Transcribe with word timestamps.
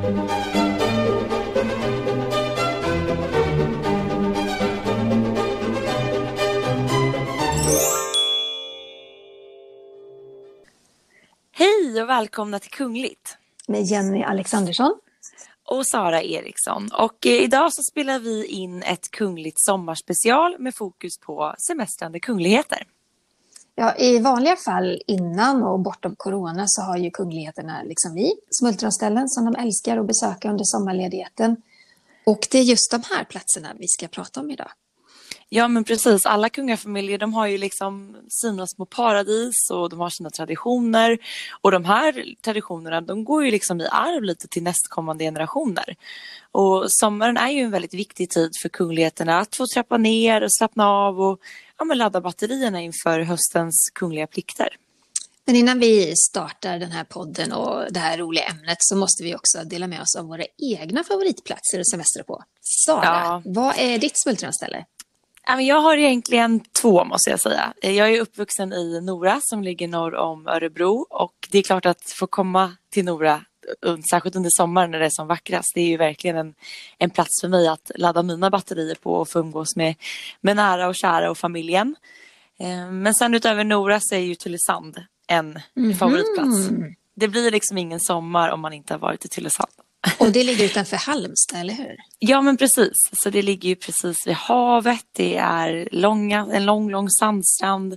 Hej 0.00 0.12
och 12.02 12.08
välkomna 12.08 12.58
till 12.58 12.70
Kungligt. 12.70 13.36
Med 13.68 13.82
Jenny 13.82 14.22
Alexandersson. 14.22 14.98
Och 15.64 15.86
Sara 15.86 16.22
Eriksson. 16.22 16.88
Och 16.98 17.26
eh, 17.26 17.32
idag 17.32 17.72
så 17.72 17.82
spelar 17.82 18.18
vi 18.18 18.46
in 18.46 18.82
ett 18.82 19.10
kungligt 19.10 19.60
sommarspecial 19.60 20.56
med 20.58 20.74
fokus 20.74 21.18
på 21.18 21.54
semestrande 21.58 22.20
kungligheter. 22.20 22.86
Ja, 23.80 23.94
I 23.96 24.18
vanliga 24.18 24.56
fall 24.56 25.02
innan 25.06 25.62
och 25.62 25.80
bortom 25.80 26.14
corona 26.16 26.64
så 26.66 26.82
har 26.82 26.96
ju 26.96 27.10
kungligheterna, 27.10 27.82
liksom 27.82 28.14
vi, 28.14 28.32
smultronställen 28.50 29.28
som 29.28 29.44
de 29.44 29.54
älskar 29.54 29.98
att 29.98 30.06
besöka 30.06 30.50
under 30.50 30.64
sommarledigheten. 30.64 31.56
Och 32.26 32.48
det 32.50 32.58
är 32.58 32.62
just 32.62 32.90
de 32.90 33.02
här 33.10 33.24
platserna 33.24 33.68
vi 33.78 33.88
ska 33.88 34.08
prata 34.08 34.40
om 34.40 34.50
idag. 34.50 34.70
Ja 35.52 35.68
men 35.68 35.84
precis, 35.84 36.26
alla 36.26 36.48
kungafamiljer 36.48 37.18
de 37.18 37.34
har 37.34 37.46
ju 37.46 37.58
liksom 37.58 38.16
sina 38.28 38.66
små 38.66 38.86
paradis 38.86 39.70
och 39.70 39.90
de 39.90 40.00
har 40.00 40.10
sina 40.10 40.30
traditioner. 40.30 41.18
Och 41.60 41.70
de 41.70 41.84
här 41.84 42.24
traditionerna 42.44 43.00
de 43.00 43.24
går 43.24 43.44
ju 43.44 43.50
liksom 43.50 43.80
i 43.80 43.86
arv 43.86 44.22
lite 44.22 44.48
till 44.48 44.62
nästkommande 44.62 45.24
generationer. 45.24 45.96
Och 46.52 46.84
sommaren 46.88 47.36
är 47.36 47.50
ju 47.50 47.60
en 47.60 47.70
väldigt 47.70 47.94
viktig 47.94 48.30
tid 48.30 48.50
för 48.62 48.68
kungligheterna 48.68 49.38
att 49.38 49.56
få 49.56 49.66
trappa 49.74 49.96
ner 49.96 50.42
och 50.42 50.54
slappna 50.54 50.88
av 50.88 51.20
och 51.20 51.40
ja, 51.78 51.84
men 51.84 51.98
ladda 51.98 52.20
batterierna 52.20 52.80
inför 52.80 53.20
höstens 53.20 53.90
kungliga 53.94 54.26
plikter. 54.26 54.68
Men 55.44 55.56
innan 55.56 55.78
vi 55.78 56.16
startar 56.16 56.78
den 56.78 56.92
här 56.92 57.04
podden 57.04 57.52
och 57.52 57.92
det 57.92 58.00
här 58.00 58.18
roliga 58.18 58.44
ämnet 58.44 58.76
så 58.80 58.96
måste 58.96 59.22
vi 59.22 59.34
också 59.34 59.64
dela 59.64 59.86
med 59.86 60.00
oss 60.00 60.16
av 60.16 60.26
våra 60.26 60.44
egna 60.58 61.04
favoritplatser 61.04 61.80
att 61.80 61.88
semestra 61.88 62.24
på. 62.24 62.42
Sara, 62.60 63.04
ja. 63.04 63.42
vad 63.44 63.74
är 63.78 63.98
ditt 63.98 64.22
smultronställe? 64.22 64.84
Jag 65.58 65.80
har 65.80 65.96
egentligen 65.96 66.60
två 66.60 67.04
måste 67.04 67.30
jag 67.30 67.40
säga. 67.40 67.72
Jag 67.82 68.14
är 68.14 68.20
uppvuxen 68.20 68.72
i 68.72 69.00
Nora 69.00 69.40
som 69.42 69.62
ligger 69.62 69.88
norr 69.88 70.14
om 70.14 70.48
Örebro 70.48 71.06
och 71.10 71.48
det 71.50 71.58
är 71.58 71.62
klart 71.62 71.86
att 71.86 72.10
få 72.10 72.26
komma 72.26 72.76
till 72.90 73.04
Nora 73.04 73.40
särskilt 74.10 74.36
under 74.36 74.50
sommaren 74.52 74.90
när 74.90 74.98
det 74.98 75.04
är 75.04 75.10
som 75.10 75.26
vackrast. 75.26 75.72
Det 75.74 75.80
är 75.80 75.86
ju 75.86 75.96
verkligen 75.96 76.36
en, 76.36 76.54
en 76.98 77.10
plats 77.10 77.40
för 77.40 77.48
mig 77.48 77.68
att 77.68 77.90
ladda 77.94 78.22
mina 78.22 78.50
batterier 78.50 78.94
på 78.94 79.14
och 79.14 79.28
få 79.28 79.38
umgås 79.38 79.76
med, 79.76 79.94
med 80.40 80.56
nära 80.56 80.88
och 80.88 80.94
kära 80.94 81.30
och 81.30 81.38
familjen. 81.38 81.96
Eh, 82.58 82.90
men 82.90 83.14
sen 83.14 83.34
utöver 83.34 83.64
Nora 83.64 83.98
så 84.00 84.14
är 84.14 84.18
ju 84.18 84.34
Tylösand 84.34 85.02
en 85.26 85.46
mm 85.46 85.62
-hmm. 85.74 85.94
favoritplats. 85.94 86.68
Det 87.14 87.28
blir 87.28 87.50
liksom 87.50 87.78
ingen 87.78 88.00
sommar 88.00 88.50
om 88.50 88.60
man 88.60 88.72
inte 88.72 88.94
har 88.94 88.98
varit 88.98 89.24
i 89.24 89.28
Tylösand. 89.28 89.70
Och 90.18 90.32
det 90.32 90.44
ligger 90.44 90.64
utanför 90.64 90.96
Halmstad, 90.96 91.60
eller 91.60 91.74
hur? 91.74 91.96
Ja, 92.18 92.40
men 92.40 92.56
precis. 92.56 92.92
Så 93.12 93.30
det 93.30 93.42
ligger 93.42 93.68
ju 93.68 93.76
precis 93.76 94.26
vid 94.26 94.34
havet. 94.34 95.04
Det 95.12 95.36
är 95.36 95.88
långa, 95.92 96.48
en 96.52 96.64
lång, 96.64 96.90
lång 96.90 97.10
sandstrand. 97.10 97.96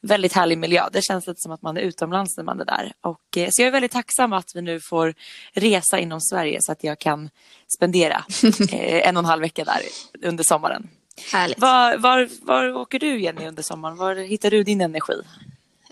Väldigt 0.00 0.32
härlig 0.32 0.58
miljö. 0.58 0.88
Det 0.92 1.02
känns 1.02 1.26
lite 1.26 1.40
som 1.40 1.52
att 1.52 1.62
man 1.62 1.76
är 1.76 1.80
utomlands 1.80 2.36
när 2.36 2.44
man 2.44 2.60
är 2.60 2.64
där. 2.64 2.92
Och, 3.00 3.36
eh, 3.36 3.48
så 3.50 3.62
jag 3.62 3.66
är 3.66 3.72
väldigt 3.72 3.92
tacksam 3.92 4.32
att 4.32 4.52
vi 4.54 4.62
nu 4.62 4.80
får 4.80 5.14
resa 5.52 5.98
inom 5.98 6.20
Sverige 6.20 6.58
så 6.60 6.72
att 6.72 6.84
jag 6.84 6.98
kan 6.98 7.30
spendera 7.76 8.24
eh, 8.72 9.08
en 9.08 9.16
och 9.16 9.20
en 9.20 9.26
halv 9.26 9.42
vecka 9.42 9.64
där 9.64 9.80
under 10.28 10.44
sommaren. 10.44 10.88
Härligt. 11.32 11.58
Var, 11.58 11.96
var, 11.96 12.28
var 12.42 12.76
åker 12.76 12.98
du 12.98 13.20
Jenny 13.20 13.46
under 13.46 13.62
sommaren? 13.62 13.96
Var 13.96 14.14
hittar 14.14 14.50
du 14.50 14.62
din 14.62 14.80
energi? 14.80 15.22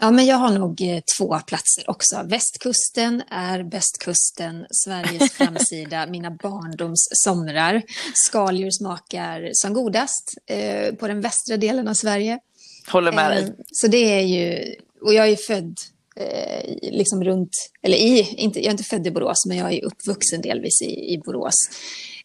Ja, 0.01 0.11
men 0.11 0.27
jag 0.27 0.37
har 0.37 0.59
nog 0.59 0.81
eh, 0.81 1.01
två 1.19 1.39
platser 1.47 1.91
också. 1.91 2.23
Västkusten 2.25 3.23
är 3.31 3.63
bästkusten, 3.63 4.67
Sveriges 4.71 5.33
framsida, 5.39 6.07
mina 6.07 6.31
barndoms 6.31 7.09
somrar. 7.25 7.83
Skaldjur 8.15 8.71
smakar 8.71 9.51
som 9.53 9.73
godast 9.73 10.35
eh, 10.47 10.95
på 10.95 11.09
den 11.09 11.21
västra 11.21 11.57
delen 11.57 11.89
av 11.89 11.95
Sverige. 11.95 12.39
Håller 12.89 13.13
med 13.13 13.31
dig. 13.31 13.43
Eh, 13.43 13.51
så 13.73 13.87
det 13.87 14.19
är 14.19 14.21
ju, 14.21 14.75
och 15.03 15.15
jag 15.15 15.29
är 15.29 15.37
född 15.37 15.77
eh, 16.17 16.75
liksom 16.83 17.25
runt, 17.25 17.71
eller 17.83 17.97
i, 17.97 18.35
inte, 18.37 18.59
jag 18.59 18.67
är 18.67 18.71
inte 18.71 18.85
född 18.85 19.07
i 19.07 19.11
Borås, 19.11 19.47
men 19.47 19.57
jag 19.57 19.73
är 19.73 19.85
uppvuxen 19.85 20.41
delvis 20.41 20.83
i, 20.83 21.15
i 21.15 21.19
Borås. 21.25 21.55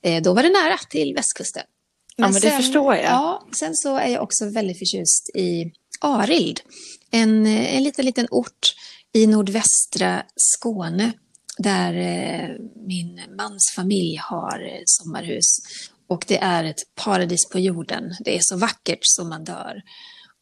Eh, 0.02 0.22
då 0.22 0.34
var 0.34 0.44
det 0.44 0.50
nära 0.50 0.78
till 0.90 1.14
västkusten. 1.14 1.64
Men 2.18 2.28
ja, 2.28 2.32
men 2.34 2.42
det 2.42 2.52
förstår 2.52 2.96
jag. 2.96 3.06
Ja, 3.06 3.48
sen 3.60 3.76
så 3.76 3.98
är 3.98 4.08
jag 4.08 4.24
också 4.24 4.50
väldigt 4.50 4.80
förtjust 4.80 5.30
i 5.36 5.72
Arild 6.00 6.62
en, 7.12 7.46
en 7.46 7.84
liten, 7.84 8.06
liten 8.06 8.28
ort 8.32 8.74
i 9.14 9.28
nordvästra 9.28 10.24
Skåne 10.36 11.12
där 11.58 11.94
eh, 11.94 12.50
min 12.88 13.22
mans 13.38 13.74
familj 13.76 14.16
har 14.16 14.60
eh, 14.60 14.82
sommarhus. 14.86 15.58
Och 16.08 16.26
det 16.28 16.38
är 16.38 16.64
ett 16.64 16.96
paradis 16.96 17.50
på 17.50 17.60
jorden. 17.60 18.16
Det 18.20 18.36
är 18.36 18.40
så 18.42 18.58
vackert 18.58 19.00
som 19.02 19.30
man 19.30 19.44
dör. 19.44 19.82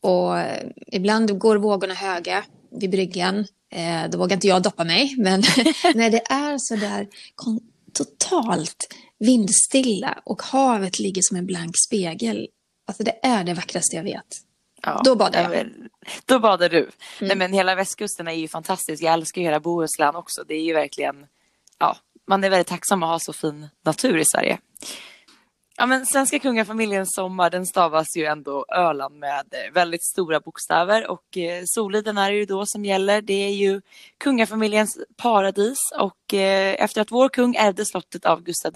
Och 0.02 0.40
eh, 0.40 0.68
ibland 0.88 1.40
går 1.40 1.56
vågorna 1.56 1.94
höga 1.94 2.44
vid 2.80 2.90
bryggan. 2.90 3.48
Eh, 3.72 4.10
då 4.12 4.18
vågar 4.18 4.36
inte 4.36 4.48
jag 4.48 4.64
doppa 4.64 4.84
mig, 4.84 5.16
men 5.18 5.40
när 5.96 6.10
det 6.10 6.22
är 6.32 6.58
så 6.58 6.76
där 6.76 7.08
totalt 7.94 8.94
vindstilla 9.20 10.22
och 10.26 10.42
havet 10.42 11.00
ligger 11.00 11.22
som 11.22 11.38
en 11.38 11.46
blank 11.46 11.76
spegel. 11.88 12.48
Alltså 12.88 13.04
det 13.04 13.20
är 13.24 13.44
det 13.44 13.54
vackraste 13.54 13.96
jag 13.96 14.04
vet. 14.04 14.49
Ja, 14.82 15.02
då 15.06 15.16
badar 15.16 15.42
jag. 15.42 15.68
Då 16.26 16.40
badar 16.40 16.70
du. 16.70 16.78
Mm. 16.80 16.92
Nej, 17.22 17.36
men 17.36 17.54
hela 17.54 17.76
västkusten 17.76 18.28
är 18.28 18.32
ju 18.32 18.48
fantastisk. 18.48 19.04
Jag 19.04 19.14
älskar 19.14 19.42
ju 19.42 19.48
hela 19.48 19.60
Bohuslän 19.60 20.16
också. 20.16 20.44
Det 20.48 20.54
är 20.54 20.62
ju 20.62 20.74
verkligen, 20.74 21.28
ja, 21.80 21.98
man 22.28 22.44
är 22.44 22.50
väldigt 22.50 22.68
tacksam 22.68 23.04
att 23.04 23.10
ha 23.10 23.20
så 23.20 23.34
fin 23.34 23.68
natur 23.86 24.18
i 24.18 24.26
Sverige. 24.26 24.60
Ja, 25.82 25.86
men 25.86 26.06
svenska 26.06 26.40
kungafamiljens 26.40 27.10
sommar 27.16 27.50
den 27.50 27.66
stavas 27.66 28.08
ju 28.18 28.26
ändå 28.26 28.66
Öland 28.76 29.20
med 29.20 29.46
eh, 29.52 29.74
väldigt 29.74 30.04
stora 30.04 30.40
bokstäver 30.40 31.08
och 31.08 31.38
eh, 31.38 31.62
Soliden 31.66 32.18
är 32.18 32.32
det 32.32 32.38
ju 32.38 32.46
då 32.46 32.66
som 32.66 32.86
gäller. 32.86 33.22
Det 33.22 33.34
är 33.34 33.50
ju 33.50 33.82
kungafamiljens 34.18 34.98
paradis 35.18 35.78
och 36.00 36.34
eh, 36.34 36.76
efter 36.84 37.02
att 37.02 37.12
vår 37.12 37.30
kung 37.30 37.56
ärvde 37.56 37.86
slottet 37.86 38.26
av 38.26 38.44
Gustav 38.44 38.74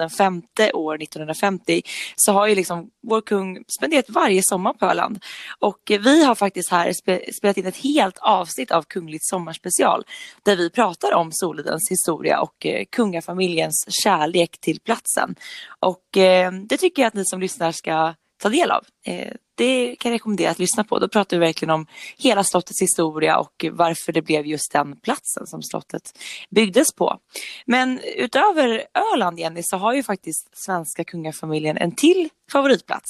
V 0.57 0.71
år 0.73 1.01
1950 1.03 1.81
så 2.15 2.31
har 2.31 2.47
ju 2.47 2.55
liksom 2.55 2.89
vår 3.07 3.21
kung 3.21 3.63
spenderat 3.77 4.09
varje 4.09 4.41
sommar 4.43 4.73
på 4.73 4.85
Öland. 4.85 5.23
Och 5.59 5.91
eh, 5.91 6.01
vi 6.01 6.23
har 6.23 6.35
faktiskt 6.35 6.71
här 6.71 6.93
spe 6.93 7.33
spelat 7.33 7.57
in 7.57 7.65
ett 7.65 7.77
helt 7.77 8.17
avsnitt 8.17 8.71
av 8.71 8.83
Kungligt 8.83 9.25
sommarspecial 9.25 10.03
där 10.43 10.55
vi 10.55 10.69
pratar 10.69 11.13
om 11.13 11.31
Solidens 11.31 11.91
historia 11.91 12.41
och 12.41 12.65
eh, 12.65 12.85
kungafamiljens 12.91 13.85
kärlek 14.03 14.57
till 14.59 14.79
platsen. 14.79 15.35
Och 15.79 16.17
eh, 16.17 16.51
det 16.51 16.77
tycker 16.77 16.92
tycker 16.93 17.01
jag 17.01 17.07
att 17.07 17.13
ni 17.13 17.25
som 17.25 17.39
lyssnar 17.39 17.71
ska 17.71 18.15
ta 18.41 18.49
del 18.49 18.71
av. 18.71 18.85
Eh, 19.05 19.33
det 19.55 19.95
kan 19.95 20.11
jag 20.11 20.15
rekommendera 20.15 20.51
att 20.51 20.59
lyssna 20.59 20.83
på. 20.83 20.99
Då 20.99 21.07
pratar 21.07 21.37
vi 21.37 21.45
verkligen 21.45 21.69
om 21.69 21.87
hela 22.17 22.43
slottets 22.43 22.81
historia 22.81 23.39
och 23.39 23.65
varför 23.71 24.11
det 24.11 24.21
blev 24.21 24.45
just 24.45 24.71
den 24.71 24.99
platsen 24.99 25.47
som 25.47 25.63
slottet 25.63 26.19
byggdes 26.49 26.93
på. 26.95 27.17
Men 27.65 27.99
utöver 27.99 28.85
Öland, 29.13 29.39
Jenny, 29.39 29.61
så 29.63 29.77
har 29.77 29.93
ju 29.93 30.03
faktiskt 30.03 30.49
svenska 30.53 31.03
kungafamiljen 31.03 31.77
en 31.77 31.95
till 31.95 32.29
favoritplats. 32.51 33.09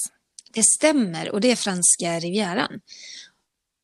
Det 0.53 0.63
stämmer 0.63 1.31
och 1.31 1.41
det 1.41 1.51
är 1.51 1.55
franska 1.55 2.19
rivieran. 2.19 2.79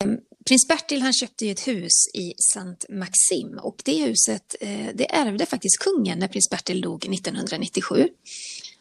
Ehm, 0.03 0.17
prins 0.47 0.67
Bertil 0.67 1.01
han 1.01 1.13
köpte 1.13 1.45
ju 1.45 1.51
ett 1.51 1.67
hus 1.67 1.93
i 2.13 2.33
Saint 2.37 2.85
Maxim 2.89 3.59
och 3.61 3.81
det 3.85 4.03
huset 4.03 4.55
eh, 4.59 4.87
det 4.93 5.16
ärvde 5.16 5.45
faktiskt 5.45 5.79
kungen 5.79 6.19
när 6.19 6.27
prins 6.27 6.49
Bertil 6.49 6.81
dog 6.81 7.13
1997. 7.13 8.09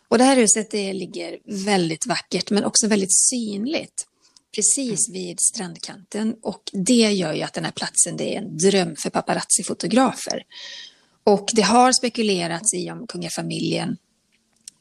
Och 0.08 0.18
det 0.18 0.24
här 0.24 0.36
huset 0.36 0.70
det 0.70 0.92
ligger 0.92 1.38
väldigt 1.64 2.06
vackert 2.06 2.50
men 2.50 2.64
också 2.64 2.86
väldigt 2.86 3.16
synligt 3.16 4.06
precis 4.54 5.08
vid 5.08 5.40
strandkanten 5.40 6.36
och 6.42 6.62
det 6.72 7.12
gör 7.12 7.32
ju 7.32 7.42
att 7.42 7.54
den 7.54 7.64
här 7.64 7.72
platsen 7.72 8.16
det 8.16 8.34
är 8.34 8.38
en 8.38 8.56
dröm 8.56 8.96
för 8.96 9.10
paparazzi-fotografer. 9.10 10.42
Och 11.24 11.48
det 11.52 11.62
har 11.62 11.92
spekulerats 11.92 12.74
i 12.74 12.90
om 12.90 13.06
kungafamiljen 13.06 13.96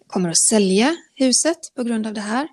kommer 0.08 0.30
att 0.30 0.38
sälja 0.50 0.96
huset 1.16 1.58
på 1.76 1.84
grund 1.84 2.08
av 2.08 2.14
det 2.14 2.22
här. 2.22 2.48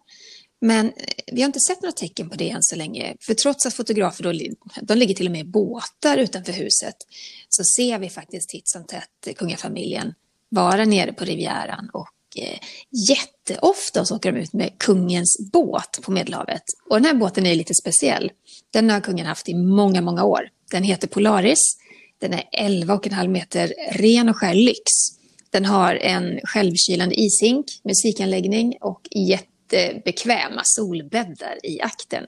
Men 0.60 0.92
vi 1.32 1.42
har 1.42 1.46
inte 1.46 1.60
sett 1.60 1.82
några 1.82 1.92
tecken 1.92 2.30
på 2.30 2.36
det 2.36 2.50
än 2.50 2.62
så 2.62 2.76
länge. 2.76 3.16
För 3.20 3.34
trots 3.34 3.66
att 3.66 3.74
fotografer 3.74 4.24
då, 4.24 4.32
de 4.82 4.94
ligger 4.94 5.14
till 5.14 5.26
och 5.26 5.32
med 5.32 5.40
i 5.40 5.44
båtar 5.44 6.16
utanför 6.16 6.52
huset 6.52 6.96
så 7.48 7.64
ser 7.64 7.98
vi 7.98 8.10
faktiskt 8.10 8.48
titt 8.48 8.68
som 8.68 8.86
tätt 8.86 9.36
kungafamiljen 9.36 10.14
vara 10.48 10.84
nere 10.84 11.12
på 11.12 11.24
Rivieran 11.24 11.90
och 11.92 12.08
eh, 12.36 12.58
jätteofta 13.08 14.04
så 14.04 14.16
åker 14.16 14.32
de 14.32 14.40
ut 14.40 14.52
med 14.52 14.78
kungens 14.78 15.50
båt 15.52 15.98
på 16.02 16.12
Medelhavet. 16.12 16.62
Och 16.90 16.96
den 16.96 17.04
här 17.04 17.14
båten 17.14 17.46
är 17.46 17.54
lite 17.54 17.74
speciell. 17.74 18.30
Den 18.72 18.90
har 18.90 19.00
kungen 19.00 19.26
haft 19.26 19.48
i 19.48 19.54
många, 19.54 20.00
många 20.00 20.24
år. 20.24 20.48
Den 20.70 20.82
heter 20.82 21.08
Polaris. 21.08 21.76
Den 22.20 22.32
är 22.32 22.44
11,5 22.58 23.28
meter 23.28 23.74
ren 23.92 24.28
och 24.28 24.36
skär 24.36 24.54
lyx. 24.54 24.80
Den 25.50 25.64
har 25.64 25.94
en 25.94 26.40
självkylande 26.44 27.14
ishink, 27.20 27.66
musikanläggning 27.84 28.76
och 28.80 29.00
jätte 29.14 29.53
jättebekväma 29.74 30.60
solbäddar 30.64 31.66
i 31.66 31.80
akten. 31.80 32.26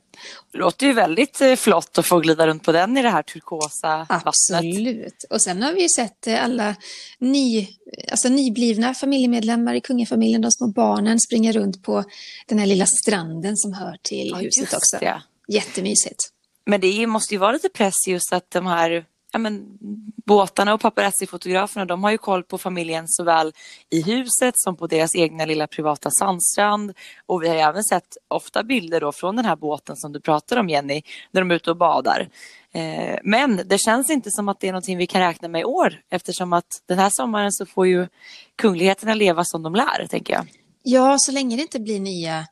Det 0.52 0.58
låter 0.58 0.86
ju 0.86 0.92
väldigt 0.92 1.40
eh, 1.40 1.56
flott 1.56 1.98
att 1.98 2.06
få 2.06 2.20
glida 2.20 2.46
runt 2.46 2.62
på 2.62 2.72
den 2.72 2.96
i 2.96 3.02
det 3.02 3.10
här 3.10 3.22
turkosa 3.22 3.98
vattnet. 4.08 4.26
Absolut. 4.26 5.24
Och 5.30 5.42
sen 5.42 5.62
har 5.62 5.72
vi 5.72 5.82
ju 5.82 5.88
sett 5.88 6.26
eh, 6.26 6.44
alla 6.44 6.76
ny, 7.18 7.68
alltså 8.10 8.28
nyblivna 8.28 8.94
familjemedlemmar 8.94 9.74
i 9.74 9.80
kungafamiljen, 9.80 10.40
de 10.42 10.50
små 10.50 10.66
barnen, 10.66 11.20
springa 11.20 11.52
runt 11.52 11.82
på 11.82 12.04
den 12.46 12.58
här 12.58 12.66
lilla 12.66 12.86
stranden 12.86 13.56
som 13.56 13.72
hör 13.72 13.96
till 14.02 14.28
Ja, 14.30 14.36
huset 14.36 14.74
också. 14.74 14.98
det. 15.00 15.22
Jättemysigt. 15.48 16.28
Men 16.66 16.80
det 16.80 17.06
måste 17.06 17.34
ju 17.34 17.38
vara 17.38 17.52
lite 17.52 17.68
press 17.68 18.06
just 18.08 18.32
att 18.32 18.50
de 18.50 18.66
här 18.66 19.04
ja, 19.36 19.40
men, 19.40 19.78
båtarna 20.26 20.74
och 20.74 20.80
paparazzi-fotograferna 20.80 21.84
de 21.84 22.04
har 22.04 22.10
ju 22.10 22.18
koll 22.18 22.42
på 22.42 22.58
familjen 22.58 23.04
såväl 23.08 23.52
i 23.90 24.02
huset 24.02 24.54
som 24.56 24.76
på 24.76 24.86
deras 24.86 25.16
egna 25.16 25.44
lilla 25.44 25.66
privata 25.66 26.10
sandstrand. 26.10 26.92
Och 27.26 27.42
vi 27.42 27.48
har 27.48 27.54
ju 27.54 27.60
även 27.60 27.84
sett 27.84 28.16
ofta 28.28 28.62
bilder 28.62 29.00
då 29.00 29.12
från 29.12 29.36
den 29.36 29.44
här 29.44 29.56
båten 29.56 29.96
som 29.96 30.12
du 30.12 30.20
pratar 30.20 30.56
om 30.56 30.68
Jenny, 30.68 31.02
när 31.30 31.40
de 31.40 31.50
är 31.50 31.54
ute 31.54 31.70
och 31.70 31.76
badar. 31.76 32.28
Eh, 32.72 33.18
men 33.24 33.60
det 33.64 33.78
känns 33.78 34.10
inte 34.10 34.30
som 34.30 34.48
att 34.48 34.60
det 34.60 34.68
är 34.68 34.72
någonting 34.72 34.98
vi 34.98 35.06
kan 35.06 35.20
räkna 35.20 35.48
med 35.48 35.60
i 35.60 35.64
år 35.64 36.00
eftersom 36.10 36.52
att 36.52 36.82
den 36.88 36.98
här 36.98 37.10
sommaren 37.12 37.52
så 37.52 37.66
får 37.66 37.86
ju 37.86 38.08
kungligheterna 38.56 39.14
leva 39.14 39.44
som 39.44 39.62
de 39.62 39.74
lär, 39.74 40.06
tänker 40.06 40.34
jag. 40.34 40.46
Ja, 40.82 41.16
så 41.18 41.32
länge 41.32 41.56
det 41.56 41.62
inte 41.62 41.80
blir 41.80 42.00
nya 42.00 42.46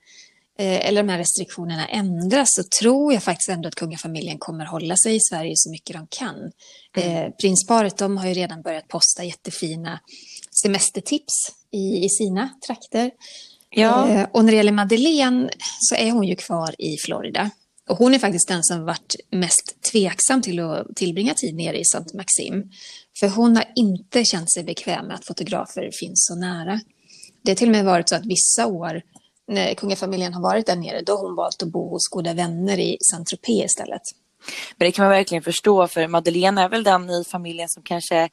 eller 0.58 1.02
de 1.02 1.08
här 1.08 1.18
restriktionerna 1.18 1.86
ändras 1.86 2.48
så 2.54 2.62
tror 2.80 3.12
jag 3.12 3.22
faktiskt 3.22 3.48
ändå 3.48 3.68
att 3.68 3.74
kungafamiljen 3.74 4.38
kommer 4.38 4.64
hålla 4.64 4.96
sig 4.96 5.16
i 5.16 5.20
Sverige 5.20 5.52
så 5.56 5.70
mycket 5.70 5.96
de 5.96 6.06
kan. 6.10 6.52
Eh, 6.96 7.30
prinsparet 7.40 7.96
de 7.96 8.16
har 8.16 8.26
ju 8.26 8.34
redan 8.34 8.62
börjat 8.62 8.88
posta 8.88 9.24
jättefina 9.24 10.00
semestertips 10.62 11.34
i, 11.72 12.04
i 12.04 12.08
sina 12.08 12.48
trakter. 12.66 13.10
Ja. 13.70 14.08
Eh, 14.08 14.26
och 14.32 14.44
när 14.44 14.52
det 14.52 14.56
gäller 14.56 14.72
Madeleine 14.72 15.50
så 15.80 15.94
är 15.94 16.10
hon 16.10 16.24
ju 16.26 16.36
kvar 16.36 16.74
i 16.78 16.96
Florida. 16.96 17.50
Och 17.88 17.96
hon 17.96 18.14
är 18.14 18.18
faktiskt 18.18 18.48
den 18.48 18.62
som 18.62 18.84
varit 18.84 19.16
mest 19.30 19.82
tveksam 19.92 20.42
till 20.42 20.60
att 20.60 20.96
tillbringa 20.96 21.34
tid 21.34 21.54
nere 21.54 21.78
i 21.78 21.80
St. 21.80 22.16
Maxim. 22.16 22.70
För 23.18 23.28
hon 23.28 23.56
har 23.56 23.64
inte 23.74 24.24
känt 24.24 24.52
sig 24.52 24.64
bekväm 24.64 25.06
med 25.06 25.14
att 25.16 25.24
fotografer 25.24 25.90
finns 25.92 26.26
så 26.28 26.34
nära. 26.34 26.80
Det 27.42 27.50
har 27.50 27.56
till 27.56 27.68
och 27.68 27.72
med 27.72 27.84
varit 27.84 28.08
så 28.08 28.14
att 28.16 28.26
vissa 28.26 28.66
år 28.66 29.02
när 29.48 29.74
kungafamiljen 29.74 30.34
har 30.34 30.42
varit 30.42 30.66
där 30.66 30.76
nere, 30.76 31.02
då 31.02 31.16
har 31.16 31.26
hon 31.26 31.34
valt 31.34 31.62
att 31.62 31.68
bo 31.68 31.88
hos 31.88 32.08
goda 32.08 32.34
vänner 32.34 32.78
i 32.78 32.96
Saint-Tropez 33.00 33.64
istället. 33.64 34.02
Men 34.76 34.86
det 34.86 34.92
kan 34.92 35.02
man 35.02 35.10
verkligen 35.10 35.42
förstå 35.42 35.88
för 35.88 36.08
Madeleine 36.08 36.62
är 36.62 36.68
väl 36.68 36.84
den 36.84 37.10
i 37.10 37.24
familjen 37.24 37.68
som 37.68 37.82
kanske 37.82 38.28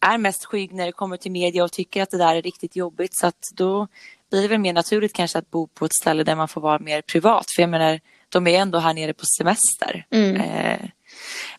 är 0.00 0.18
mest 0.18 0.44
skygg 0.44 0.72
när 0.74 0.86
det 0.86 0.92
kommer 0.92 1.16
till 1.16 1.32
media 1.32 1.64
och 1.64 1.72
tycker 1.72 2.02
att 2.02 2.10
det 2.10 2.18
där 2.18 2.36
är 2.36 2.42
riktigt 2.42 2.76
jobbigt. 2.76 3.10
Så 3.12 3.26
att 3.26 3.40
då 3.54 3.88
blir 4.30 4.42
det 4.42 4.48
väl 4.48 4.58
mer 4.58 4.72
naturligt 4.72 5.12
kanske 5.12 5.38
att 5.38 5.50
bo 5.50 5.66
på 5.66 5.84
ett 5.84 5.94
ställe 5.94 6.24
där 6.24 6.36
man 6.36 6.48
får 6.48 6.60
vara 6.60 6.78
mer 6.78 7.02
privat. 7.02 7.46
För 7.56 7.62
jag 7.62 7.70
menar, 7.70 8.00
de 8.28 8.46
är 8.46 8.58
ändå 8.58 8.78
här 8.78 8.94
nere 8.94 9.12
på 9.12 9.24
semester. 9.38 10.06
Eh, 10.36 10.88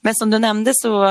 men 0.02 0.16
som 0.16 0.30
du 0.30 0.40
nämnde 0.40 0.72
så 0.76 1.06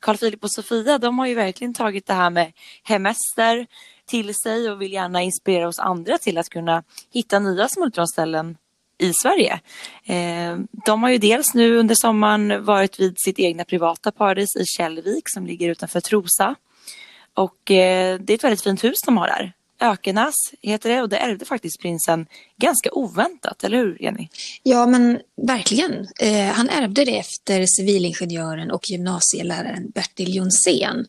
Carl 0.00 0.16
Philip 0.16 0.44
och 0.44 0.52
Sofia 0.52 0.98
de 0.98 1.18
har 1.18 1.26
ju 1.26 1.34
verkligen 1.34 1.74
tagit 1.74 2.06
det 2.06 2.14
här 2.14 2.30
med 2.30 2.52
hemester 2.82 3.66
till 4.06 4.34
sig 4.34 4.70
och 4.70 4.82
vill 4.82 4.92
gärna 4.92 5.22
inspirera 5.22 5.68
oss 5.68 5.78
andra 5.78 6.18
till 6.18 6.38
att 6.38 6.48
kunna 6.48 6.82
hitta 7.12 7.38
nya 7.38 7.68
smultronställen 7.68 8.56
i 8.98 9.12
Sverige. 9.22 9.60
Eh, 10.04 10.58
de 10.86 11.02
har 11.02 11.10
ju 11.10 11.18
dels 11.18 11.54
nu 11.54 11.76
under 11.76 11.94
sommaren 11.94 12.64
varit 12.64 13.00
vid 13.00 13.14
sitt 13.18 13.38
egna 13.38 13.64
privata 13.64 14.12
paradis 14.12 14.56
i 14.56 14.64
Källvik 14.64 15.24
som 15.26 15.46
ligger 15.46 15.70
utanför 15.70 16.00
Trosa. 16.00 16.54
Och 17.34 17.70
eh, 17.70 18.20
det 18.20 18.32
är 18.32 18.34
ett 18.34 18.44
väldigt 18.44 18.62
fint 18.62 18.84
hus 18.84 19.02
de 19.02 19.16
har 19.16 19.26
där. 19.26 19.52
Ökenäs 19.80 20.34
heter 20.62 20.90
det 20.90 21.02
och 21.02 21.08
det 21.08 21.16
ärvde 21.16 21.44
faktiskt 21.44 21.80
prinsen 21.80 22.26
ganska 22.56 22.92
oväntat, 22.92 23.64
eller 23.64 23.78
hur 23.78 24.02
Jenny? 24.02 24.28
Ja, 24.62 24.86
men 24.86 25.20
verkligen. 25.46 26.08
Eh, 26.20 26.46
han 26.46 26.68
ärvde 26.68 27.04
det 27.04 27.18
efter 27.18 27.66
civilingenjören 27.66 28.70
och 28.70 28.90
gymnasieläraren 28.90 29.90
Bertil 29.90 30.36
Jonsén. 30.36 31.06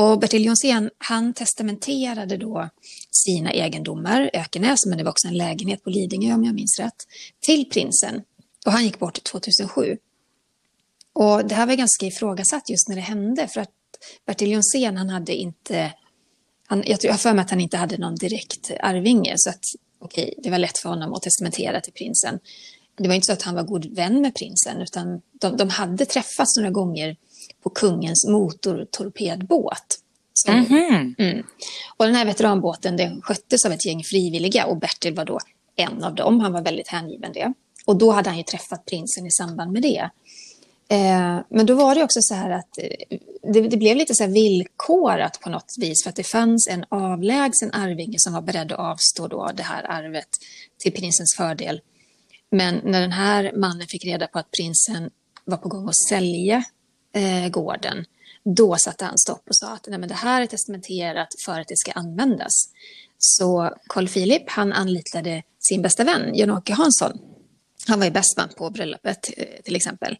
Och 0.00 0.18
Bertil 0.18 0.44
Jonsén, 0.44 0.90
han 0.98 1.34
testamenterade 1.34 2.36
då 2.36 2.68
sina 3.10 3.52
egendomar, 3.52 4.30
Ökenäs, 4.32 4.86
men 4.86 4.98
det 4.98 5.04
var 5.04 5.10
också 5.10 5.28
en 5.28 5.36
lägenhet 5.36 5.84
på 5.84 5.90
Lidingö 5.90 6.34
om 6.34 6.44
jag 6.44 6.54
minns 6.54 6.78
rätt, 6.78 7.06
till 7.40 7.70
prinsen. 7.70 8.22
Och 8.66 8.72
han 8.72 8.84
gick 8.84 8.98
bort 8.98 9.24
2007. 9.24 9.98
Och 11.12 11.46
det 11.46 11.54
här 11.54 11.66
var 11.66 11.74
ganska 11.74 12.06
ifrågasatt 12.06 12.70
just 12.70 12.88
när 12.88 12.96
det 12.96 13.02
hände, 13.02 13.48
för 13.48 13.60
att 13.60 13.70
Bertil 14.26 14.50
Jonsén, 14.50 14.96
han 14.96 15.10
hade 15.10 15.34
inte, 15.34 15.92
han, 16.66 16.82
jag, 16.86 17.00
tror, 17.00 17.08
jag 17.08 17.14
har 17.14 17.18
för 17.18 17.34
mig 17.34 17.42
att 17.42 17.50
han 17.50 17.60
inte 17.60 17.76
hade 17.76 17.98
någon 17.98 18.14
direkt 18.14 18.70
arvinge, 18.80 19.34
så 19.36 19.50
att 19.50 19.64
okej, 19.98 20.34
det 20.38 20.50
var 20.50 20.58
lätt 20.58 20.78
för 20.78 20.88
honom 20.88 21.12
att 21.12 21.22
testamentera 21.22 21.80
till 21.80 21.92
prinsen. 21.92 22.38
Det 22.98 23.08
var 23.08 23.14
inte 23.14 23.26
så 23.26 23.32
att 23.32 23.42
han 23.42 23.54
var 23.54 23.62
god 23.62 23.94
vän 23.94 24.20
med 24.20 24.34
prinsen, 24.34 24.80
utan 24.80 25.20
de, 25.40 25.56
de 25.56 25.68
hade 25.68 26.04
träffats 26.04 26.56
några 26.56 26.70
gånger 26.70 27.16
på 27.62 27.70
kungens 27.70 28.26
motortorpedbåt. 28.28 29.98
Som, 30.32 30.54
Mhm. 30.54 31.14
mm. 31.18 31.46
Och 31.96 32.04
den 32.06 32.14
här 32.14 32.24
veteranbåten 32.24 32.96
den 32.96 33.22
sköttes 33.22 33.64
av 33.66 33.72
ett 33.72 33.86
gäng 33.86 34.04
frivilliga 34.04 34.66
och 34.66 34.76
Bertil 34.76 35.14
var 35.14 35.24
då 35.24 35.38
en 35.76 36.04
av 36.04 36.14
dem. 36.14 36.40
Han 36.40 36.52
var 36.52 36.62
väldigt 36.62 36.88
hängiven 36.88 37.32
det. 37.32 37.52
Och 37.86 37.96
då 37.96 38.10
hade 38.10 38.28
han 38.30 38.36
ju 38.38 38.44
träffat 38.44 38.84
prinsen 38.84 39.26
i 39.26 39.30
samband 39.30 39.72
med 39.72 39.82
det. 39.82 40.10
Eh, 40.88 41.38
men 41.48 41.66
då 41.66 41.74
var 41.74 41.94
det 41.94 42.02
också 42.04 42.18
så 42.22 42.34
här 42.34 42.50
att 42.50 42.78
eh, 42.78 43.18
det, 43.52 43.60
det 43.60 43.76
blev 43.76 43.96
lite 43.96 44.14
så 44.14 44.24
här 44.24 44.30
villkorat 44.30 45.40
på 45.40 45.50
något 45.50 45.74
vis 45.78 46.02
för 46.02 46.10
att 46.10 46.16
det 46.16 46.24
fanns 46.24 46.68
en 46.68 46.84
avlägsen 46.88 47.70
arvinge 47.72 48.18
som 48.18 48.32
var 48.32 48.42
beredd 48.42 48.72
att 48.72 48.78
avstå 48.78 49.28
då 49.28 49.50
det 49.54 49.62
här 49.62 49.90
arvet 49.90 50.28
till 50.78 50.92
prinsens 50.92 51.34
fördel. 51.36 51.80
Men 52.50 52.80
när 52.84 53.00
den 53.00 53.12
här 53.12 53.52
mannen 53.56 53.86
fick 53.86 54.04
reda 54.04 54.26
på 54.26 54.38
att 54.38 54.50
prinsen 54.50 55.10
var 55.44 55.56
på 55.56 55.68
gång 55.68 55.88
att 55.88 55.96
sälja 55.96 56.64
eh, 57.14 57.48
gården, 57.48 58.04
då 58.44 58.76
satte 58.76 59.04
han 59.04 59.18
stopp 59.18 59.48
och 59.48 59.56
sa 59.56 59.72
att 59.72 59.86
Nej, 59.88 59.98
men 59.98 60.08
det 60.08 60.14
här 60.14 60.42
är 60.42 60.46
testamenterat 60.46 61.28
för 61.44 61.60
att 61.60 61.68
det 61.68 61.76
ska 61.76 61.92
användas. 61.92 62.52
Så 63.18 63.74
Carl 63.86 64.08
Philip 64.08 64.50
han 64.50 64.72
anlitade 64.72 65.42
sin 65.58 65.82
bästa 65.82 66.04
vän, 66.04 66.34
Jan-Åke 66.34 66.72
Hansson. 66.72 67.18
Han 67.86 67.98
var 67.98 68.06
ju 68.06 68.12
bäst 68.12 68.36
man 68.36 68.48
på 68.48 68.70
bröllopet 68.70 69.30
eh, 69.36 69.62
till 69.64 69.76
exempel. 69.76 70.16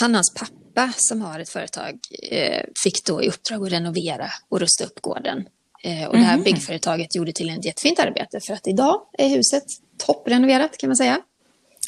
Han 0.00 0.10
och 0.10 0.16
hans 0.16 0.34
pappa 0.34 0.92
som 0.96 1.22
har 1.22 1.40
ett 1.40 1.48
företag 1.48 1.98
eh, 2.30 2.64
fick 2.82 3.04
då 3.04 3.22
i 3.22 3.28
uppdrag 3.28 3.66
att 3.66 3.72
renovera 3.72 4.30
och 4.48 4.60
rusta 4.60 4.84
upp 4.84 5.00
gården. 5.00 5.48
Eh, 5.82 6.08
och 6.08 6.16
det 6.16 6.22
här 6.22 6.38
byggföretaget 6.38 7.14
gjorde 7.14 7.32
till 7.32 7.50
ett 7.50 7.64
jättefint 7.64 7.98
arbete 7.98 8.40
för 8.40 8.54
att 8.54 8.66
idag 8.66 9.00
är 9.18 9.28
huset 9.28 9.64
topprenoverat 9.98 10.78
kan 10.78 10.88
man 10.88 10.96
säga. 10.96 11.20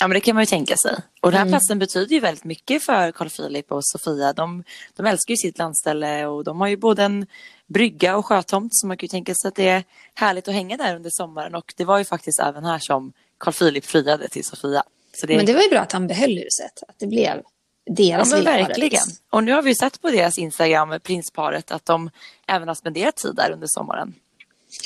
Ja, 0.00 0.08
men 0.08 0.14
det 0.14 0.20
kan 0.20 0.34
man 0.34 0.42
ju 0.42 0.46
tänka 0.46 0.76
sig. 0.76 0.96
Och 1.20 1.30
den 1.30 1.40
här 1.40 1.48
platsen 1.48 1.78
betyder 1.78 2.14
ju 2.14 2.20
väldigt 2.20 2.44
mycket 2.44 2.82
för 2.82 3.12
Carl 3.12 3.28
Philip 3.28 3.72
och 3.72 3.84
Sofia. 3.84 4.32
De, 4.32 4.64
de 4.96 5.06
älskar 5.06 5.32
ju 5.32 5.36
sitt 5.36 5.58
landställe 5.58 6.26
och 6.26 6.44
de 6.44 6.60
har 6.60 6.68
ju 6.68 6.76
både 6.76 7.02
en 7.02 7.26
brygga 7.66 8.16
och 8.16 8.26
sjötomt 8.26 8.74
så 8.74 8.86
man 8.86 8.96
kan 8.96 9.04
ju 9.04 9.08
tänka 9.08 9.34
sig 9.34 9.48
att 9.48 9.54
det 9.54 9.68
är 9.68 9.84
härligt 10.14 10.48
att 10.48 10.54
hänga 10.54 10.76
där 10.76 10.96
under 10.96 11.10
sommaren. 11.12 11.54
Och 11.54 11.74
det 11.76 11.84
var 11.84 11.98
ju 11.98 12.04
faktiskt 12.04 12.40
även 12.40 12.64
här 12.64 12.78
som 12.78 13.12
Carl 13.38 13.54
Philip 13.54 13.84
friade 13.84 14.28
till 14.28 14.44
Sofia. 14.44 14.84
Det, 15.26 15.36
Men 15.36 15.46
det 15.46 15.54
var 15.54 15.62
ju 15.62 15.68
bra 15.68 15.80
att 15.80 15.92
han 15.92 16.06
behöll 16.06 16.38
huset, 16.38 16.82
att 16.88 16.98
det 16.98 17.06
blev 17.06 17.22
ja, 17.24 17.42
deras 17.94 18.30
men 18.30 18.38
lilla 18.38 18.50
verkligen. 18.50 19.02
Och 19.30 19.44
nu 19.44 19.52
har 19.52 19.62
vi 19.62 19.70
ju 19.70 19.74
sett 19.74 20.00
på 20.00 20.10
deras 20.10 20.38
Instagram, 20.38 21.00
prinsparet, 21.02 21.70
att 21.70 21.86
de 21.86 22.10
även 22.46 22.68
har 22.68 22.74
spenderat 22.74 23.16
tid 23.16 23.34
där 23.34 23.50
under 23.50 23.66
sommaren. 23.66 24.14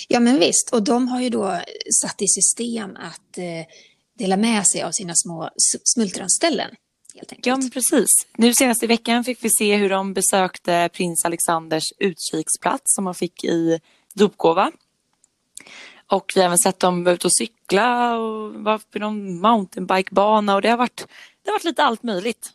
Ja, 0.09 0.21
men 0.21 0.39
visst. 0.39 0.71
Och 0.73 0.83
de 0.83 1.09
har 1.09 1.21
ju 1.21 1.31
då 1.31 1.61
satt 2.03 2.23
i 2.23 2.29
system 2.29 2.97
att 2.97 3.39
eh, 3.39 3.45
dela 4.19 4.37
med 4.37 4.67
sig 4.67 4.83
av 4.83 4.91
sina 4.93 5.13
små 5.17 5.51
smultronställen. 5.85 6.71
Ja, 7.43 7.57
men 7.57 7.71
precis. 7.71 8.09
Nu 8.37 8.55
senast 8.55 8.83
i 8.83 8.87
veckan 8.87 9.25
fick 9.25 9.45
vi 9.45 9.51
se 9.51 9.77
hur 9.77 9.91
de 9.91 10.15
besökte 10.15 10.91
prins 10.93 11.25
Alexanders 11.25 11.85
utkiksplats 11.99 12.95
som 12.95 13.07
han 13.07 13.15
fick 13.15 13.45
i 13.45 13.81
dopgåva. 14.15 14.73
Och 16.07 16.33
vi 16.35 16.41
har 16.41 16.47
även 16.47 16.59
sett 16.59 16.79
dem 16.79 17.05
vara 17.05 17.15
ute 17.15 17.27
och 17.27 17.37
cykla 17.37 18.17
och 18.19 18.55
vara 18.55 18.79
på 18.79 18.99
någon 18.99 19.41
mountainbikebana 19.41 20.55
och 20.55 20.63
det 20.63 20.69
har 20.69 20.77
varit, 20.77 21.07
det 21.43 21.51
har 21.51 21.55
varit 21.55 21.65
lite 21.65 21.83
allt 21.83 22.03
möjligt. 22.03 22.53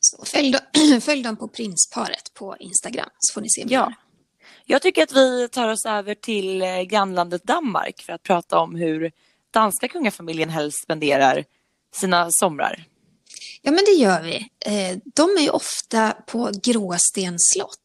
Så 0.00 0.24
följ, 0.24 0.52
dem, 0.52 1.00
följ 1.00 1.22
dem 1.22 1.36
på 1.36 1.48
prinsparet 1.48 2.34
på 2.34 2.56
Instagram 2.60 3.08
så 3.18 3.32
får 3.32 3.40
ni 3.40 3.50
se 3.50 3.64
mer. 3.64 3.72
Ja. 3.72 3.92
Jag 4.64 4.82
tycker 4.82 5.02
att 5.02 5.12
vi 5.12 5.48
tar 5.48 5.68
oss 5.68 5.86
över 5.86 6.14
till 6.14 6.62
eh, 6.62 6.80
grannlandet 6.80 7.44
Danmark 7.44 8.02
för 8.02 8.12
att 8.12 8.22
prata 8.22 8.58
om 8.58 8.74
hur 8.74 9.12
danska 9.52 9.88
kungafamiljen 9.88 10.50
helst 10.50 10.82
spenderar 10.82 11.44
sina 11.94 12.28
somrar. 12.30 12.84
Ja, 13.62 13.70
men 13.70 13.84
det 13.84 13.90
gör 13.92 14.22
vi. 14.22 14.36
Eh, 14.66 14.98
De 15.14 15.22
är 15.38 15.40
ju 15.42 15.50
ofta 15.50 16.12
på 16.26 16.50
Gråstens 16.62 17.50
slott. 17.54 17.78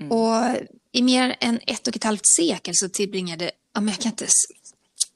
Mm. 0.00 0.12
Och 0.12 0.56
i 0.92 1.02
mer 1.02 1.36
än 1.40 1.60
ett 1.66 1.86
och 1.88 1.96
ett 1.96 2.04
halvt 2.04 2.26
sekel 2.36 2.74
så 2.76 2.88
tillbringade... 2.88 3.50
Ja, 3.74 3.80
men 3.80 3.88
jag 3.88 3.98
kan 3.98 4.10
inte... 4.12 4.26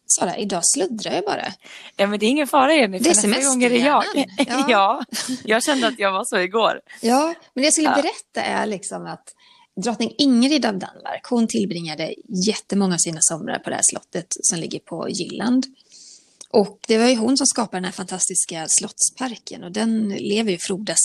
Sara, 0.09 0.37
idag 0.37 0.61
sluddrar 0.65 1.13
jag 1.15 1.25
bara. 1.25 1.47
Ja, 1.97 2.07
men 2.07 2.19
det 2.19 2.27
är 2.27 2.29
ingen 2.29 2.47
fara 2.47 2.75
Jenny, 2.75 2.99
Det 2.99 3.11
är 3.11 3.29
nästa 3.29 3.49
gång 3.51 3.63
är 3.65 3.71
det 3.71 3.77
jag. 3.77 4.05
semesterhjärnan. 4.05 4.65
Ja. 4.71 5.05
jag 5.45 5.63
kände 5.65 5.87
att 5.87 5.99
jag 5.99 6.13
var 6.13 6.25
så 6.25 6.39
igår. 6.39 6.81
Ja, 7.01 7.35
men 7.55 7.63
det 7.63 7.67
jag 7.67 7.73
skulle 7.73 7.89
Ja. 7.89 7.95
berätta 8.03 8.43
är 8.43 8.67
liksom 8.67 9.07
att 9.07 9.35
drottning 9.83 10.15
Ingrid 10.19 10.67
av 10.67 10.79
Danmark, 10.79 11.27
hon 11.31 11.47
tillbringade 11.47 12.15
jättemånga 12.47 12.95
av 12.95 12.99
sina 12.99 13.19
somrar 13.21 13.59
på 13.59 13.71
det 13.71 13.77
här 13.77 13.83
slottet 13.91 14.27
som 14.31 14.59
ligger 14.59 14.79
på 14.79 15.09
Jylland. 15.09 15.67
Och 16.51 16.79
det 16.89 16.99
var 16.99 17.07
ju 17.07 17.17
hon 17.17 17.37
som 17.37 17.47
skapade 17.47 17.77
den 17.77 17.85
här 17.85 17.93
fantastiska 17.93 18.67
slottsparken 18.69 19.65
och 19.65 19.73
den 19.73 20.09
lever 20.09 20.51
ju 20.51 20.59
frodas 20.59 20.99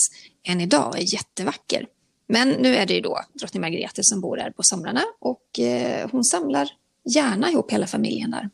än 0.44 0.60
idag 0.60 0.88
och 0.88 0.98
är 0.98 1.14
jättevacker. 1.14 1.86
Men 2.28 2.48
nu 2.48 2.76
är 2.76 2.86
det 2.86 2.94
ju 2.94 3.00
då 3.00 3.20
drottning 3.32 3.60
Margrethe 3.60 4.02
som 4.02 4.20
bor 4.20 4.36
där 4.36 4.50
på 4.50 4.62
somrarna 4.62 5.02
och 5.20 5.60
eh, 5.60 6.08
hon 6.12 6.24
samlar 6.24 6.68
gärna 7.14 7.50
ihop 7.50 7.72
hela 7.72 7.86
familjen 7.86 8.30
där. 8.30 8.50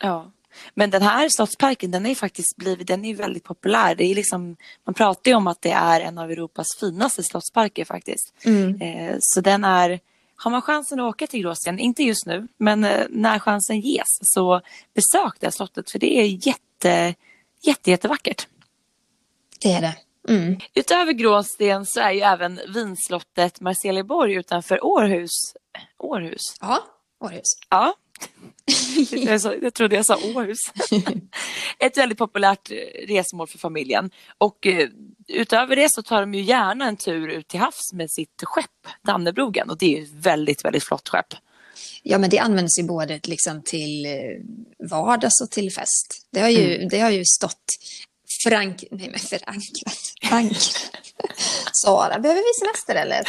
Ja. 0.00 0.32
Men 0.74 0.90
den 0.90 1.02
här 1.02 1.28
slottsparken 1.28 1.90
den 1.90 2.06
är 2.06 2.14
faktiskt 2.14 2.56
blivit, 2.56 2.86
den 2.86 3.04
är 3.04 3.14
väldigt 3.14 3.44
populär. 3.44 3.94
Det 3.94 4.04
är 4.04 4.14
liksom, 4.14 4.56
man 4.84 4.94
pratar 4.94 5.30
ju 5.30 5.36
om 5.36 5.46
att 5.46 5.62
det 5.62 5.70
är 5.70 6.00
en 6.00 6.18
av 6.18 6.30
Europas 6.30 6.66
finaste 6.80 7.22
slottsparker 7.22 7.84
faktiskt. 7.84 8.34
Mm. 8.44 8.80
Eh, 8.80 9.16
så 9.20 9.40
den 9.40 9.64
är, 9.64 10.00
har 10.36 10.50
man 10.50 10.62
chansen 10.62 11.00
att 11.00 11.08
åka 11.14 11.26
till 11.26 11.40
Gråsten, 11.40 11.78
inte 11.78 12.02
just 12.02 12.26
nu, 12.26 12.48
men 12.56 12.84
eh, 12.84 13.06
när 13.10 13.38
chansen 13.38 13.80
ges 13.80 14.18
så 14.22 14.60
besök 14.94 15.34
det 15.40 15.52
slottet 15.52 15.90
för 15.90 15.98
det 15.98 16.18
är 16.18 16.46
jätte, 16.48 17.14
jätte, 17.62 17.90
jättevackert. 17.90 18.46
Det 19.60 19.72
är 19.72 19.80
det. 19.80 19.96
Mm. 20.28 20.58
Utöver 20.74 21.12
Gråsten 21.12 21.86
så 21.86 22.00
är 22.00 22.12
ju 22.12 22.20
även 22.20 22.60
vinslottet 22.74 23.60
Marselieborg 23.60 24.34
utanför 24.34 24.84
Århus. 24.84 25.30
Århus? 25.98 26.40
Ja, 26.60 26.78
Århus. 27.20 27.58
Ja, 27.70 27.94
jag, 29.10 29.40
sa, 29.40 29.54
jag 29.54 29.74
trodde 29.74 29.96
jag 29.96 30.06
sa 30.06 30.16
Åhus. 30.16 30.58
Ett 31.78 31.96
väldigt 31.96 32.18
populärt 32.18 32.70
eh, 32.70 33.06
resmål 33.06 33.46
för 33.48 33.58
familjen. 33.58 34.10
Och 34.38 34.66
uh, 34.66 34.88
utöver 35.28 35.76
det 35.76 35.92
så 35.92 36.02
tar 36.02 36.20
de 36.20 36.34
ju 36.34 36.42
gärna 36.42 36.88
en 36.88 36.96
tur 36.96 37.28
ut 37.28 37.48
till 37.48 37.60
havs 37.60 37.92
med 37.92 38.10
sitt 38.10 38.42
skepp, 38.42 38.86
Dannebrogen. 39.06 39.70
Och 39.70 39.78
det 39.78 39.98
är 39.98 40.02
ett 40.02 40.12
väldigt, 40.12 40.64
väldigt 40.64 40.84
flott 40.84 41.08
skepp. 41.08 41.34
Ja, 42.02 42.18
men 42.18 42.30
det 42.30 42.38
används 42.38 42.78
ju 42.78 42.82
både 42.82 43.20
liksom 43.24 43.62
till 43.62 44.06
eh, 44.06 44.12
vardags 44.90 45.40
och 45.40 45.50
till 45.50 45.72
fest. 45.72 46.26
Det 46.32 46.40
har 46.40 46.48
ju, 46.48 46.76
mm. 46.76 46.88
det 46.88 47.00
har 47.00 47.10
ju 47.10 47.24
stått 47.24 47.78
Frank... 48.44 48.84
Nej, 48.90 49.08
men 49.10 49.20
förankrat. 49.20 50.12
Förankrat. 50.22 50.90
Sara, 51.72 52.18
behöver 52.18 52.40
vi 52.40 52.66
semester 52.66 52.94
eller? 52.94 53.22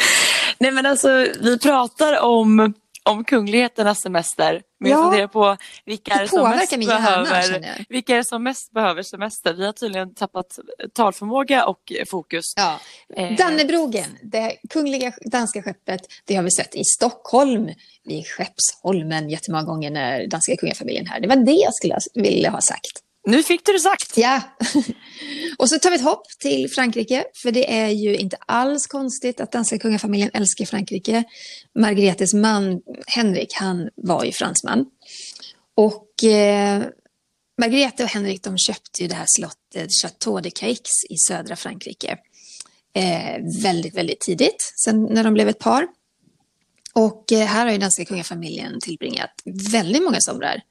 Nej, 0.58 0.70
men 0.70 0.86
alltså 0.86 1.08
vi 1.40 1.58
pratar 1.58 2.20
om 2.20 2.74
om 3.08 3.24
kungligheternas 3.24 4.00
semester. 4.00 4.62
Men 4.80 4.90
ja. 4.90 4.96
jag 4.96 5.04
funderar 5.04 5.28
på 5.28 5.56
vilka 5.84 6.14
är, 6.14 6.26
som 6.26 6.50
mest 6.50 6.86
behöver, 6.86 7.84
vilka 7.88 8.16
är 8.16 8.22
som 8.22 8.42
mest 8.42 8.72
behöver 8.72 9.02
semester. 9.02 9.54
Vi 9.54 9.66
har 9.66 9.72
tydligen 9.72 10.14
tappat 10.14 10.58
talförmåga 10.94 11.66
och 11.66 11.92
fokus. 12.10 12.44
Ja. 12.56 12.80
Eh. 13.16 13.36
Dannebrogen, 13.36 14.18
det 14.22 14.56
kungliga 14.70 15.12
danska 15.20 15.62
skeppet, 15.62 16.00
det 16.24 16.34
har 16.34 16.42
vi 16.42 16.50
sett 16.50 16.74
i 16.74 16.84
Stockholm, 16.84 17.70
vid 18.04 18.26
Skeppsholmen 18.26 19.30
jättemånga 19.30 19.64
gånger 19.64 19.90
när 19.90 20.26
danska 20.26 20.56
kungafamiljen 20.56 21.06
här. 21.06 21.20
Det 21.20 21.28
var 21.28 21.36
det 21.36 21.52
jag 21.52 21.74
skulle 21.74 21.98
vilja 22.14 22.50
ha 22.50 22.60
sagt. 22.60 23.07
Nu 23.26 23.42
fick 23.42 23.66
du 23.66 23.72
det 23.72 23.80
sagt. 23.80 24.16
Ja. 24.16 24.40
och 25.58 25.68
så 25.68 25.78
tar 25.78 25.90
vi 25.90 25.96
ett 25.96 26.02
hopp 26.02 26.26
till 26.38 26.70
Frankrike, 26.70 27.24
för 27.42 27.50
det 27.50 27.72
är 27.72 27.88
ju 27.88 28.16
inte 28.16 28.36
alls 28.46 28.86
konstigt 28.86 29.40
att 29.40 29.52
danska 29.52 29.78
kungafamiljen 29.78 30.30
älskar 30.34 30.64
Frankrike. 30.64 31.24
Margretes 31.78 32.34
man 32.34 32.80
Henrik, 33.06 33.52
han 33.54 33.88
var 33.96 34.24
ju 34.24 34.32
fransman. 34.32 34.86
Och 35.74 36.24
eh, 36.24 36.82
Margrethe 37.60 38.04
och 38.04 38.10
Henrik 38.10 38.42
de 38.42 38.58
köpte 38.58 39.02
ju 39.02 39.08
det 39.08 39.14
här 39.14 39.26
slottet 39.28 39.90
Chateau 40.02 40.40
de 40.40 40.50
Caix 40.50 40.90
i 41.10 41.16
södra 41.16 41.56
Frankrike. 41.56 42.18
Eh, 42.94 43.62
väldigt, 43.62 43.94
väldigt 43.94 44.20
tidigt, 44.20 44.72
sen 44.84 45.04
när 45.04 45.24
de 45.24 45.34
blev 45.34 45.48
ett 45.48 45.58
par. 45.58 45.86
Och 46.92 47.32
eh, 47.32 47.46
här 47.46 47.66
har 47.66 47.72
ju 47.72 47.78
danska 47.78 48.04
kungafamiljen 48.04 48.80
tillbringat 48.80 49.30
väldigt 49.44 50.02
många 50.02 50.20
somrar. 50.20 50.62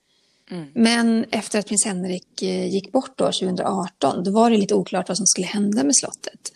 Mm. 0.51 0.67
Men 0.73 1.25
efter 1.31 1.59
att 1.59 1.67
prins 1.67 1.85
Henrik 1.85 2.41
eh, 2.41 2.67
gick 2.67 2.91
bort 2.91 3.11
då 3.15 3.25
2018, 3.25 4.23
då 4.23 4.31
var 4.31 4.49
det 4.49 4.57
lite 4.57 4.75
oklart 4.75 5.07
vad 5.07 5.17
som 5.17 5.25
skulle 5.25 5.47
hända 5.47 5.83
med 5.83 5.95
slottet. 5.95 6.51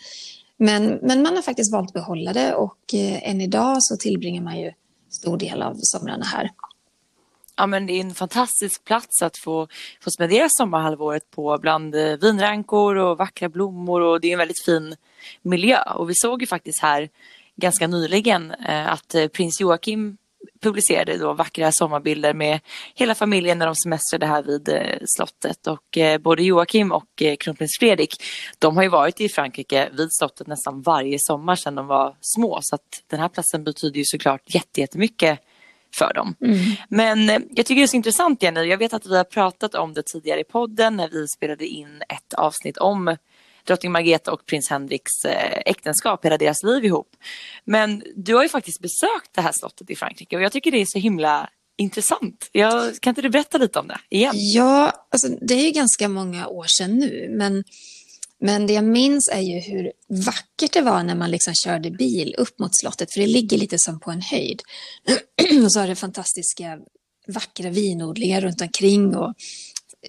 Men, 0.56 0.98
men 1.02 1.22
man 1.22 1.36
har 1.36 1.42
faktiskt 1.42 1.72
valt 1.72 1.88
att 1.88 1.94
behålla 1.94 2.32
det 2.32 2.54
och 2.54 2.94
eh, 2.94 3.28
än 3.30 3.40
idag 3.40 3.82
så 3.82 3.96
tillbringar 3.96 4.42
man 4.42 4.60
ju 4.60 4.72
stor 5.10 5.36
del 5.38 5.62
av 5.62 5.76
somrarna 5.82 6.24
här. 6.24 6.50
Ja, 7.56 7.66
men 7.66 7.86
det 7.86 7.92
är 7.92 8.00
en 8.00 8.14
fantastisk 8.14 8.84
plats 8.84 9.22
att 9.22 9.38
få, 9.38 9.68
få 10.00 10.10
spendera 10.10 10.48
sommarhalvåret 10.50 11.30
på 11.30 11.58
bland 11.58 11.94
eh, 11.94 12.16
vinrankor 12.16 12.96
och 12.96 13.18
vackra 13.18 13.48
blommor 13.48 14.00
och 14.00 14.20
det 14.20 14.28
är 14.28 14.32
en 14.32 14.38
väldigt 14.38 14.64
fin 14.64 14.96
miljö. 15.42 15.82
Och 15.82 16.10
vi 16.10 16.14
såg 16.14 16.40
ju 16.40 16.46
faktiskt 16.46 16.82
här 16.82 17.08
ganska 17.56 17.86
nyligen 17.86 18.52
att 18.86 19.14
prins 19.32 19.60
Joakim 19.60 20.16
publicerade 20.60 21.18
då 21.18 21.32
vackra 21.32 21.72
sommarbilder 21.72 22.34
med 22.34 22.60
hela 22.94 23.14
familjen 23.14 23.58
när 23.58 23.66
de 23.66 23.74
semestrade 23.74 24.26
här 24.26 24.42
vid 24.42 24.68
eh, 24.68 24.98
slottet 25.16 25.66
och 25.66 25.98
eh, 25.98 26.18
både 26.18 26.42
Joakim 26.42 26.92
och 26.92 27.22
eh, 27.22 27.36
kronprins 27.36 27.76
Fredrik 27.80 28.22
de 28.58 28.76
har 28.76 28.82
ju 28.82 28.88
varit 28.88 29.20
i 29.20 29.28
Frankrike 29.28 29.88
vid 29.92 30.08
slottet 30.10 30.46
nästan 30.46 30.82
varje 30.82 31.16
sommar 31.20 31.56
sedan 31.56 31.74
de 31.74 31.86
var 31.86 32.16
små 32.20 32.58
så 32.62 32.74
att 32.74 33.02
den 33.06 33.20
här 33.20 33.28
platsen 33.28 33.64
betyder 33.64 33.98
ju 33.98 34.04
såklart 34.04 34.54
jättemycket 34.76 35.38
för 35.94 36.14
dem. 36.14 36.34
Mm. 36.40 36.58
Men 36.88 37.28
jag 37.28 37.66
tycker 37.66 37.74
det 37.74 37.82
är 37.82 37.86
så 37.86 37.96
intressant 37.96 38.42
Jenny, 38.42 38.60
jag 38.60 38.78
vet 38.78 38.94
att 38.94 39.06
vi 39.06 39.16
har 39.16 39.24
pratat 39.24 39.74
om 39.74 39.94
det 39.94 40.02
tidigare 40.02 40.40
i 40.40 40.44
podden 40.44 40.96
när 40.96 41.08
vi 41.08 41.28
spelade 41.28 41.66
in 41.66 42.02
ett 42.08 42.34
avsnitt 42.34 42.78
om 42.78 43.16
drottning 43.66 43.92
Margrethe 43.92 44.30
och 44.30 44.46
prins 44.46 44.70
Henriks 44.70 45.24
eh, 45.24 45.62
äktenskap, 45.66 46.24
hela 46.24 46.38
deras 46.38 46.62
liv 46.62 46.84
ihop. 46.84 47.16
Men 47.64 48.02
du 48.16 48.34
har 48.34 48.42
ju 48.42 48.48
faktiskt 48.48 48.80
besökt 48.80 49.34
det 49.34 49.40
här 49.40 49.52
slottet 49.52 49.90
i 49.90 49.96
Frankrike 49.96 50.36
och 50.36 50.42
jag 50.42 50.52
tycker 50.52 50.70
det 50.70 50.80
är 50.80 50.86
så 50.86 50.98
himla 50.98 51.50
intressant. 51.78 52.48
Jag, 52.52 53.00
kan 53.00 53.10
inte 53.10 53.22
du 53.22 53.28
berätta 53.28 53.58
lite 53.58 53.78
om 53.78 53.88
det 53.88 53.98
igen? 54.10 54.32
Ja, 54.34 55.06
alltså, 55.10 55.28
det 55.28 55.54
är 55.54 55.64
ju 55.64 55.70
ganska 55.70 56.08
många 56.08 56.46
år 56.46 56.66
sedan 56.68 56.98
nu, 56.98 57.28
men, 57.30 57.64
men 58.40 58.66
det 58.66 58.72
jag 58.72 58.84
minns 58.84 59.28
är 59.32 59.40
ju 59.40 59.60
hur 59.60 59.92
vackert 60.08 60.72
det 60.72 60.80
var 60.80 61.02
när 61.02 61.14
man 61.14 61.30
liksom 61.30 61.54
körde 61.54 61.90
bil 61.90 62.34
upp 62.38 62.58
mot 62.58 62.70
slottet, 62.80 63.12
för 63.12 63.20
det 63.20 63.26
ligger 63.26 63.58
lite 63.58 63.78
som 63.78 64.00
på 64.00 64.10
en 64.10 64.22
höjd. 64.22 64.62
och 65.64 65.72
så 65.72 65.80
har 65.80 65.88
det 65.88 65.96
fantastiska 65.96 66.78
vackra 67.26 67.70
vinodlingar 67.70 68.40
runt 68.40 68.60
omkring 68.60 69.16
och 69.16 69.34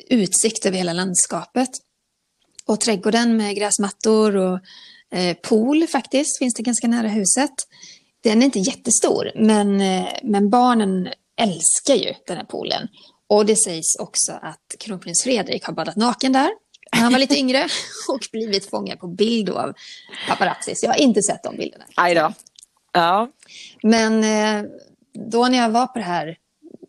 utsikt 0.09 0.65
över 0.65 0.77
hela 0.77 0.93
landskapet. 0.93 1.69
Och 2.67 2.79
trädgården 2.79 3.37
med 3.37 3.55
gräsmattor 3.55 4.35
och 4.35 4.59
eh, 5.17 5.37
pool 5.37 5.87
faktiskt 5.87 6.37
finns 6.37 6.53
det 6.53 6.63
ganska 6.63 6.87
nära 6.87 7.07
huset. 7.07 7.51
Den 8.23 8.41
är 8.41 8.45
inte 8.45 8.59
jättestor, 8.59 9.31
men, 9.35 9.81
eh, 9.81 10.07
men 10.23 10.49
barnen 10.49 11.07
älskar 11.41 11.95
ju 11.95 12.13
den 12.27 12.37
här 12.37 12.45
poolen. 12.45 12.87
Och 13.27 13.45
det 13.45 13.55
sägs 13.55 13.95
också 13.99 14.31
att 14.41 14.75
kronprins 14.79 15.23
Fredrik 15.23 15.65
har 15.65 15.73
badat 15.73 15.95
naken 15.95 16.33
där 16.33 16.49
när 16.93 17.01
han 17.01 17.11
var 17.11 17.19
lite 17.19 17.39
yngre 17.39 17.67
och 18.07 18.19
blivit 18.31 18.69
fångad 18.69 18.99
på 18.99 19.07
bild 19.07 19.49
av 19.49 19.73
paparazzis. 20.27 20.83
Jag 20.83 20.89
har 20.89 20.99
inte 20.99 21.21
sett 21.21 21.43
de 21.43 21.57
bilderna. 21.57 21.85
Aj 21.95 22.15
då. 22.15 22.33
Ja. 22.93 23.29
Men 23.83 24.23
eh, 24.23 24.69
då 25.31 25.47
när 25.47 25.57
jag 25.57 25.69
var 25.69 25.87
på 25.87 25.99
det 25.99 26.05
här 26.05 26.37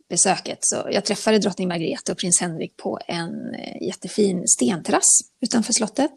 besöket. 0.08 0.58
Så 0.61 0.88
jag 0.90 1.04
träffade 1.04 1.38
drottning 1.38 1.68
Margrethe 1.68 2.12
och 2.12 2.18
prins 2.18 2.40
Henrik 2.40 2.76
på 2.76 2.99
en 3.06 3.54
eh, 3.54 3.82
jättefin 3.82 4.49
stenterrass 4.49 5.20
utanför 5.40 5.73
slottet. 5.73 6.12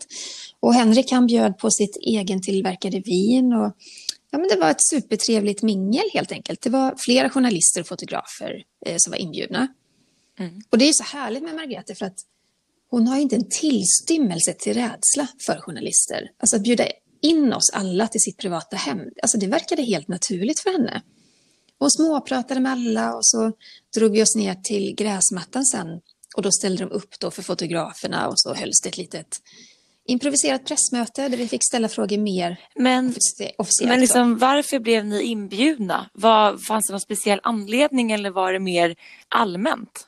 Och 0.59 0.73
Henrik 0.73 1.11
han 1.11 1.27
bjöd 1.27 1.57
på 1.57 1.71
sitt 1.71 1.97
egentillverkade 2.01 2.99
vin 2.99 3.53
och 3.53 3.73
ja, 4.31 4.37
men 4.37 4.47
det 4.47 4.55
var 4.55 4.71
ett 4.71 4.87
supertrevligt 4.89 5.61
mingel 5.61 6.05
helt 6.13 6.31
enkelt. 6.31 6.61
Det 6.61 6.69
var 6.69 6.95
flera 6.97 7.29
journalister 7.29 7.81
och 7.81 7.87
fotografer 7.87 8.63
eh, 8.85 8.95
som 8.97 9.11
var 9.11 9.17
inbjudna. 9.17 9.67
Mm. 10.39 10.61
Och 10.69 10.77
det 10.77 10.89
är 10.89 10.93
så 10.93 11.03
härligt 11.03 11.43
med 11.43 11.55
Margrethe 11.55 11.95
för 11.95 12.05
att 12.05 12.19
hon 12.89 13.07
har 13.07 13.17
inte 13.17 13.35
en 13.35 13.49
tillstymmelse 13.49 14.53
till 14.53 14.73
rädsla 14.73 15.27
för 15.45 15.59
journalister. 15.59 16.31
Alltså 16.39 16.55
att 16.55 16.63
bjuda 16.63 16.85
in 17.21 17.53
oss 17.53 17.69
alla 17.73 18.07
till 18.07 18.21
sitt 18.21 18.37
privata 18.37 18.77
hem, 18.77 18.99
alltså 19.21 19.37
det 19.37 19.47
verkade 19.47 19.81
helt 19.81 20.07
naturligt 20.07 20.59
för 20.59 20.71
henne 20.71 21.01
och 21.79 21.93
småpratade 21.93 22.59
med 22.59 22.71
alla 22.71 23.15
och 23.15 23.25
så 23.25 23.51
drog 23.95 24.11
vi 24.11 24.23
oss 24.23 24.35
ner 24.35 24.55
till 24.55 24.95
gräsmattan 24.95 25.65
sen 25.65 25.87
och 26.35 26.41
då 26.41 26.51
ställde 26.51 26.83
de 26.83 26.91
upp 26.91 27.19
då 27.19 27.31
för 27.31 27.41
fotograferna 27.41 28.27
och 28.27 28.39
så 28.39 28.53
hölls 28.53 28.81
det 28.83 28.89
ett 28.89 28.97
litet 28.97 29.41
improviserat 30.07 30.65
pressmöte 30.65 31.29
där 31.29 31.37
vi 31.37 31.47
fick 31.47 31.63
ställa 31.63 31.89
frågor 31.89 32.17
mer 32.17 32.59
men, 32.75 33.15
officiellt. 33.57 33.89
Men 33.89 33.99
liksom, 33.99 34.37
varför 34.37 34.79
blev 34.79 35.05
ni 35.05 35.21
inbjudna? 35.21 36.09
Var, 36.13 36.57
fanns 36.57 36.87
det 36.87 36.93
någon 36.93 37.01
speciell 37.01 37.39
anledning 37.43 38.11
eller 38.11 38.29
var 38.29 38.53
det 38.53 38.59
mer 38.59 38.95
allmänt? 39.29 40.07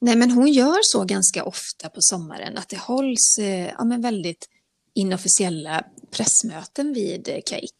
Nej, 0.00 0.16
men 0.16 0.30
hon 0.30 0.52
gör 0.52 0.78
så 0.82 1.04
ganska 1.04 1.44
ofta 1.44 1.88
på 1.88 2.00
sommaren 2.00 2.58
att 2.58 2.68
det 2.68 2.78
hålls 2.78 3.38
eh, 3.38 3.70
ja, 3.78 3.84
men 3.84 4.02
väldigt 4.02 4.48
inofficiella 4.94 5.84
pressmöten 6.10 6.92
vid 6.92 7.28
eh, 7.28 7.36
KX. 7.36 7.76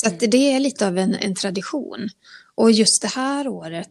Så 0.00 0.08
att 0.08 0.20
det 0.20 0.52
är 0.52 0.60
lite 0.60 0.86
av 0.86 0.98
en, 0.98 1.14
en 1.14 1.34
tradition. 1.34 2.08
Och 2.54 2.72
just 2.72 3.02
det 3.02 3.08
här 3.08 3.48
året, 3.48 3.90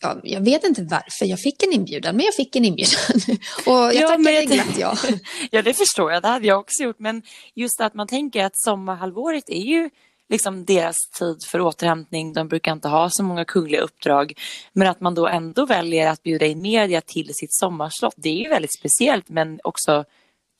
ja, 0.00 0.20
jag 0.22 0.40
vet 0.40 0.64
inte 0.64 0.82
varför 0.82 1.26
jag 1.26 1.40
fick 1.40 1.62
en 1.62 1.72
inbjudan, 1.72 2.16
men 2.16 2.24
jag 2.24 2.34
fick 2.34 2.56
en 2.56 2.64
inbjudan. 2.64 2.96
Och 3.66 3.72
jag 3.72 3.94
ja, 3.94 4.08
tackade 4.08 4.44
glatt 4.44 4.78
ja. 4.78 4.96
ja, 5.50 5.62
det 5.62 5.74
förstår 5.74 6.12
jag. 6.12 6.22
Det 6.22 6.28
hade 6.28 6.46
jag 6.46 6.60
också 6.60 6.82
gjort. 6.82 6.98
Men 6.98 7.22
just 7.54 7.80
att 7.80 7.94
man 7.94 8.06
tänker 8.06 8.44
att 8.44 8.58
sommarhalvåret 8.58 9.44
är 9.50 9.62
ju 9.62 9.90
liksom 10.28 10.64
deras 10.64 10.96
tid 11.18 11.36
för 11.50 11.60
återhämtning. 11.60 12.32
De 12.32 12.48
brukar 12.48 12.72
inte 12.72 12.88
ha 12.88 13.10
så 13.10 13.22
många 13.22 13.44
kungliga 13.44 13.80
uppdrag. 13.80 14.32
Men 14.72 14.88
att 14.88 15.00
man 15.00 15.14
då 15.14 15.26
ändå 15.28 15.66
väljer 15.66 16.10
att 16.10 16.22
bjuda 16.22 16.46
in 16.46 16.62
media 16.62 17.00
till 17.00 17.30
sitt 17.34 17.54
sommarslott, 17.54 18.14
det 18.16 18.28
är 18.28 18.42
ju 18.42 18.48
väldigt 18.48 18.78
speciellt 18.78 19.28
men 19.28 19.60
också 19.64 20.04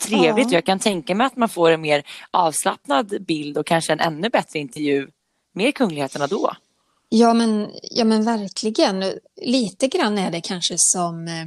trevligt. 0.02 0.50
Ja. 0.50 0.56
Jag 0.56 0.64
kan 0.64 0.78
tänka 0.78 1.14
mig 1.14 1.26
att 1.26 1.37
man 1.37 1.49
får 1.49 1.71
en 1.71 1.80
mer 1.80 2.02
avslappnad 2.30 3.25
bild 3.26 3.59
och 3.59 3.66
kanske 3.66 3.92
en 3.92 4.00
ännu 4.00 4.28
bättre 4.28 4.59
intervju 4.59 5.09
med 5.54 5.75
kungligheterna 5.75 6.26
då. 6.26 6.52
Ja 7.09 7.35
men, 7.35 7.71
ja, 7.82 8.04
men 8.04 8.25
verkligen. 8.25 9.12
Lite 9.42 9.88
grann 9.88 10.18
är 10.18 10.30
det 10.30 10.40
kanske 10.40 10.75
som 10.78 11.28
eh, 11.28 11.47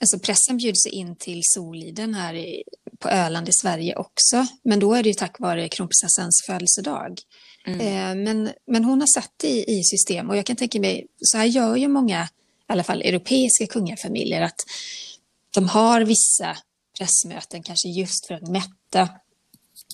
Alltså 0.00 0.18
pressen 0.18 0.56
bjuds 0.56 0.86
in 0.86 1.16
till 1.16 1.40
Soliden 1.42 2.14
här 2.14 2.34
i, 2.34 2.62
på 2.98 3.08
Öland 3.08 3.48
i 3.48 3.52
Sverige 3.52 3.96
också. 3.96 4.46
Men 4.64 4.80
då 4.80 4.94
är 4.94 5.02
det 5.02 5.08
ju 5.08 5.14
tack 5.14 5.40
vare 5.40 5.68
kronprinsessans 5.68 6.42
födelsedag. 6.46 7.20
Mm. 7.66 7.80
Eh, 7.80 8.24
men, 8.24 8.50
men 8.66 8.84
hon 8.84 9.00
har 9.00 9.06
satt 9.06 9.32
det 9.36 9.48
i, 9.48 9.78
i 9.78 9.82
system 9.84 10.30
och 10.30 10.36
jag 10.36 10.46
kan 10.46 10.56
tänka 10.56 10.80
mig, 10.80 11.06
så 11.20 11.38
här 11.38 11.44
gör 11.44 11.76
ju 11.76 11.88
många, 11.88 12.22
i 12.22 12.26
alla 12.66 12.84
fall 12.84 13.02
europeiska 13.02 13.66
kungafamiljer, 13.66 14.42
att 14.42 14.60
de 15.54 15.68
har 15.68 16.00
vissa 16.00 16.56
pressmöten 16.98 17.62
kanske 17.62 17.88
just 17.88 18.26
för 18.26 18.34
att 18.34 18.48
mätta 18.48 19.08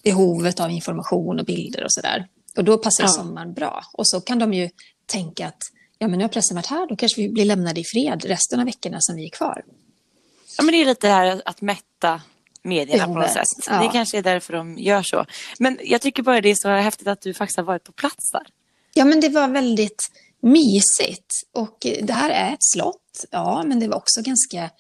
behovet 0.04 0.61
av 0.61 0.71
information 0.71 1.40
och 1.40 1.47
bilder 1.47 1.85
och 1.85 1.92
sådär. 1.92 2.28
Och 2.57 2.64
då 2.64 2.78
passar 2.78 3.04
ja. 3.04 3.09
sommaren 3.09 3.52
bra. 3.52 3.85
Och 3.92 4.09
så 4.09 4.21
kan 4.21 4.38
de 4.38 4.54
ju 4.54 4.71
tänka 5.07 5.47
att 5.47 5.62
ja, 5.99 6.09
men 6.09 6.19
nu 6.19 6.25
har 6.25 6.28
pressen 6.28 6.54
varit 6.54 6.66
här, 6.66 6.87
då 6.87 6.97
kanske 6.97 7.21
vi 7.21 7.28
blir 7.28 7.45
lämnade 7.45 7.80
i 7.80 7.85
fred 7.85 8.25
resten 8.25 8.61
av 8.61 8.66
veckorna 8.66 8.97
som 9.00 9.16
vi 9.16 9.25
är 9.25 9.30
kvar. 9.30 9.64
Ja, 10.59 10.64
men 10.64 10.73
det 10.73 10.80
är 10.80 10.87
lite 10.87 11.07
det 11.07 11.12
här 11.12 11.42
att 11.45 11.61
mätta 11.61 12.21
medierna 12.62 13.07
på 13.07 13.14
något 13.14 13.33
sätt. 13.33 13.49
Ja. 13.66 13.83
Det 13.83 13.88
kanske 13.92 14.19
är 14.19 14.23
därför 14.23 14.52
de 14.52 14.78
gör 14.78 15.02
så. 15.02 15.26
Men 15.59 15.78
jag 15.85 16.00
tycker 16.00 16.23
bara 16.23 16.40
det 16.40 16.49
är 16.49 16.54
så 16.54 16.69
häftigt 16.69 17.07
att 17.07 17.21
du 17.21 17.35
faktiskt 17.35 17.57
har 17.57 17.64
varit 17.64 17.85
på 17.85 17.92
plats 17.92 18.30
där. 18.33 18.47
Ja, 18.95 19.04
men 19.04 19.21
det 19.21 19.28
var 19.28 19.49
väldigt 19.49 20.11
mysigt. 20.40 21.35
Och 21.52 21.87
det 22.02 22.12
här 22.12 22.30
är 22.30 22.52
ett 22.52 22.64
slott, 22.73 23.25
ja, 23.30 23.62
men 23.66 23.80
det 23.80 23.88
var 23.88 23.97
också 23.97 24.23
ganska 24.23 24.71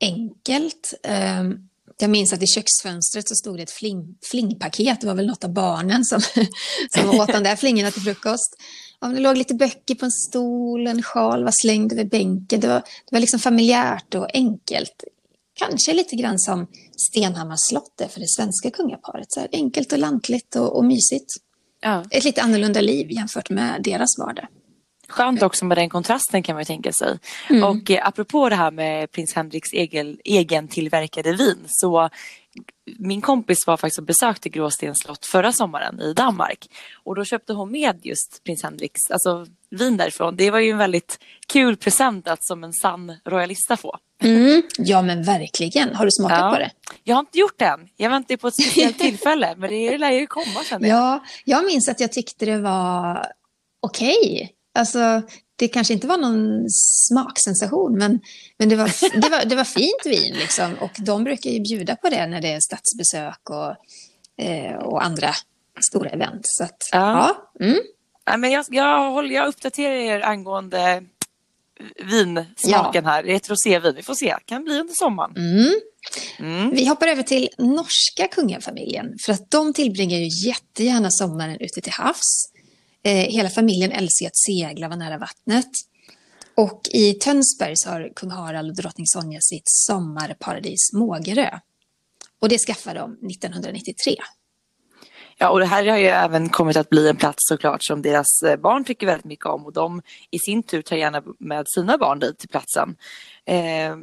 enkelt. 0.00 0.94
Ehm, 1.02 1.68
jag 2.02 2.10
minns 2.10 2.32
att 2.32 2.42
i 2.42 2.46
köksfönstret 2.46 3.28
så 3.28 3.34
stod 3.34 3.56
det 3.56 3.62
ett 3.62 3.70
fling, 3.70 4.16
flingpaket. 4.30 5.00
Det 5.00 5.06
var 5.06 5.14
väl 5.14 5.26
något 5.26 5.44
av 5.44 5.52
barnen 5.52 6.04
som, 6.04 6.20
som 6.90 7.20
åt 7.20 7.32
de 7.32 7.42
där 7.42 7.56
flingorna 7.56 7.90
till 7.90 8.02
frukost. 8.02 8.56
Ja, 9.00 9.08
det 9.08 9.20
låg 9.20 9.36
lite 9.36 9.54
böcker 9.54 9.94
på 9.94 10.04
en 10.04 10.10
stol, 10.10 10.86
en 10.86 11.02
sjal 11.02 11.44
var 11.44 11.52
slängd 11.62 11.92
över 11.92 12.04
bänken. 12.04 12.60
Det 12.60 12.68
var, 12.68 12.80
det 12.80 13.12
var 13.12 13.20
liksom 13.20 13.40
familjärt 13.40 14.14
och 14.14 14.34
enkelt 14.34 15.04
kanske 15.54 15.92
lite 15.92 16.16
grann 16.16 16.38
som 16.38 16.66
Stenhammars 16.96 17.60
slott 17.68 18.00
är 18.00 18.08
för 18.08 18.20
det 18.20 18.28
svenska 18.28 18.70
kungaparet. 18.70 19.32
Så 19.32 19.40
här, 19.40 19.48
enkelt 19.52 19.92
och 19.92 19.98
lantligt 19.98 20.56
och, 20.56 20.76
och 20.76 20.84
mysigt. 20.84 21.30
Ja. 21.82 22.04
Ett 22.10 22.24
lite 22.24 22.42
annorlunda 22.42 22.80
liv 22.80 23.10
jämfört 23.10 23.50
med 23.50 23.82
deras 23.82 24.18
vardag. 24.18 24.46
Skönt 25.10 25.42
också 25.42 25.64
med 25.64 25.76
den 25.76 25.88
kontrasten 25.88 26.42
kan 26.42 26.56
man 26.56 26.64
tänka 26.64 26.92
sig. 26.92 27.18
Mm. 27.50 27.64
Och 27.64 27.90
eh, 27.90 28.06
apropå 28.06 28.48
det 28.48 28.56
här 28.56 28.70
med 28.70 29.12
prins 29.12 29.34
Henriks 29.34 29.72
egen, 29.72 30.18
egen 30.24 30.68
tillverkade 30.68 31.32
vin 31.32 31.64
så 31.66 32.10
min 32.98 33.20
kompis 33.20 33.66
var 33.66 33.76
faktiskt 33.76 33.98
och 33.98 34.04
besökte 34.04 34.48
Gråstens 34.48 34.98
slott 35.04 35.26
förra 35.26 35.52
sommaren 35.52 36.00
i 36.00 36.12
Danmark. 36.12 36.68
Och 37.04 37.14
då 37.14 37.24
köpte 37.24 37.52
hon 37.52 37.72
med 37.72 38.00
just 38.02 38.44
prins 38.44 38.62
Henriks 38.62 39.10
alltså, 39.10 39.46
vin 39.70 39.96
därifrån. 39.96 40.36
Det 40.36 40.50
var 40.50 40.58
ju 40.58 40.70
en 40.70 40.78
väldigt 40.78 41.18
kul 41.46 41.76
present 41.76 42.28
att 42.28 42.44
som 42.44 42.64
en 42.64 42.72
sann 42.72 43.16
royalista 43.24 43.76
få. 43.76 43.98
Mm, 44.22 44.62
ja 44.78 45.02
men 45.02 45.22
verkligen. 45.22 45.94
Har 45.94 46.04
du 46.04 46.10
smakat 46.10 46.38
ja. 46.38 46.50
på 46.50 46.58
det? 46.58 46.70
Jag 47.04 47.14
har 47.14 47.20
inte 47.20 47.38
gjort 47.38 47.58
det 47.58 47.64
än. 47.64 47.88
Jag 47.96 48.10
väntar 48.10 48.36
på 48.36 48.48
ett 48.48 48.54
speciellt 48.54 48.98
tillfälle. 49.06 49.54
men 49.56 49.70
det 49.70 49.98
lär 49.98 50.10
ju 50.10 50.26
komma 50.26 50.60
sen. 50.64 50.84
Ja, 50.84 51.24
jag 51.44 51.66
minns 51.66 51.88
att 51.88 52.00
jag 52.00 52.12
tyckte 52.12 52.46
det 52.46 52.58
var 52.58 53.26
okej. 53.80 54.50
Alltså, 54.74 55.22
det 55.56 55.68
kanske 55.68 55.94
inte 55.94 56.06
var 56.06 56.16
någon 56.16 56.70
smaksensation, 57.08 57.98
men, 57.98 58.20
men 58.58 58.68
det, 58.68 58.76
var, 58.76 59.20
det, 59.20 59.28
var, 59.28 59.44
det 59.44 59.56
var 59.56 59.64
fint 59.64 60.06
vin. 60.06 60.34
Liksom. 60.34 60.74
Och 60.80 60.90
de 60.98 61.24
brukar 61.24 61.50
ju 61.50 61.60
bjuda 61.60 61.96
på 61.96 62.08
det 62.08 62.26
när 62.26 62.40
det 62.40 62.52
är 62.52 62.60
statsbesök 62.60 63.50
och, 63.50 63.76
eh, 64.44 64.74
och 64.74 65.04
andra 65.04 65.30
stora 65.80 66.10
event. 66.10 66.40
Så 66.42 66.64
att, 66.64 66.88
ja. 66.92 67.36
ja. 67.58 67.66
Mm. 67.66 67.80
ja 68.24 68.36
men 68.36 68.50
jag, 68.50 68.64
jag, 68.68 69.10
håller, 69.10 69.34
jag 69.34 69.48
uppdaterar 69.48 69.94
er 69.94 70.20
angående 70.20 71.02
vinsmaken 72.04 73.04
ja. 73.04 73.10
här. 73.10 73.22
Det 73.22 73.32
är 73.32 73.36
ett 73.36 73.50
rosévin. 73.50 73.94
Vi 73.96 74.02
får 74.02 74.14
se. 74.14 74.26
Det 74.26 74.44
kan 74.44 74.64
bli 74.64 74.80
under 74.80 74.94
sommaren. 74.94 75.36
Mm. 75.36 75.74
Mm. 76.38 76.70
Vi 76.70 76.86
hoppar 76.86 77.06
över 77.06 77.22
till 77.22 77.48
norska 77.58 78.28
kungafamiljen. 78.28 79.06
För 79.24 79.32
att 79.32 79.50
de 79.50 79.72
tillbringar 79.72 80.18
ju 80.18 80.48
jättegärna 80.48 81.10
sommaren 81.10 81.56
ute 81.60 81.80
till 81.80 81.92
havs. 81.92 82.49
Eh, 83.02 83.12
hela 83.12 83.48
familjen 83.48 83.92
älskar 83.92 84.26
att 84.26 84.36
segla, 84.36 84.88
vara 84.88 84.98
nära 84.98 85.18
vattnet. 85.18 85.70
Och 86.56 86.80
i 86.92 87.14
Tönsberg 87.14 87.76
så 87.76 87.90
har 87.90 88.12
kung 88.16 88.30
Harald 88.30 88.70
och 88.70 88.76
drottning 88.76 89.06
Sonja 89.06 89.38
sitt 89.40 89.62
sommarparadis 89.66 90.92
Mågerö. 90.92 91.58
Och 92.40 92.48
det 92.48 92.58
skaffade 92.58 93.00
de 93.00 93.12
1993. 93.12 94.16
Ja, 95.38 95.50
och 95.50 95.60
det 95.60 95.66
här 95.66 95.86
har 95.86 95.98
ju 95.98 96.06
även 96.06 96.48
kommit 96.48 96.76
att 96.76 96.90
bli 96.90 97.08
en 97.08 97.16
plats 97.16 97.38
såklart 97.48 97.84
som 97.84 98.02
deras 98.02 98.42
eh, 98.42 98.56
barn 98.56 98.84
tycker 98.84 99.06
väldigt 99.06 99.24
mycket 99.24 99.46
om 99.46 99.66
och 99.66 99.72
de 99.72 100.02
i 100.30 100.38
sin 100.38 100.62
tur 100.62 100.82
tar 100.82 100.96
gärna 100.96 101.22
med 101.38 101.64
sina 101.68 101.98
barn 101.98 102.18
dit 102.18 102.38
till 102.38 102.48
platsen. 102.48 102.96
Eh, 103.44 103.96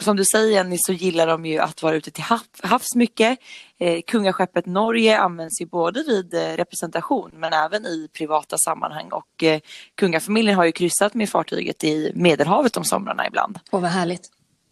som 0.00 0.16
du 0.16 0.24
säger 0.24 0.52
Jenny 0.52 0.78
så 0.78 0.92
gillar 0.92 1.26
de 1.26 1.46
ju 1.46 1.58
att 1.58 1.82
vara 1.82 1.94
ute 1.94 2.10
till 2.10 2.24
havs 2.62 2.94
mycket. 2.94 3.38
Eh, 3.78 4.00
kungaskeppet 4.06 4.66
Norge 4.66 5.18
används 5.18 5.60
ju 5.60 5.66
både 5.66 6.02
vid 6.02 6.34
eh, 6.34 6.56
representation 6.56 7.30
men 7.34 7.52
även 7.52 7.86
i 7.86 8.08
privata 8.12 8.58
sammanhang 8.58 9.08
och 9.10 9.44
eh, 9.44 9.60
kungafamiljen 9.94 10.56
har 10.56 10.64
ju 10.64 10.72
kryssat 10.72 11.14
med 11.14 11.28
fartyget 11.28 11.84
i 11.84 12.12
Medelhavet 12.14 12.76
om 12.76 12.84
somrarna 12.84 13.26
ibland. 13.26 13.58
Åh 13.70 13.80
vad 13.80 13.90
härligt. 13.90 14.30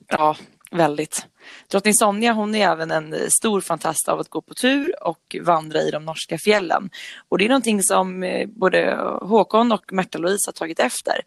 Ja, 0.09 0.37
väldigt. 0.75 1.27
Drottning 1.71 1.95
Sonja 1.95 2.33
hon 2.33 2.55
är 2.55 2.69
även 2.73 2.91
en 2.91 3.13
eh, 3.13 3.29
stor 3.29 3.61
fantast 3.61 4.09
av 4.09 4.21
att 4.21 4.29
gå 4.29 4.41
på 4.41 4.55
tur 4.55 4.95
och 5.05 5.37
vandra 5.43 5.81
i 5.81 5.91
de 5.91 6.05
norska 6.05 6.39
fjällen. 6.39 6.91
Och 7.29 7.39
det 7.39 7.45
är 7.45 7.49
någonting 7.49 7.83
som 7.83 8.23
eh, 8.23 8.47
både 8.47 8.99
Håkon 9.23 9.73
och 9.73 9.93
Märta-Louise 9.93 10.49
har 10.49 10.53
tagit 10.53 10.81
efter. 10.81 11.21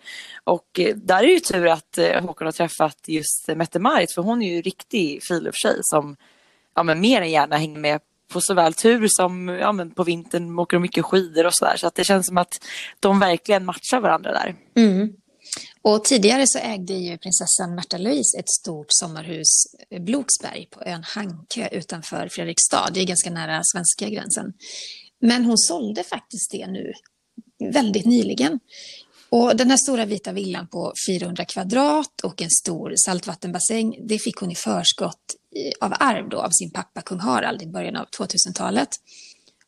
Och 0.43 0.79
eh, 0.79 0.95
där 0.95 1.17
är 1.17 1.27
det 1.27 1.33
ju 1.33 1.39
tur 1.39 1.67
att 1.67 1.99
Håkon 2.21 2.47
har 2.47 2.51
träffat 2.51 2.97
just 3.07 3.47
Mette-Marit 3.47 4.13
för 4.15 4.21
hon 4.21 4.41
är 4.41 4.55
ju 4.55 4.61
riktig 4.61 5.23
friluftstjej 5.23 5.79
som 5.81 6.15
ja, 6.75 6.83
men 6.83 6.99
mer 6.99 7.21
än 7.21 7.31
gärna 7.31 7.57
hänger 7.57 7.79
med 7.79 8.01
på 8.33 8.41
såväl 8.41 8.73
tur 8.73 9.07
som 9.09 9.47
ja, 9.47 9.71
men 9.71 9.91
på 9.91 10.03
vintern 10.03 10.59
åker 10.59 10.77
de 10.77 10.81
mycket 10.81 11.05
skidor 11.05 11.45
och 11.45 11.53
sådär. 11.53 11.75
Så 11.77 11.87
att 11.87 11.95
det 11.95 12.03
känns 12.03 12.27
som 12.27 12.37
att 12.37 12.65
de 12.99 13.19
verkligen 13.19 13.65
matchar 13.65 13.99
varandra 13.99 14.31
där. 14.31 14.55
Mm. 14.75 15.13
Och 15.87 16.03
tidigare 16.03 16.43
så 16.47 16.59
ägde 16.59 16.93
ju 16.93 17.17
prinsessan 17.17 17.75
Märta 17.75 17.97
Louise 17.97 18.39
ett 18.39 18.49
stort 18.49 18.85
sommarhus, 18.89 19.47
eh, 19.89 20.01
Bloksberg, 20.01 20.67
på 20.71 20.81
ön 20.83 21.03
Hankö 21.03 21.67
utanför 21.71 22.29
Fredrikstad. 22.31 22.89
Det 22.93 22.99
är 22.99 23.05
ganska 23.05 23.29
nära 23.29 23.61
svenska 23.63 24.09
gränsen. 24.09 24.53
Men 25.21 25.45
hon 25.45 25.57
sålde 25.57 26.03
faktiskt 26.03 26.51
det 26.51 26.67
nu, 26.67 26.93
väldigt 27.73 28.05
nyligen. 28.05 28.59
Och 29.29 29.55
den 29.55 29.69
här 29.69 29.77
stora 29.77 30.05
vita 30.05 30.31
villan 30.31 30.67
på 30.67 30.93
400 31.09 31.45
kvadrat 31.45 32.21
och 32.23 32.41
en 32.41 32.51
stor 32.51 32.93
saltvattenbassäng, 33.05 34.07
det 34.07 34.19
fick 34.19 34.35
hon 34.35 34.51
i 34.51 34.55
förskott 34.55 35.35
av 35.81 35.93
arv 35.99 36.29
då 36.29 36.41
av 36.41 36.49
sin 36.49 36.71
pappa 36.71 37.01
kung 37.01 37.19
Harald 37.19 37.61
i 37.61 37.67
början 37.67 37.95
av 37.95 38.05
2000-talet. 38.05 38.89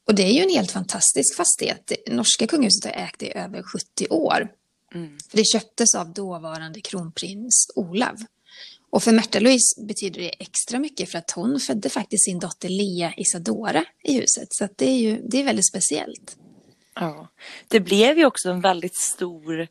Och 0.08 0.15
det 0.15 0.23
är 0.23 0.34
ju 0.34 0.41
en 0.41 0.49
helt 0.49 0.71
fantastisk 0.71 1.36
fastighet. 1.36 1.84
Det 1.88 2.13
norska 2.13 2.47
kungahuset 2.47 2.86
har 2.86 3.01
ägt 3.01 3.19
det 3.19 3.25
i 3.25 3.38
över 3.38 3.63
70 3.63 4.08
år. 4.10 4.58
Mm. 4.95 5.17
Det 5.32 5.43
köptes 5.43 5.95
av 5.95 6.13
dåvarande 6.13 6.82
kronprins 6.82 7.71
Olav. 7.75 8.17
Och 8.89 9.04
för 9.04 9.12
Märta-Louise 9.12 9.86
betyder 9.86 10.21
det 10.21 10.30
extra 10.30 10.80
mycket 10.80 11.12
för 11.12 11.17
att 11.17 11.32
hon 11.32 11.60
födde 11.60 11.89
faktiskt 11.89 12.25
sin 12.25 12.39
dotter 12.39 12.69
Lea 12.69 13.13
Isadora 13.17 13.86
i 14.04 14.13
huset. 14.13 14.47
Så 14.49 14.67
det 14.75 14.89
är 14.89 14.97
ju 14.97 15.21
det 15.28 15.41
är 15.41 15.43
väldigt 15.43 15.67
speciellt. 15.67 16.38
Ja, 16.95 17.28
det 17.67 17.80
blev 17.80 18.17
ju 18.17 18.25
också 18.25 18.49
en 18.49 18.62
väldigt 18.62 18.95
stor 18.95 19.67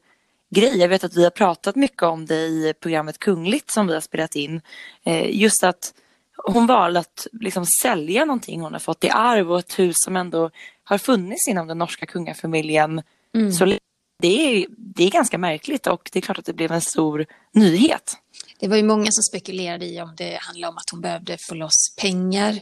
grej. 0.51 0.79
Jag 0.79 0.89
vet 0.89 1.05
att 1.05 1.17
vi 1.17 1.25
har 1.25 1.31
pratat 1.31 1.77
mycket 1.77 2.03
om 2.03 2.27
det 2.27 2.35
i 2.35 2.75
programmet 2.81 3.19
Kungligt 3.19 3.71
som 3.71 3.87
vi 3.87 3.95
har 3.95 4.01
spelat 4.01 4.37
in. 4.37 4.61
Eh, 5.05 5.41
just 5.41 5.65
att 5.65 5.95
hon 6.37 6.67
valde 6.67 7.01
att 7.01 7.27
liksom 7.33 7.67
sälja 7.83 8.25
någonting 8.25 8.61
hon 8.61 8.73
har 8.73 8.81
fått 8.81 9.05
i 9.05 9.11
arv 9.11 9.53
och 9.53 9.59
ett 9.59 9.79
hus 9.79 9.97
som 9.99 10.17
ändå 10.17 10.51
har 10.85 10.99
funnits 10.99 11.49
inom 11.49 11.67
den 11.67 11.79
norska 11.79 12.07
kungafamiljen 12.07 13.03
mm. 13.35 13.53
så 13.53 13.79
det 14.23 14.63
är, 14.63 14.67
det 14.99 15.05
är 15.05 15.11
ganska 15.11 15.39
märkligt 15.39 15.87
och 15.87 16.11
det 16.13 16.19
är 16.19 16.21
klart 16.21 16.39
att 16.39 16.45
det 16.45 16.53
blev 16.53 16.73
en 16.73 16.81
stor 16.81 17.27
nyhet. 17.55 18.17
Det 18.61 18.69
var 18.69 18.77
ju 18.77 18.83
många 18.83 19.13
som 19.13 19.23
spekulerade 19.23 19.87
i 19.87 20.01
om 20.01 20.15
det 20.17 20.39
handlade 20.41 20.71
om 20.71 20.77
att 20.77 20.91
hon 20.91 21.01
behövde 21.01 21.39
få 21.39 21.55
loss 21.55 21.95
pengar. 22.01 22.61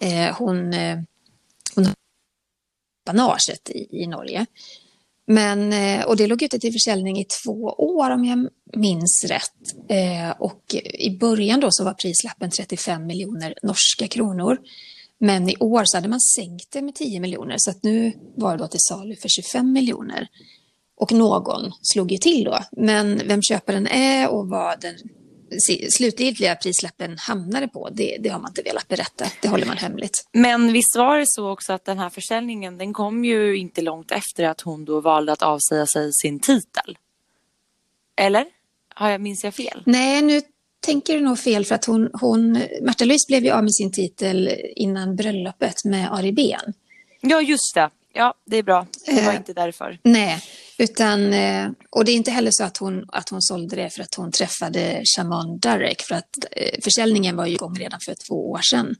Eh, 0.00 0.36
hon, 0.36 0.74
eh, 0.74 0.98
hon 1.74 1.86
banaget 3.06 3.70
i, 3.70 4.02
i 4.02 4.06
Norge. 4.06 4.46
Men, 5.26 5.72
eh, 5.72 6.04
och 6.06 6.16
det 6.16 6.26
låg 6.26 6.42
ute 6.42 6.58
till 6.58 6.72
försäljning 6.72 7.18
i 7.18 7.24
två 7.24 7.62
år 7.78 8.10
om 8.10 8.24
jag 8.24 8.48
minns 8.76 9.24
rätt. 9.28 9.90
Eh, 9.90 10.30
och 10.30 10.74
i 10.84 11.18
början 11.18 11.60
då 11.60 11.70
så 11.70 11.84
var 11.84 11.94
prislappen 11.94 12.50
35 12.50 13.06
miljoner 13.06 13.54
norska 13.62 14.08
kronor. 14.08 14.58
Men 15.18 15.48
i 15.48 15.56
år 15.56 15.84
så 15.84 15.96
hade 15.96 16.08
man 16.08 16.20
sänkt 16.20 16.72
det 16.72 16.82
med 16.82 16.94
10 16.94 17.20
miljoner 17.20 17.54
så 17.58 17.70
att 17.70 17.82
nu 17.82 18.12
var 18.36 18.52
det 18.52 18.64
då 18.64 18.68
till 18.68 18.80
salu 18.80 19.16
för 19.16 19.28
25 19.28 19.72
miljoner. 19.72 20.28
Och 20.96 21.12
någon 21.12 21.72
slog 21.82 22.12
ju 22.12 22.18
till 22.18 22.44
då. 22.44 22.58
Men 22.72 23.22
vem 23.28 23.42
köparen 23.42 23.86
är 23.86 24.28
och 24.28 24.48
vad 24.48 24.80
den 24.80 24.94
slutgiltiga 25.90 26.56
prislappen 26.56 27.18
hamnade 27.18 27.68
på, 27.68 27.88
det, 27.92 28.16
det, 28.20 28.28
har 28.28 28.40
man 28.40 28.50
inte 28.50 28.62
velat 28.62 28.88
berätta. 28.88 29.24
Det 29.42 29.48
håller 29.48 29.66
man 29.66 29.76
hemligt. 29.76 30.28
Men 30.32 30.72
visst 30.72 30.96
var 30.96 31.18
det 31.18 31.26
så 31.26 31.50
också 31.50 31.72
att 31.72 31.84
den 31.84 31.98
här 31.98 32.10
försäljningen, 32.10 32.78
den 32.78 32.92
kom 32.92 33.24
ju 33.24 33.56
inte 33.56 33.82
långt 33.82 34.10
efter 34.10 34.44
att 34.44 34.60
hon 34.60 34.84
då 34.84 35.00
valde 35.00 35.32
att 35.32 35.42
avsäga 35.42 35.86
sig 35.86 36.12
sin 36.12 36.40
titel? 36.40 36.98
Eller? 38.16 38.46
Har 38.94 39.10
jag, 39.10 39.20
minns 39.20 39.44
jag 39.44 39.54
fel? 39.54 39.82
Nej, 39.86 40.22
nu 40.22 40.40
tänker 40.80 41.14
du 41.14 41.20
nog 41.20 41.38
fel 41.38 41.64
för 41.64 41.74
att 41.74 41.84
hon, 41.84 42.10
hon 42.12 42.52
Märta 42.82 43.04
Louise 43.04 43.26
blev 43.28 43.44
ju 43.44 43.50
av 43.50 43.62
med 43.62 43.74
sin 43.74 43.92
titel 43.92 44.50
innan 44.76 45.16
bröllopet 45.16 45.84
med 45.84 46.12
Ari 46.12 46.32
Ben. 46.32 46.72
Ja, 47.20 47.40
just 47.40 47.74
det. 47.74 47.90
Ja, 48.16 48.34
det 48.46 48.56
är 48.56 48.62
bra. 48.62 48.86
Det 49.06 49.22
var 49.22 49.32
uh, 49.32 49.36
inte 49.36 49.52
därför. 49.52 49.98
Nej, 50.02 50.42
utan, 50.78 51.32
eh, 51.32 51.70
och 51.90 52.04
det 52.04 52.12
är 52.12 52.14
inte 52.14 52.30
heller 52.30 52.50
så 52.50 52.64
att 52.64 52.76
hon, 52.76 53.04
att 53.08 53.28
hon 53.28 53.42
sålde 53.42 53.76
det 53.76 53.90
för 53.90 54.02
att 54.02 54.14
hon 54.14 54.32
träffade 54.32 55.02
Shaman 55.16 55.58
Darek, 55.58 56.02
för 56.02 56.14
att 56.14 56.38
eh, 56.50 56.80
försäljningen 56.82 57.36
var 57.36 57.46
ju 57.46 57.52
igång 57.52 57.74
redan 57.74 58.00
för 58.00 58.14
två 58.28 58.50
år 58.50 58.60
sedan. 58.62 58.94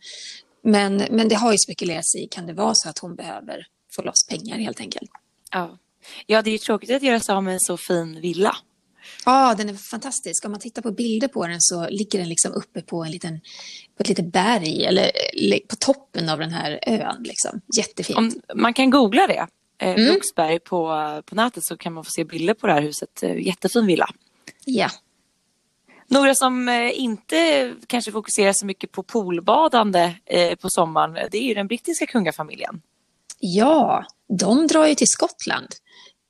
Men, 0.63 0.97
men 1.11 1.29
det 1.29 1.35
har 1.35 1.53
ju 1.53 1.59
spekulerats 1.59 2.15
i, 2.15 2.29
kan 2.31 2.47
det 2.47 2.53
vara 2.53 2.75
så 2.75 2.89
att 2.89 2.99
hon 2.99 3.17
behöver 3.17 3.67
få 3.97 4.03
loss 4.03 4.27
pengar 4.29 4.59
helt 4.59 4.81
enkelt? 4.81 5.11
Ja, 5.51 5.79
ja 6.27 6.43
det 6.43 6.51
är 6.51 6.53
ju 6.53 6.59
tråkigt 6.59 6.91
att 6.91 7.03
göra 7.03 7.21
sig 7.21 7.35
av 7.35 7.43
med 7.43 7.55
en 7.55 7.61
så 7.61 7.77
fin 7.77 8.21
villa. 8.21 8.57
Ja, 9.25 9.55
den 9.59 9.69
är 9.69 9.75
fantastisk. 9.75 10.45
Om 10.45 10.51
man 10.51 10.61
tittar 10.61 10.83
på 10.83 10.91
bilder 10.91 11.29
på 11.29 11.47
den 11.47 11.61
så 11.61 11.89
ligger 11.89 12.19
den 12.19 12.29
liksom 12.29 12.53
uppe 12.53 12.83
på, 12.83 13.05
en 13.05 13.11
liten, 13.11 13.41
på 13.97 14.01
ett 14.03 14.09
litet 14.09 14.33
berg 14.33 14.85
eller 14.85 15.11
på 15.69 15.77
toppen 15.77 16.29
av 16.29 16.39
den 16.39 16.51
här 16.51 16.79
ön. 16.87 17.23
Liksom. 17.23 17.61
Jättefint. 17.77 18.19
Om 18.19 18.33
man 18.55 18.75
kan 18.75 18.91
googla 18.91 19.27
det, 19.27 19.47
eh, 19.79 19.95
mm. 19.95 20.15
Luxberg 20.15 20.59
på, 20.59 20.89
på 21.27 21.35
nätet 21.35 21.65
så 21.65 21.77
kan 21.77 21.93
man 21.93 22.05
få 22.05 22.11
se 22.11 22.25
bilder 22.25 22.55
på 22.55 22.67
det 22.67 22.73
här 22.73 22.83
huset. 22.83 23.23
Eh, 23.23 23.47
jättefin 23.47 23.87
villa. 23.87 24.09
Ja. 24.65 24.91
Några 26.09 26.35
som 26.35 26.69
eh, 26.69 27.01
inte 27.01 27.75
kanske 27.87 28.13
fokuserar 28.13 28.53
så 28.53 28.67
mycket 28.67 28.93
på 28.93 29.03
poolbadande 29.03 30.15
eh, 30.27 30.55
på 30.55 30.69
sommaren, 30.71 31.29
det 31.31 31.39
är 31.39 31.43
ju 31.43 31.55
den 31.55 31.67
brittiska 31.67 32.07
kungafamiljen. 32.07 32.83
Ja, 33.39 34.05
de 34.39 34.67
drar 34.67 34.87
ju 34.87 34.95
till 34.95 35.09
Skottland. 35.09 35.69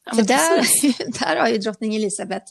Ja, 0.07 0.15
För 0.15 0.23
där, 0.23 0.67
där 1.19 1.37
har 1.37 1.49
ju 1.49 1.59
drottning 1.59 1.95
Elizabeth 1.95 2.47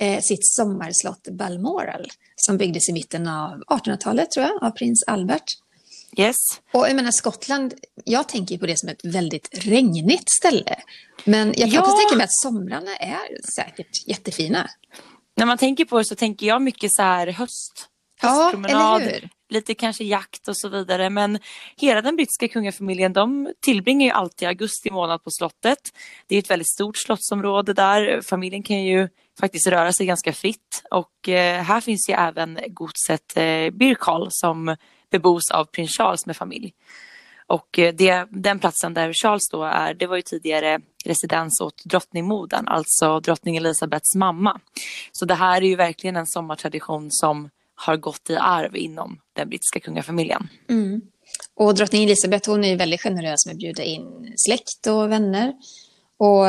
eh, 0.00 0.20
sitt 0.20 0.46
sommarslott 0.46 1.28
Balmoral 1.30 2.06
som 2.46 2.56
byggdes 2.56 2.88
i 2.88 2.92
mitten 2.92 3.28
av 3.28 3.62
1800-talet 3.68 4.30
tror 4.30 4.46
jag 4.46 4.62
av 4.62 4.70
prins 4.70 5.04
Albert. 5.06 5.44
Yes. 6.16 6.36
Och 6.72 6.88
jag 6.88 6.96
menar 6.96 7.10
Skottland, 7.10 7.74
jag 8.04 8.28
tänker 8.28 8.58
på 8.58 8.66
det 8.66 8.78
som 8.78 8.88
ett 8.88 9.04
väldigt 9.04 9.48
regnigt 9.52 10.30
ställe. 10.30 10.76
Men 11.24 11.48
jag 11.48 11.56
kan 11.56 11.70
ja. 11.70 11.80
också 11.80 11.96
tänka 11.96 12.16
mig 12.16 12.24
att 12.24 12.36
somrarna 12.42 12.96
är 12.96 13.52
säkert 13.56 14.08
jättefina. 14.08 14.70
När 15.36 15.46
man 15.46 15.58
tänker 15.58 15.84
på 15.84 15.98
det 15.98 16.04
så 16.04 16.14
tänker 16.14 16.46
jag 16.46 16.62
mycket 16.62 16.92
så 16.92 17.02
här 17.02 17.26
höst. 17.26 17.88
Höstpromenad, 18.20 19.02
ja, 19.02 19.28
lite 19.48 19.74
kanske 19.74 20.04
jakt 20.04 20.48
och 20.48 20.56
så 20.56 20.68
vidare. 20.68 21.10
Men 21.10 21.38
hela 21.76 22.02
den 22.02 22.16
brittiska 22.16 22.48
kungafamiljen 22.48 23.12
de 23.12 23.52
tillbringar 23.60 24.06
ju 24.06 24.12
alltid 24.12 24.48
augusti 24.48 24.90
månad 24.90 25.24
på 25.24 25.30
slottet. 25.30 25.78
Det 26.26 26.34
är 26.34 26.38
ett 26.38 26.50
väldigt 26.50 26.72
stort 26.72 26.96
slottsområde 26.96 27.72
där. 27.72 28.20
Familjen 28.22 28.62
kan 28.62 28.82
ju 28.82 29.08
faktiskt 29.40 29.66
röra 29.66 29.92
sig 29.92 30.06
ganska 30.06 30.32
fritt 30.32 30.82
och 30.90 31.28
eh, 31.28 31.62
här 31.62 31.80
finns 31.80 32.08
ju 32.08 32.14
även 32.14 32.58
godset 32.66 33.36
eh, 33.36 33.70
Birkhall 33.70 34.28
som 34.30 34.76
bebos 35.10 35.50
av 35.50 35.64
prins 35.64 35.96
Charles 35.96 36.26
med 36.26 36.36
familj. 36.36 36.72
Och 37.46 37.78
eh, 37.78 37.94
det, 37.94 38.26
den 38.30 38.58
platsen 38.58 38.94
där 38.94 39.12
Charles 39.12 39.48
då 39.50 39.64
är, 39.64 39.94
det 39.94 40.06
var 40.06 40.16
ju 40.16 40.22
tidigare 40.22 40.80
residens 41.04 41.60
åt 41.60 41.84
drottningmodern, 41.84 42.68
alltså 42.68 43.20
drottning 43.20 43.56
Elisabeths 43.56 44.14
mamma. 44.14 44.60
Så 45.12 45.24
det 45.24 45.34
här 45.34 45.62
är 45.62 45.66
ju 45.66 45.76
verkligen 45.76 46.16
en 46.16 46.26
sommartradition 46.26 47.08
som 47.10 47.50
har 47.74 47.96
gått 47.96 48.30
i 48.30 48.36
arv 48.36 48.76
inom 48.76 49.20
den 49.32 49.48
brittiska 49.48 49.80
kungafamiljen. 49.80 50.48
Mm. 50.70 51.00
Och 51.54 51.74
drottning 51.74 52.04
Elisabeth 52.04 52.50
hon 52.50 52.64
är 52.64 52.76
väldigt 52.76 53.02
generös 53.02 53.46
med 53.46 53.52
att 53.52 53.58
bjuda 53.58 53.82
in 53.82 54.32
släkt 54.36 54.86
och 54.86 55.10
vänner. 55.10 55.52
Och 56.16 56.46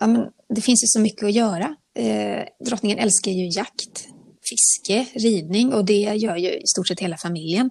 ja, 0.00 0.06
men, 0.06 0.26
det 0.48 0.60
finns 0.60 0.82
ju 0.84 0.86
så 0.86 1.00
mycket 1.00 1.24
att 1.24 1.32
göra. 1.32 1.76
Eh, 1.94 2.44
drottningen 2.66 2.98
älskar 2.98 3.30
ju 3.30 3.48
jakt, 3.48 4.08
fiske, 4.42 5.06
ridning 5.14 5.72
och 5.72 5.84
det 5.84 6.00
gör 6.14 6.36
ju 6.36 6.50
i 6.50 6.66
stort 6.66 6.88
sett 6.88 7.00
hela 7.00 7.16
familjen. 7.16 7.70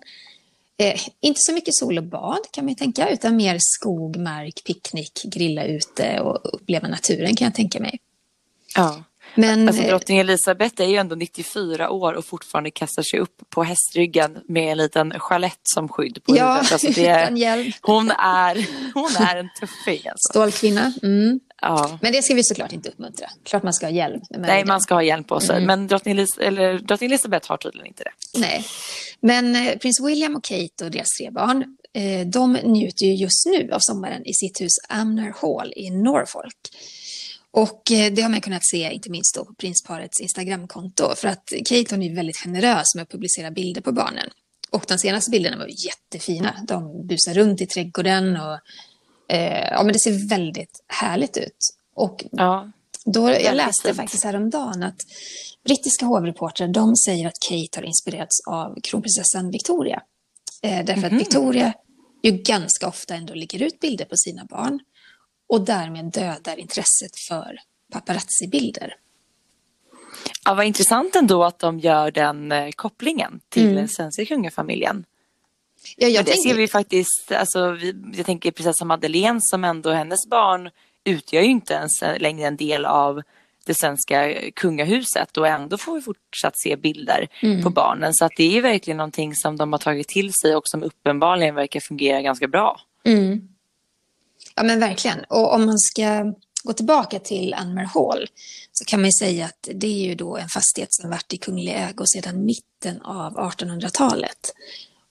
Eh, 0.78 1.00
inte 1.22 1.40
så 1.42 1.54
mycket 1.54 1.76
sol 1.76 1.98
och 1.98 2.04
bad 2.04 2.40
kan 2.52 2.66
man 2.66 2.70
ju 2.70 2.76
tänka, 2.76 3.10
utan 3.10 3.36
mer 3.36 3.58
skog, 3.60 4.18
mark, 4.18 4.64
picknick, 4.66 5.24
grilla 5.24 5.64
ute 5.64 6.20
och 6.20 6.56
uppleva 6.56 6.88
naturen 6.88 7.36
kan 7.36 7.46
jag 7.46 7.56
tänka 7.56 7.80
mig. 7.80 8.00
Ja. 8.76 9.04
Men, 9.36 9.68
alltså, 9.68 9.84
drottning 9.84 10.20
Elisabeth 10.20 10.82
är 10.82 10.88
ju 10.88 10.96
ändå 10.96 11.16
94 11.16 11.90
år 11.90 12.14
och 12.14 12.26
fortfarande 12.26 12.72
kastar 12.72 13.04
sig 13.04 13.20
upp 13.20 13.42
på 13.50 13.64
hästryggen 13.64 14.38
med 14.48 14.72
en 14.72 14.78
liten 14.78 15.20
chalett 15.20 15.60
som 15.64 15.90
skydd 15.90 16.24
på 16.24 16.38
ja, 16.38 16.54
huvudet. 16.54 16.72
Alltså 16.72 16.88
det, 16.88 17.30
hjälm. 17.40 17.72
Hon 17.82 18.12
är, 18.12 18.68
hon 18.94 19.28
är 19.28 19.36
en 19.36 19.50
tuffing. 19.60 20.08
Alltså. 20.08 20.30
Stålkvinna. 20.30 20.94
Mm. 21.04 21.40
Ja. 21.62 22.00
Men 22.02 22.14
det 22.14 22.24
ska 22.24 22.34
vi 22.34 22.44
såklart 22.44 22.72
inte 22.72 22.90
uppmuntra. 22.90 23.28
Klart 23.44 23.64
man 23.64 23.74
ska 23.74 23.86
ha 23.86 23.92
hjälm. 23.92 24.22
Nej, 24.30 24.66
man 24.66 24.82
ska 24.82 24.94
ha 24.94 25.04
hjälm 25.04 25.24
på 25.24 25.40
sig. 25.40 25.56
Mm. 25.56 25.68
Men 25.68 25.88
drottning, 25.88 26.12
Elis 26.12 26.38
eller, 26.38 26.80
drottning 26.80 27.10
Elisabeth 27.10 27.50
har 27.50 27.58
tydligen 27.58 27.88
inte 27.88 28.04
det. 28.04 28.40
Nej. 28.40 28.66
Men 29.20 29.56
eh, 29.56 29.78
prins 29.78 30.00
William 30.00 30.36
och 30.36 30.44
Kate 30.44 30.86
och 30.86 30.92
deras 30.92 31.08
tre 31.20 31.30
barn, 31.32 31.78
eh, 31.94 32.28
de 32.28 32.54
njuter 32.54 33.06
ju 33.06 33.16
just 33.16 33.46
nu 33.46 33.72
av 33.72 33.80
sommaren 33.80 34.26
i 34.26 34.34
sitt 34.34 34.62
hus 34.62 34.74
Amner 34.90 35.34
Hall 35.42 35.74
i 35.76 35.90
Norfolk. 35.90 36.56
Och 37.52 37.92
eh, 37.92 38.14
det 38.14 38.22
har 38.22 38.30
man 38.30 38.42
kunnat 38.42 38.66
se 38.66 38.92
inte 38.92 39.10
minst 39.10 39.36
då 39.36 39.46
på 39.46 39.54
prinsparets 39.54 40.22
Instagramkonto 40.22 41.16
för 41.16 41.28
att 41.28 41.54
Kate 41.66 41.96
hon 41.96 42.04
är 42.04 42.16
väldigt 42.16 42.38
generös 42.38 42.96
med 42.96 43.02
att 43.02 43.12
publicera 43.12 43.52
bilder 43.52 43.82
på 43.82 43.92
barnen. 43.92 44.30
Och 44.70 44.86
de 44.88 44.98
senaste 44.98 45.32
bilderna 45.32 45.58
var 45.58 45.86
jättefina. 45.86 46.56
De 46.68 47.08
busar 47.08 47.34
runt 47.34 47.62
i 47.62 47.66
trädgården 47.66 48.38
och 48.38 48.60
eh, 49.36 49.68
ja, 49.72 49.84
men 49.84 49.94
det 49.94 50.00
ser 50.00 50.30
väldigt 50.30 50.84
härligt 50.88 51.38
ut. 51.38 51.76
Och 51.96 52.26
ja, 52.32 52.72
då, 53.06 53.30
jag 53.30 53.56
läste 53.56 53.88
fint. 53.88 53.98
faktiskt 53.98 54.24
häromdagen 54.24 54.84
att 54.84 54.98
brittiska 55.66 56.06
hovreportrar 56.06 56.68
de 56.68 56.96
säger 56.96 57.28
att 57.28 57.40
Kate 57.50 57.80
har 57.80 57.84
inspirerats 57.84 58.42
av 58.48 58.82
kronprinsessan 58.84 59.52
Victoria. 59.52 60.02
Eh, 60.64 60.86
därför 60.86 60.92
mm 60.94 61.00
-hmm. 61.02 61.06
att 61.06 61.12
mhm. 61.12 61.20
Victoria 61.20 61.74
ju 62.24 62.32
ganska 62.32 62.88
ofta 62.88 63.16
ändå 63.16 63.34
lägger 63.34 63.62
ut 63.62 63.80
bilder 63.80 64.06
på 64.06 64.18
sina 64.18 64.46
barn 64.46 64.80
och 65.52 65.62
därmed 65.62 66.06
dödar 66.06 66.60
intresset 66.60 67.20
för 67.28 67.60
paparazzi-bilder. 67.94 68.96
Ja, 70.46 70.54
vad 70.54 70.66
intressant 70.66 71.16
ändå 71.16 71.44
att 71.44 71.60
de 71.60 71.80
gör 71.80 72.12
den 72.12 72.52
eh, 72.52 72.72
kopplingen 72.76 73.40
till 73.50 73.64
mm. 73.64 73.76
den 73.76 73.90
svenska 73.90 74.26
kungafamiljen. 74.26 75.06
Ja, 75.98 76.08
jag 76.08 76.26
det 76.26 76.32
tänker... 76.32 76.50
ser 76.50 76.58
vi 76.58 76.68
faktiskt, 76.68 77.32
alltså, 77.32 77.72
vi, 77.72 77.96
jag 78.14 78.26
tänker 78.26 78.52
prinsessa 78.52 78.86
Madeleine 78.86 79.40
som 79.42 79.64
ändå 79.64 79.92
hennes 79.92 80.28
barn 80.30 80.70
utgör 81.04 81.42
ju 81.42 81.50
inte 81.50 81.74
ens 81.74 82.02
längre 82.18 82.48
en 82.48 82.58
del 82.58 82.86
av 82.86 83.22
det 83.66 83.74
svenska 83.74 84.34
kungahuset 84.56 85.38
och 85.38 85.48
ändå 85.48 85.78
får 85.78 85.96
vi 85.96 86.02
fortsatt 86.02 86.60
se 86.60 86.76
bilder 86.76 87.28
mm. 87.42 87.64
på 87.64 87.70
barnen. 87.70 88.14
Så 88.14 88.26
att 88.26 88.34
det 88.38 88.58
är 88.58 88.62
verkligen 88.62 88.98
någonting 88.98 89.36
som 89.36 89.58
de 89.58 89.72
har 89.74 89.80
tagit 89.80 90.08
till 90.08 90.34
sig 90.34 90.56
och 90.56 90.68
som 90.68 90.84
uppenbarligen 90.84 91.56
verkar 91.56 91.80
fungera 91.80 92.22
ganska 92.22 92.48
bra. 92.48 92.82
Mm. 93.04 93.51
Ja 94.56 94.64
men 94.64 94.80
verkligen. 94.80 95.20
Och 95.30 95.54
om 95.54 95.66
man 95.66 95.80
ska 95.80 96.34
gå 96.64 96.74
tillbaka 96.74 97.20
till 97.20 97.54
Anmer 97.54 97.84
Hall 97.84 98.28
så 98.72 98.86
kan 98.86 99.02
man 99.02 99.12
säga 99.12 99.46
att 99.46 99.70
det 99.74 99.88
är 99.88 100.08
ju 100.08 100.16
då 100.16 100.38
en 100.38 100.50
fastighet 100.50 100.94
som 100.94 101.10
varit 101.10 101.34
i 101.34 101.38
kunglig 101.38 101.72
ägo 101.72 102.06
sedan 102.06 102.46
mitten 102.46 103.02
av 103.02 103.34
1800-talet. 103.34 104.54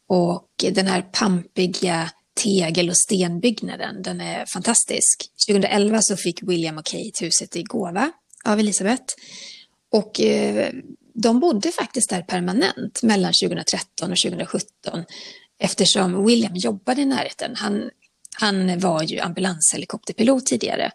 Och 0.09 0.65
den 0.73 0.87
här 0.87 1.03
pampiga 1.03 2.11
tegel 2.43 2.89
och 2.89 2.97
stenbyggnaden, 2.97 4.03
den 4.03 4.21
är 4.21 4.47
fantastisk. 4.47 5.31
2011 5.49 6.03
så 6.03 6.17
fick 6.17 6.43
William 6.43 6.79
och 6.79 6.85
Kate 6.85 7.25
huset 7.25 7.57
i 7.57 7.63
gåva 7.63 8.13
av 8.45 8.59
Elisabeth. 8.59 9.15
Och 9.93 10.21
eh, 10.21 10.73
de 11.15 11.41
bodde 11.41 11.73
faktiskt 11.73 12.11
där 12.11 12.23
permanent 12.23 13.03
mellan 13.03 13.33
2013 13.43 14.13
och 14.13 14.19
2017 14.19 15.05
eftersom 15.59 16.27
William 16.27 16.57
jobbade 16.57 17.03
i 17.03 17.05
närheten. 17.05 17.57
Han 17.57 17.91
han 18.41 18.79
var 18.79 19.03
ju 19.03 19.21
ambulanshelikopterpilot 19.21 20.47
tidigare. 20.47 20.93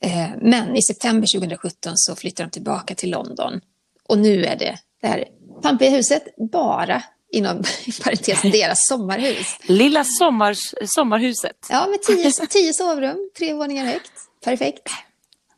Eh, 0.00 0.28
men 0.40 0.76
i 0.76 0.82
september 0.82 1.38
2017 1.38 1.92
så 1.96 2.16
flyttade 2.16 2.48
de 2.48 2.50
tillbaka 2.50 2.94
till 2.94 3.10
London. 3.10 3.60
Och 4.08 4.18
nu 4.18 4.44
är 4.44 4.56
det 4.56 4.78
det 5.00 5.06
här 5.06 5.24
pampiga 5.62 5.90
huset 5.90 6.24
bara 6.36 7.02
inom 7.32 7.62
parentes 8.04 8.42
deras 8.42 8.86
sommarhus. 8.88 9.56
Lilla 9.62 10.04
sommars, 10.04 10.74
sommarhuset. 10.84 11.66
Ja, 11.70 11.86
med 11.86 12.02
tio, 12.02 12.30
tio 12.46 12.72
sovrum, 12.74 13.30
tre 13.38 13.54
våningar 13.54 13.84
högt. 13.84 14.12
Perfekt. 14.44 14.88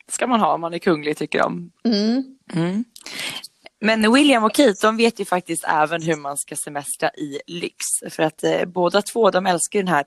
ska 0.09 0.27
man 0.27 0.41
ha 0.41 0.55
om 0.55 0.61
man 0.61 0.75
är 0.75 0.79
kunglig 0.79 1.17
tycker 1.17 1.39
de. 1.39 1.73
Mm. 1.85 2.25
Mm. 2.53 2.85
Men 3.81 4.13
William 4.13 4.45
och 4.45 4.55
Kate, 4.55 4.75
de 4.83 4.97
vet 4.97 5.21
ju 5.21 5.25
faktiskt 5.25 5.65
även 5.69 6.03
hur 6.03 6.17
man 6.17 6.37
ska 6.37 6.57
semestra 6.57 7.11
i 7.11 7.41
lyx. 7.47 7.77
För 8.11 8.23
att 8.23 8.45
eh, 8.45 8.65
båda 8.65 9.03
två, 9.03 9.31
de 9.31 9.47
älskar 9.47 9.79
den 9.79 9.89
här 9.89 10.03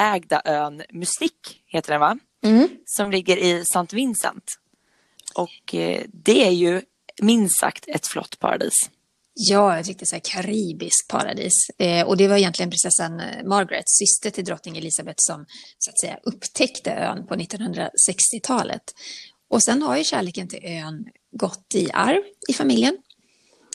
privatägda 0.00 0.42
ön 0.44 0.82
Mystique, 0.92 1.54
heter 1.66 1.92
den 1.92 2.00
va? 2.00 2.18
Mm. 2.44 2.68
Som 2.86 3.10
ligger 3.10 3.36
i 3.36 3.60
St. 3.60 3.96
Vincent. 3.96 4.44
Och 5.34 5.74
eh, 5.74 6.02
det 6.12 6.46
är 6.46 6.50
ju 6.50 6.82
minst 7.22 7.60
sagt 7.60 7.84
ett 7.88 8.06
flott 8.06 8.38
paradis. 8.38 8.74
Ja, 9.34 9.78
ett 9.78 9.88
riktigt 9.88 10.08
så 10.08 10.14
här 10.14 10.22
karibiskt 10.24 11.08
paradis. 11.08 11.52
Eh, 11.78 12.06
och 12.06 12.16
det 12.16 12.28
var 12.28 12.36
egentligen 12.36 12.70
prinsessan 12.70 13.20
eh, 13.20 13.44
Margaret, 13.44 13.84
syster 13.86 14.30
till 14.30 14.44
drottning 14.44 14.76
Elizabeth, 14.76 15.16
som 15.16 15.46
så 15.78 15.90
att 15.90 16.00
säga 16.00 16.18
upptäckte 16.22 16.90
ön 16.90 17.26
på 17.26 17.34
1960-talet. 17.34 18.82
Och 19.50 19.62
sen 19.62 19.82
har 19.82 19.96
ju 19.96 20.04
kärleken 20.04 20.48
till 20.48 20.64
ön 20.64 21.04
gått 21.32 21.74
i 21.74 21.90
arv 21.92 22.22
i 22.48 22.52
familjen. 22.52 22.98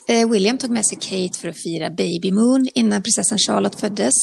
Eh, 0.08 0.30
William 0.30 0.58
tog 0.58 0.70
med 0.70 0.86
sig 0.86 0.98
Kate 1.00 1.38
för 1.38 1.48
att 1.48 1.62
fira 1.62 1.90
Baby 1.90 2.32
Moon 2.32 2.68
innan 2.74 3.02
prinsessan 3.02 3.38
Charlotte 3.38 3.80
föddes. 3.80 4.14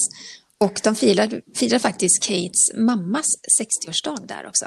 Och 0.63 0.79
de 0.83 0.95
firade, 0.95 1.41
firade 1.55 1.79
faktiskt 1.79 2.23
Kates 2.23 2.73
mammas 2.75 3.25
60-årsdag 3.61 4.27
där 4.27 4.47
också. 4.47 4.65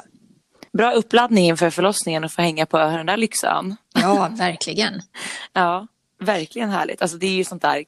Bra 0.73 0.91
uppladdning 0.91 1.45
inför 1.45 1.69
förlossningen 1.69 2.23
och 2.23 2.31
få 2.31 2.41
hänga 2.41 2.65
på 2.65 2.77
den 2.77 3.05
där 3.05 3.17
lyxön. 3.17 3.75
Ja, 3.93 4.31
verkligen. 4.37 5.01
ja, 5.53 5.87
verkligen 6.19 6.69
härligt. 6.69 7.01
Alltså 7.01 7.17
det 7.17 7.27
är 7.27 7.31
ju 7.31 7.43
sånt 7.43 7.61
där, 7.61 7.85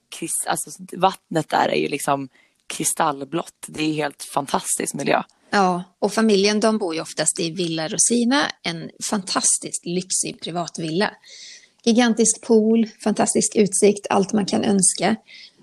alltså 0.48 0.70
vattnet 0.98 1.50
där 1.50 1.70
är 1.70 1.76
ju 1.76 1.88
liksom 1.88 2.30
kristallblått. 2.68 3.66
Det 3.68 3.84
är 3.84 3.94
helt 3.94 4.24
fantastisk 4.24 4.94
miljö. 4.94 5.24
Ja, 5.50 5.84
och 6.00 6.14
familjen 6.14 6.60
de 6.60 6.78
bor 6.78 6.96
ju 6.96 7.02
oftast 7.02 7.40
i 7.40 7.52
Villa 7.52 7.88
Rosina, 7.88 8.42
en 8.64 8.90
fantastiskt 9.10 9.86
lyxig 9.86 10.42
privatvilla. 10.42 11.12
Gigantisk 11.84 12.42
pool, 12.42 12.90
fantastisk 13.04 13.56
utsikt, 13.56 14.08
allt 14.10 14.34
man 14.34 14.46
kan 14.46 14.64
önska. 14.64 15.16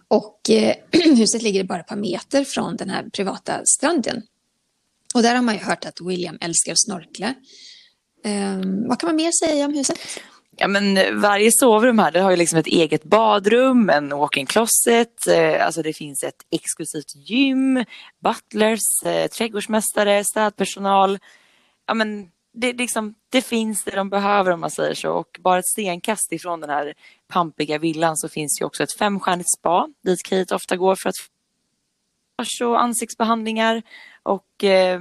Och 0.08 0.50
eh, 0.50 0.74
huset 1.16 1.42
ligger 1.42 1.64
bara 1.64 1.80
ett 1.80 1.86
par 1.86 1.96
meter 1.96 2.44
från 2.44 2.76
den 2.76 2.90
här 2.90 3.02
privata 3.12 3.60
stranden. 3.64 4.22
Och 5.14 5.22
där 5.22 5.34
har 5.34 5.42
man 5.42 5.54
ju 5.54 5.60
hört 5.60 5.84
att 5.84 6.00
William 6.00 6.38
älskar 6.40 6.72
att 6.72 6.80
snorkla. 6.80 7.34
Eh, 8.24 8.60
vad 8.88 9.00
kan 9.00 9.08
man 9.08 9.16
mer 9.16 9.46
säga 9.46 9.64
om 9.64 9.74
huset? 9.74 9.98
Ja, 10.58 10.68
men 10.68 10.96
eh, 10.96 11.12
varje 11.12 11.50
sovrum 11.52 11.98
här 11.98 12.10
det 12.10 12.20
har 12.20 12.30
ju 12.30 12.36
liksom 12.36 12.58
ett 12.58 12.66
eget 12.66 13.04
badrum, 13.04 13.90
en 13.90 14.08
walk-in 14.08 14.46
closet, 14.46 15.26
eh, 15.28 15.66
alltså 15.66 15.82
det 15.82 15.92
finns 15.92 16.22
ett 16.22 16.42
exklusivt 16.50 17.16
gym, 17.16 17.84
butlers, 18.24 19.02
eh, 19.04 19.26
trädgårdsmästare, 19.26 20.24
städpersonal. 20.24 21.18
Ja, 21.86 21.94
men 21.94 22.28
det, 22.56 22.72
liksom, 22.72 23.14
det 23.30 23.42
finns 23.42 23.84
det 23.84 23.90
de 23.90 24.10
behöver 24.10 24.50
om 24.50 24.60
man 24.60 24.70
säger 24.70 24.94
så 24.94 25.12
och 25.12 25.38
bara 25.40 25.58
ett 25.58 25.66
stenkast 25.66 26.32
ifrån 26.32 26.60
den 26.60 26.70
här 26.70 26.94
pampiga 27.28 27.78
villan 27.78 28.16
så 28.16 28.28
finns 28.28 28.60
ju 28.60 28.64
också 28.64 28.82
ett 28.82 28.98
femstjärnigt 28.98 29.48
spa 29.58 29.88
dit 30.04 30.22
Kate 30.28 30.54
ofta 30.54 30.76
går 30.76 30.96
för 30.96 31.08
att 31.08 31.18
få 31.18 32.66
och 32.66 32.82
ansiktsbehandlingar 32.82 33.82
och 34.22 34.64
eh, 34.64 35.00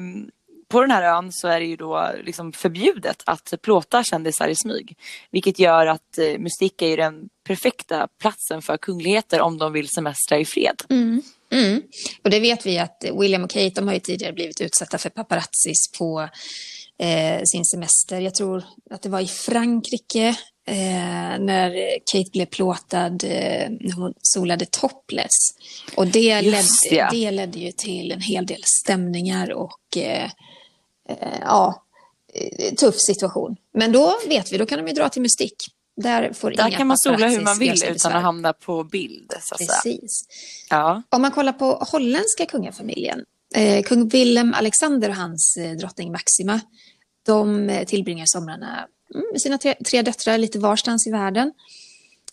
på 0.68 0.82
den 0.82 0.92
här 0.92 1.18
ön 1.18 1.32
så 1.32 1.48
är 1.48 1.60
det 1.60 1.66
ju 1.66 1.76
då 1.76 2.12
liksom 2.24 2.54
förbjudet 2.54 3.24
att 3.26 3.54
plåta 3.62 4.04
kändisar 4.04 4.48
i 4.48 4.56
smyg. 4.56 4.98
Vilket 5.32 5.60
gör 5.60 5.86
att 5.86 6.18
eh, 6.18 6.40
Mystique 6.40 6.86
är 6.86 6.98
den 6.98 7.30
perfekta 7.44 8.08
platsen 8.20 8.62
för 8.62 8.78
kungligheter 8.78 9.42
om 9.42 9.58
de 9.58 9.74
vill 9.74 9.90
semestra 9.90 10.38
i 10.40 10.46
fred. 10.46 10.84
Mm. 10.90 11.22
Mm. 11.52 11.82
Och 12.24 12.30
det 12.30 12.40
vet 12.40 12.66
vi 12.66 12.80
att 12.80 13.06
William 13.20 13.44
och 13.44 13.50
Kate 13.50 13.72
de 13.76 13.88
har 13.88 13.94
ju 13.94 14.00
tidigare 14.00 14.34
blivit 14.34 14.62
utsatta 14.62 14.98
för 14.98 15.10
paparazzis 15.10 15.92
på 15.98 16.30
eh, 17.00 17.44
sin 17.44 17.66
semester. 17.66 18.20
Jag 18.20 18.36
tror 18.36 18.64
att 18.92 19.02
det 19.02 19.10
var 19.10 19.20
i 19.20 19.28
Frankrike 19.28 20.28
eh, 20.68 21.40
när 21.40 22.00
Kate 22.12 22.30
blev 22.32 22.46
plåtad 22.46 23.24
eh, 23.24 23.70
när 23.70 23.94
hon 23.94 24.14
solade 24.22 24.66
topless. 24.66 25.36
Och 25.96 26.08
det 26.08 26.42
ledde, 26.42 26.68
ja. 26.92 27.10
det 27.12 27.32
ledde 27.32 27.60
ju 27.60 27.72
till 27.72 28.12
en 28.12 28.22
hel 28.22 28.46
del 28.46 28.62
stämningar 28.64 29.54
och 29.54 29.98
eh, 29.98 30.30
eh, 31.10 31.40
ja, 31.42 31.84
eh, 32.34 32.74
tuff 32.74 32.96
situation. 32.98 33.56
Men 33.74 33.92
då 33.92 34.16
vet 34.28 34.54
vi, 34.54 34.58
då 34.58 34.66
kan 34.66 34.80
de 34.80 34.88
ju 34.88 34.94
dra 34.94 35.10
till 35.10 35.22
Mystik. 35.22 35.56
Där, 35.98 36.34
får 36.34 36.52
Där 36.52 36.72
kan 36.72 36.88
man 36.88 36.98
sola 36.98 37.28
hur 37.28 37.42
man 37.42 37.60
vill 37.60 37.84
utan 37.84 38.14
att 38.14 38.24
hamna 38.24 38.54
på 38.54 38.84
bild. 38.84 39.34
Så 39.42 39.56
Precis. 39.56 40.22
Ja. 40.70 41.04
Om 41.10 41.22
man 41.22 41.32
kollar 41.32 41.54
på 41.54 41.72
holländska 41.92 42.46
kungafamiljen. 42.46 43.26
Eh, 43.56 43.84
kung 43.84 44.08
Willem 44.08 44.54
Alexander 44.54 45.10
och 45.10 45.16
hans 45.16 45.58
eh, 45.58 45.72
drottning 45.72 46.12
Maxima. 46.12 46.62
De 47.26 47.70
eh, 47.70 47.86
tillbringar 47.86 48.26
somrarna 48.26 48.88
mm, 49.16 49.26
med 49.32 49.42
sina 49.42 49.58
tre, 49.58 49.76
tre 49.86 50.02
döttrar 50.02 50.38
lite 50.38 50.60
varstans 50.60 51.08
i 51.08 51.12
världen. 51.12 51.52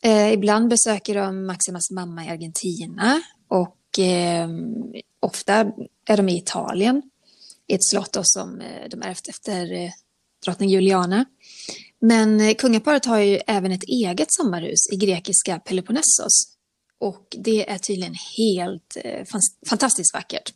Eh, 0.00 0.32
ibland 0.32 0.68
besöker 0.68 1.14
de 1.14 1.46
Maximas 1.46 1.90
mamma 1.90 2.24
i 2.24 2.28
Argentina 2.28 3.22
och 3.48 3.98
eh, 3.98 4.48
ofta 5.20 5.72
är 6.06 6.16
de 6.16 6.28
i 6.28 6.38
Italien 6.38 7.02
i 7.66 7.74
ett 7.74 7.84
slott 7.84 8.16
som 8.22 8.60
eh, 8.60 8.88
de 8.90 9.02
ärvt 9.02 9.28
efter 9.28 9.72
eh, 9.72 9.90
drottning 10.44 10.70
Juliana. 10.70 11.24
Men 12.00 12.40
eh, 12.40 12.54
kungaparet 12.54 13.04
har 13.04 13.18
ju 13.18 13.40
även 13.46 13.72
ett 13.72 13.84
eget 13.84 14.28
sommarhus 14.32 14.92
i 14.92 14.96
grekiska 14.96 15.58
Peloponnesos. 15.58 16.56
Och 16.98 17.36
det 17.38 17.70
är 17.70 17.78
tydligen 17.78 18.14
helt 18.36 18.96
eh, 19.04 19.26
fantastiskt 19.68 20.14
vackert. 20.14 20.52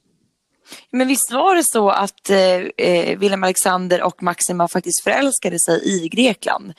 Men 0.90 1.08
visst 1.08 1.32
var 1.32 1.54
det 1.54 1.64
så 1.64 1.90
att 1.90 2.30
eh, 2.30 3.18
Wilhelm 3.18 3.44
Alexander 3.44 4.02
och 4.02 4.22
Maxima 4.22 4.68
faktiskt 4.68 5.02
förälskade 5.02 5.60
sig 5.60 5.80
i 5.84 6.08
Grekland? 6.08 6.72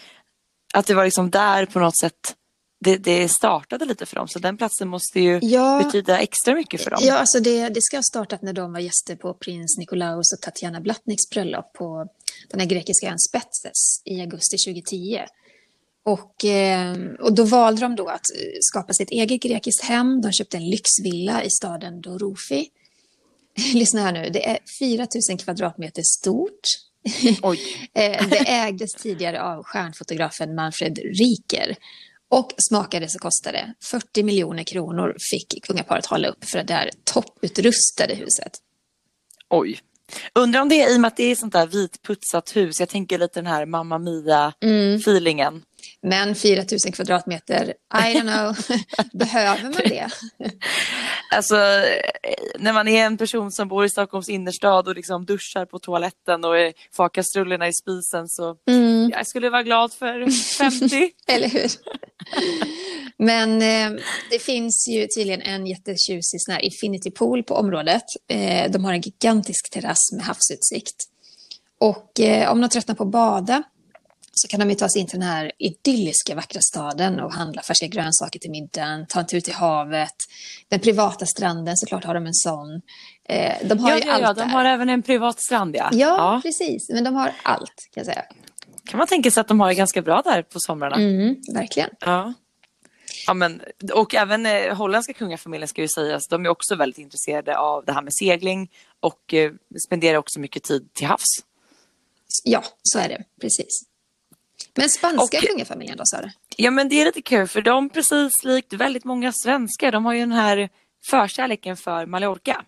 Att 0.74 0.86
det 0.86 0.94
var 0.94 1.06
liksom 1.06 1.30
där 1.30 1.66
på 1.66 1.80
något 1.80 2.00
sätt 2.00 2.36
det, 2.80 2.98
det, 2.98 3.30
startade 3.30 3.86
lite 3.86 4.06
för 4.06 4.16
dem, 4.16 4.28
så 4.28 4.40
den 4.40 4.58
platsen 4.58 4.88
måste 4.88 5.20
ju 5.20 5.40
ja, 5.42 5.82
betyda 5.84 6.20
extra 6.20 6.56
mycket 6.56 6.82
för 6.82 6.92
dem. 6.92 7.00
Ja, 7.04 7.18
alltså 7.18 7.40
det, 7.40 7.70
det 7.70 7.82
ska 7.82 7.98
ha 7.98 8.04
startat 8.04 8.42
när 8.42 8.54
de 8.54 8.74
var 8.74 8.80
gäster 8.80 9.16
på 9.16 9.34
prins 9.34 9.78
Nikolaus 9.78 10.34
och 10.34 10.42
Tatjana 10.42 10.82
Blatniks 10.82 11.30
bröllop 11.30 11.74
på 11.74 12.08
den 12.50 12.60
här 12.60 12.68
grekiska 12.68 13.08
ön 13.08 13.20
Spetses 13.20 14.02
i 14.06 14.22
augusti 14.22 14.58
2010. 14.58 15.20
Och, 16.06 16.46
eh, 16.46 16.96
och 17.20 17.36
då 17.36 17.44
valde 17.44 17.82
de 17.82 17.96
då 17.96 18.08
att 18.08 18.26
skapa 18.60 18.94
sitt 18.94 19.12
eget 19.12 19.42
grekiskt 19.42 19.84
hem. 19.84 20.22
De 20.22 20.32
köpte 20.32 20.58
en 20.58 20.70
lyxvilla 20.70 21.44
i 21.44 21.50
staden 21.50 22.02
Dorofi. 22.02 22.70
Lyssna 23.74 24.02
här 24.02 24.12
nu, 24.12 24.30
det 24.30 24.50
är 24.50 24.60
4 24.80 25.08
000 25.30 25.40
kvadratmeter 25.40 26.04
stort. 26.04 26.62
Oj. 27.42 27.60
Eh, 27.94 28.28
det 28.28 28.50
ägdes 28.50 28.94
tidigare 28.94 29.42
av 29.42 29.64
stjärnfotografen 29.64 30.56
Manfred 30.56 30.98
Riker. 30.98 31.76
Och 32.30 32.54
smakade 32.58 33.10
så 33.10 33.20
kostade 33.20 33.74
40 33.84 34.24
miljoner 34.24 34.64
kronor 34.64 35.16
fick 35.32 35.64
kungaparet 35.64 36.06
hålla 36.06 36.28
upp 36.28 36.46
för 36.46 36.58
det 36.58 36.64
där 36.64 36.90
topputrustade 37.04 38.16
huset. 38.16 38.52
Oj. 39.50 39.80
Undrar 40.36 40.62
om 40.62 40.70
det 40.70 40.82
är 40.82 40.94
i 40.94 40.98
och 40.98 41.02
med 41.02 41.08
att 41.08 41.18
det 41.18 41.24
är 41.24 41.36
sånt 41.36 41.54
där 41.54 41.68
vitputsat 41.68 42.56
hus. 42.56 42.80
Jag 42.80 42.90
tänker 42.90 43.18
lite 43.18 43.40
den 43.40 43.48
här 43.48 43.66
Mamma 43.66 43.98
Mia-feelingen. 43.98 45.48
Mm. 45.48 45.64
Men 46.02 46.36
4 46.36 46.64
000 46.86 46.94
kvadratmeter, 46.94 47.74
I 47.94 48.14
don't 48.14 48.22
know, 48.22 48.78
behöver 49.14 49.64
man 49.64 49.74
det? 49.74 50.10
alltså, 51.36 51.56
när 52.60 52.74
man 52.74 52.88
är 52.88 53.06
en 53.06 53.18
person 53.18 53.52
som 53.52 53.68
bor 53.68 53.86
i 53.86 53.90
Stockholms 53.90 54.30
innerstad 54.30 54.88
och 54.88 54.96
liksom 54.96 55.26
duschar 55.26 55.66
på 55.66 55.80
toaletten 55.80 56.46
och 56.46 56.56
får 56.96 57.10
kastrullerna 57.10 57.68
i 57.68 57.74
spisen 57.74 58.28
så 58.28 58.56
mm. 58.70 59.10
jag 59.10 59.28
skulle 59.28 59.50
vara 59.50 59.64
glad 59.64 59.94
för 59.94 60.32
50. 60.58 61.12
Eller 61.28 61.50
hur? 61.50 61.72
Men 63.18 63.62
eh, 63.62 64.02
det 64.30 64.40
finns 64.40 64.88
ju 64.88 65.08
tydligen 65.08 65.42
en 65.42 65.68
jättetjusig 65.68 66.42
sån 66.42 66.54
här 66.54 66.62
infinity 66.62 67.12
pool 67.12 67.44
på 67.44 67.56
området. 67.56 68.04
Eh, 68.30 68.72
de 68.72 68.86
har 68.86 68.94
en 68.94 69.02
gigantisk 69.02 69.70
terrass 69.72 70.12
med 70.16 70.26
havsutsikt. 70.26 70.96
Och 71.80 72.20
eh, 72.20 72.52
om 72.52 72.62
de 72.62 72.70
tröttnar 72.70 72.96
på 72.96 73.04
att 73.04 73.12
bada 73.12 73.64
så 74.38 74.48
kan 74.48 74.60
de 74.60 74.70
ju 74.70 74.76
ta 74.76 74.90
sig 74.90 75.02
in 75.02 75.08
till 75.08 75.20
den 75.20 75.30
här 75.30 75.52
idylliska 75.58 76.36
vackra 76.36 76.62
staden 76.62 77.20
och 77.20 77.34
handla 77.34 77.62
färska 77.62 77.88
grönsaker 77.88 78.40
till 78.40 78.52
middagen, 78.52 79.06
ta 79.10 79.20
en 79.20 79.28
tur 79.28 79.40
till 79.40 79.54
havet. 79.54 80.16
Den 80.70 80.80
privata 80.80 81.26
stranden, 81.26 81.78
såklart 81.78 82.04
har 82.04 82.14
de 82.14 82.26
en 82.26 82.34
sån. 82.34 82.82
Eh, 83.30 83.68
de 83.68 83.80
har 83.80 83.90
ja, 83.90 83.98
ju 83.98 84.04
ja, 84.06 84.14
allt 84.14 84.22
ja, 84.24 84.34
de 84.34 84.40
där. 84.40 84.48
har 84.48 84.66
även 84.66 84.90
en 84.90 85.02
privat 85.02 85.40
strand 85.42 85.76
ja. 85.76 85.90
ja. 85.92 85.98
Ja, 85.98 86.40
precis. 86.44 86.90
Men 86.90 87.04
de 87.04 87.16
har 87.16 87.32
allt 87.44 87.90
kan 87.94 88.04
jag 88.04 88.06
säga. 88.06 88.24
Kan 88.86 88.98
man 88.98 89.08
tänka 89.08 89.32
sig 89.32 89.42
att 89.42 89.48
de 89.48 89.60
har 89.60 89.68
det 89.68 89.76
ganska 89.76 90.02
bra 90.02 90.22
där 90.22 90.42
på 90.42 90.60
somrarna? 90.60 90.96
Mm, 90.96 91.36
verkligen. 91.54 91.90
Ja. 92.00 92.34
Ja, 93.28 93.34
men, 93.34 93.62
och 93.94 94.16
även 94.16 94.46
eh, 94.46 94.76
holländska 94.76 95.14
kungafamiljen 95.14 95.68
ska 95.68 95.82
ju 95.82 95.88
sägas, 95.88 96.28
de 96.28 96.46
är 96.46 96.50
också 96.50 96.76
väldigt 96.76 96.98
intresserade 96.98 97.58
av 97.58 97.86
det 97.86 97.94
här 97.94 98.02
med 98.02 98.14
segling 98.14 98.72
och 99.00 99.34
eh, 99.34 99.52
spenderar 99.86 100.18
också 100.18 100.40
mycket 100.40 100.64
tid 100.64 100.94
till 100.94 101.08
havs. 101.08 101.44
Ja, 102.44 102.64
så 102.84 103.00
är 103.00 103.10
det. 103.10 103.24
Precis. 103.42 103.84
Men 104.76 104.90
spanska 104.90 105.38
och, 105.38 105.44
kungafamiljen 105.44 105.98
då, 105.98 106.04
sa 106.06 106.22
du? 106.22 106.30
Ja, 106.58 106.72
men 106.72 106.90
det 106.90 107.02
är 107.02 107.06
lite 107.06 107.22
kul 107.22 107.48
för 107.48 107.62
de, 107.62 107.90
precis 107.90 108.32
likt 108.44 108.74
väldigt 108.74 109.04
många 109.04 109.32
svenskar, 109.32 109.92
de 109.92 110.06
har 110.06 110.14
ju 110.14 110.20
den 110.20 110.32
här 110.32 110.70
förkärleken 111.10 111.78
för 111.78 112.06
Mallorca. 112.06 112.66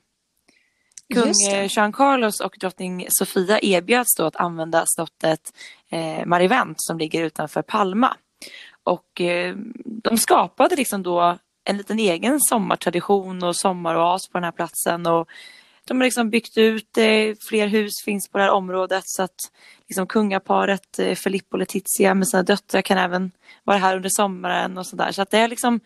Kung 1.13 1.33
Jean 1.69 1.91
Carlos 1.91 2.39
och 2.39 2.55
drottning 2.59 3.05
Sofia 3.09 3.59
erbjöds 3.61 4.15
då 4.15 4.25
att 4.25 4.35
använda 4.35 4.83
slottet 4.85 5.53
eh, 5.89 6.25
Marivent 6.25 6.77
som 6.79 6.97
ligger 6.97 7.23
utanför 7.23 7.61
Palma. 7.61 8.17
Och 8.83 9.21
eh, 9.21 9.55
de 9.85 10.17
skapade 10.17 10.75
liksom 10.75 11.03
då 11.03 11.37
en 11.63 11.77
liten 11.77 11.99
egen 11.99 12.39
sommartradition 12.39 13.43
och 13.43 13.55
sommaroas 13.55 14.27
på 14.27 14.37
den 14.37 14.43
här 14.43 14.51
platsen. 14.51 15.05
Och 15.05 15.29
de 15.89 15.97
har 15.97 16.05
liksom 16.05 16.29
byggt 16.29 16.57
ut 16.57 16.97
eh, 16.97 17.35
fler 17.49 17.67
hus 17.67 17.93
finns 18.05 18.29
på 18.29 18.37
det 18.37 18.43
här 18.43 18.51
området 18.51 19.03
så 19.05 19.23
att 19.23 19.51
liksom 19.87 20.07
kungaparet 20.07 20.99
eh, 20.99 21.15
Filippo 21.15 21.55
och 21.55 21.59
Letizia 21.59 22.13
med 22.13 22.27
sina 22.27 22.43
döttrar 22.43 22.81
kan 22.81 22.97
även 22.97 23.31
vara 23.63 23.77
här 23.77 23.95
under 23.95 24.09
sommaren 24.09 24.77
och 24.77 24.87
sådär. 24.87 25.11
Så 25.11 25.21
att 25.21 25.31
det 25.31 25.39
har 25.39 25.47
liksom 25.47 25.79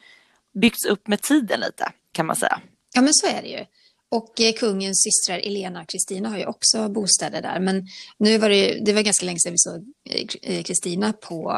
byggts 0.53 0.85
upp 0.85 1.07
med 1.07 1.21
tiden 1.21 1.59
lite 1.59 1.91
kan 2.11 2.25
man 2.25 2.35
säga. 2.35 2.61
Ja 2.93 3.01
men 3.01 3.13
så 3.13 3.27
är 3.27 3.41
det 3.41 3.47
ju. 3.47 3.65
Och 4.09 4.41
eh, 4.41 4.53
kungens 4.53 5.03
systrar 5.03 5.37
Elena 5.47 5.81
och 5.81 5.89
Kristina 5.89 6.29
har 6.29 6.37
ju 6.37 6.45
också 6.45 6.89
bostäder 6.89 7.41
där. 7.41 7.59
Men 7.59 7.87
nu 8.17 8.37
var 8.37 8.49
det, 8.49 8.79
det 8.85 8.93
var 8.93 9.01
ganska 9.01 9.25
länge 9.25 9.39
sedan 9.39 9.51
vi 9.51 9.57
såg 9.57 9.93
eh, 10.41 10.63
Kristina 10.63 11.13
på, 11.13 11.53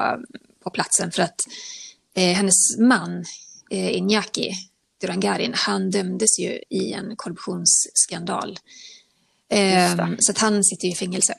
på 0.64 0.70
platsen 0.70 1.12
för 1.12 1.24
att 1.24 1.40
eh, 2.16 2.34
hennes 2.34 2.78
man 2.80 3.26
eh, 3.72 3.98
Inyaki 3.98 4.52
Durangarin, 5.02 5.54
han 5.56 5.92
dömdes 5.92 6.40
ju 6.40 6.60
i 6.70 6.94
en 6.94 7.16
korruptionsskandal. 7.16 8.60
Eh, 9.52 9.96
så 10.20 10.32
att 10.32 10.38
han 10.38 10.64
sitter 10.64 10.86
ju 10.86 10.92
i 10.92 10.96
fängelse. 10.96 11.34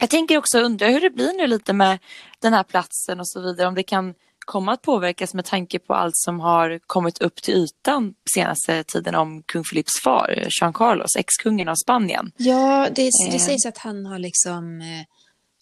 Jag 0.00 0.10
tänker 0.10 0.38
också 0.38 0.58
undra 0.58 0.88
hur 0.88 1.00
det 1.00 1.10
blir 1.10 1.32
nu 1.32 1.46
lite 1.46 1.72
med 1.72 1.98
den 2.40 2.52
här 2.52 2.62
platsen 2.62 3.20
och 3.20 3.28
så 3.28 3.40
vidare. 3.40 3.68
Om 3.68 3.74
det 3.74 3.82
kan 3.82 4.14
komma 4.46 4.72
att 4.72 4.82
påverkas 4.82 5.34
med 5.34 5.44
tanke 5.44 5.78
på 5.78 5.94
allt 5.94 6.16
som 6.16 6.40
har 6.40 6.80
kommit 6.86 7.18
upp 7.18 7.42
till 7.42 7.54
ytan 7.54 8.14
senaste 8.34 8.84
tiden 8.84 9.14
om 9.14 9.42
kung 9.42 9.64
Philips 9.64 10.02
far, 10.04 10.48
Jean 10.60 10.72
Carlos, 10.72 11.16
ex-kungen 11.16 11.68
av 11.68 11.74
Spanien. 11.74 12.32
Ja, 12.36 12.88
det, 12.94 13.10
det 13.30 13.34
eh. 13.34 13.40
sägs 13.40 13.66
att 13.66 13.78
han 13.78 14.06
har 14.06 14.18
liksom 14.18 14.80
eh, 14.80 15.06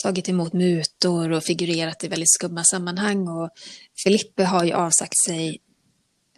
tagit 0.03 0.29
emot 0.29 0.53
mutor 0.53 1.33
och 1.33 1.45
figurerat 1.45 2.05
i 2.05 2.09
väldigt 2.09 2.33
skumma 2.33 2.65
sammanhang 2.65 3.29
och 3.29 3.51
Filippe 4.05 4.45
har 4.45 4.65
ju 4.65 4.73
avsagt 4.73 5.25
sig 5.27 5.59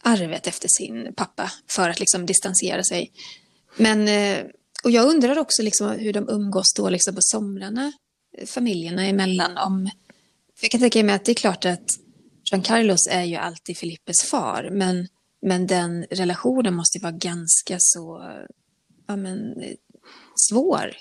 arvet 0.03 0.47
efter 0.47 0.69
sin 0.69 1.15
pappa 1.15 1.53
för 1.69 1.91
att 1.91 2.01
liksom 2.01 2.27
distansera 2.27 2.85
sig. 2.85 3.13
Men, 3.77 4.09
eh, 4.09 4.47
och 4.85 4.91
jag 4.91 5.09
undrar 5.09 5.39
också 5.39 5.63
liksom 5.63 5.91
hur 5.91 6.13
de 6.13 6.29
umgås 6.29 6.75
då 6.77 6.91
liksom 6.91 7.15
på 7.15 7.21
somrarna, 7.23 7.93
eh, 8.39 8.47
familjerna 8.47 9.07
emellan. 9.07 9.59
Om, 9.59 9.91
jag 10.61 10.71
kan 10.71 10.81
tänka 10.81 11.05
mig 11.05 11.15
att 11.15 11.25
det 11.25 11.33
är 11.33 11.35
klart 11.35 11.65
att 11.65 11.91
Jean 12.51 12.63
Carlos 12.63 13.09
är 13.11 13.25
ju 13.25 13.37
alltid 13.37 13.79
Filippes 13.79 14.23
far, 14.31 14.69
men, 14.73 15.09
men 15.43 15.67
den 15.67 16.07
relationen 16.11 16.75
måste 16.75 16.99
vara 16.99 17.13
ganska 17.13 17.77
så 17.79 18.23
ja, 19.07 19.17
men, 19.17 19.61
eh, 19.63 19.75
svår. 20.51 20.97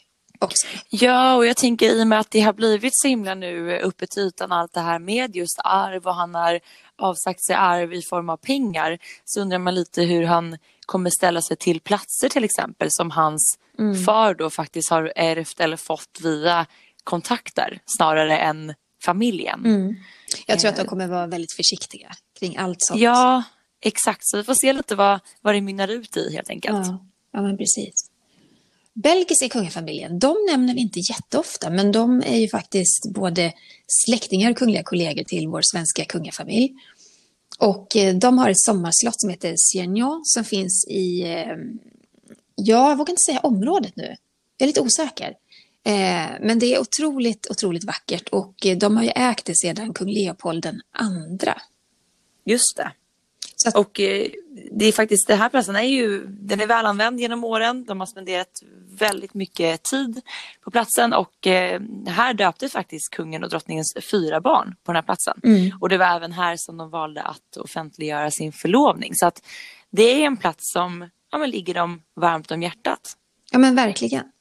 Också. 0.46 0.68
Ja, 0.90 1.36
och 1.36 1.46
jag 1.46 1.58
tänker 1.58 1.90
i 1.90 2.04
och 2.04 2.08
med 2.08 2.20
att 2.20 2.32
det 2.32 2.42
har 2.42 2.54
blivit 2.54 2.94
så 2.96 3.08
himla 3.08 3.36
nu 3.36 3.80
uppe 3.80 4.08
till 4.08 4.24
ytan 4.24 4.52
allt 4.52 4.74
det 4.74 4.80
här 4.80 5.00
med 5.00 5.36
just 5.36 5.60
arv 5.64 6.08
och 6.08 6.16
han 6.16 6.36
har 6.36 6.60
avsagt 6.98 7.46
sig 7.46 7.56
arv 7.56 7.94
i 7.94 8.02
form 8.02 8.30
av 8.30 8.38
pengar 8.38 8.98
så 9.26 9.42
undrar 9.42 9.60
man 9.60 9.76
lite 9.76 10.02
hur 10.02 10.24
han 10.24 10.58
kommer 10.86 11.10
ställa 11.10 11.42
sig 11.42 11.58
till 11.58 11.80
platser 11.80 12.30
till 12.30 12.44
exempel 12.44 12.88
som 12.92 13.12
hans 13.12 13.58
mm. 13.80 14.04
far 14.04 14.34
då 14.34 14.50
faktiskt 14.50 14.90
har 14.90 15.14
ärvt 15.16 15.60
eller 15.60 15.78
fått 15.78 16.20
via 16.24 16.66
kontakter 17.04 17.80
snarare 17.86 18.38
än 18.38 18.74
familjen. 19.04 19.66
Mm. 19.66 19.96
Jag 20.48 20.60
tror 20.60 20.70
att 20.70 20.76
de 20.76 20.82
eh. 20.82 20.88
kommer 20.88 21.08
vara 21.08 21.28
väldigt 21.28 21.54
försiktiga 21.54 22.12
kring 22.40 22.58
allt 22.58 22.78
sånt. 22.82 23.00
Ja, 23.00 23.44
exakt. 23.82 24.22
Så 24.22 24.38
vi 24.38 24.44
får 24.44 24.54
se 24.54 24.74
lite 24.74 24.96
vad, 24.96 25.20
vad 25.42 25.56
det 25.56 25.62
mynnar 25.62 25.88
ut 25.88 26.18
i 26.18 26.34
helt 26.36 26.50
enkelt. 26.50 26.88
Ja, 26.88 27.06
ja 27.32 27.42
men 27.42 27.58
precis. 27.58 28.10
Belgiska 28.96 29.50
kungafamiljen, 29.50 30.20
de 30.20 30.36
nämner 30.50 30.74
vi 30.74 30.82
inte 30.82 31.00
jätteofta, 31.00 31.70
men 31.70 31.92
de 31.92 32.24
är 32.26 32.38
ju 32.38 32.48
faktiskt 32.48 33.14
både 33.14 33.54
släktingar 33.88 34.52
och 34.52 34.58
kungliga 34.58 34.84
kollegor 34.84 35.24
till 35.24 35.48
vår 35.48 35.62
svenska 35.64 36.06
kungafamilj. 36.06 36.74
Och 37.60 37.96
eh, 37.96 38.16
de 38.16 38.38
har 38.38 38.50
ett 38.50 38.60
sommarslott 38.60 39.22
som 39.22 39.30
heter 39.30 39.54
Siegnon 39.58 40.22
som 40.26 40.44
finns 40.44 40.88
i, 40.88 41.22
eh, 41.22 41.56
ja, 42.56 42.90
jag 42.90 42.98
vågar 42.98 43.12
inte 43.12 43.24
säga 43.26 43.40
området 43.40 43.96
nu. 43.96 44.16
Jag 44.58 44.66
är 44.66 44.68
lite 44.68 44.82
osäker. 44.82 45.34
Eh, 45.86 46.32
men 46.42 46.60
det 46.60 46.76
är 46.76 46.80
otroligt, 46.80 47.48
otroligt 47.50 47.84
vackert 47.84 48.30
och 48.30 48.56
de 48.78 48.98
har 48.98 49.04
ju 49.04 49.10
ägt 49.10 49.46
det 49.46 49.58
sedan 49.58 49.94
kung 49.94 50.10
Leopold 50.10 50.64
den 50.64 50.82
andra. 50.92 51.62
Just 52.46 52.78
det. 52.78 52.92
Att... 53.68 53.76
Och 53.76 54.00
eh, 54.00 54.28
det 54.72 54.86
är 54.86 54.92
faktiskt, 54.92 55.28
den 55.28 55.38
här 55.38 55.50
platsen 55.50 55.76
är 55.76 55.82
ju, 55.82 56.26
den 56.28 56.62
är 56.62 56.68
välanvänd 56.68 57.20
genom 57.20 57.44
åren. 57.44 57.86
De 57.86 58.00
har 58.00 58.08
spenderat 58.08 58.62
väldigt 59.00 59.34
mycket 59.34 59.84
tid 59.84 60.22
på 60.62 60.72
platsen 60.72 61.14
och 61.14 61.48
eh, 61.48 61.82
här 62.08 62.34
döptes 62.34 62.72
faktiskt 62.72 63.10
kungen 63.12 63.44
och 63.44 63.50
drottningens 63.50 63.94
fyra 64.12 64.42
barn 64.42 64.76
på 64.84 64.92
den 64.92 64.96
här 64.96 65.04
platsen. 65.04 65.40
Mm. 65.44 65.78
Och 65.82 65.90
det 65.90 65.98
var 65.98 66.06
även 66.06 66.32
här 66.32 66.56
som 66.58 66.78
de 66.78 66.90
valde 66.90 67.22
att 67.22 67.58
offentliggöra 67.58 68.32
sin 68.32 68.52
förlovning. 68.52 69.16
Så 69.16 69.26
att 69.26 69.42
det 69.90 70.04
är 70.04 70.26
en 70.26 70.38
plats 70.38 70.72
som 70.74 71.10
ja, 71.32 71.38
men 71.38 71.50
ligger 71.50 71.74
dem 71.74 72.02
varmt 72.16 72.52
om 72.52 72.62
hjärtat. 72.62 73.18
Ja 73.52 73.60
men 73.60 73.76
verkligen. 73.76 74.32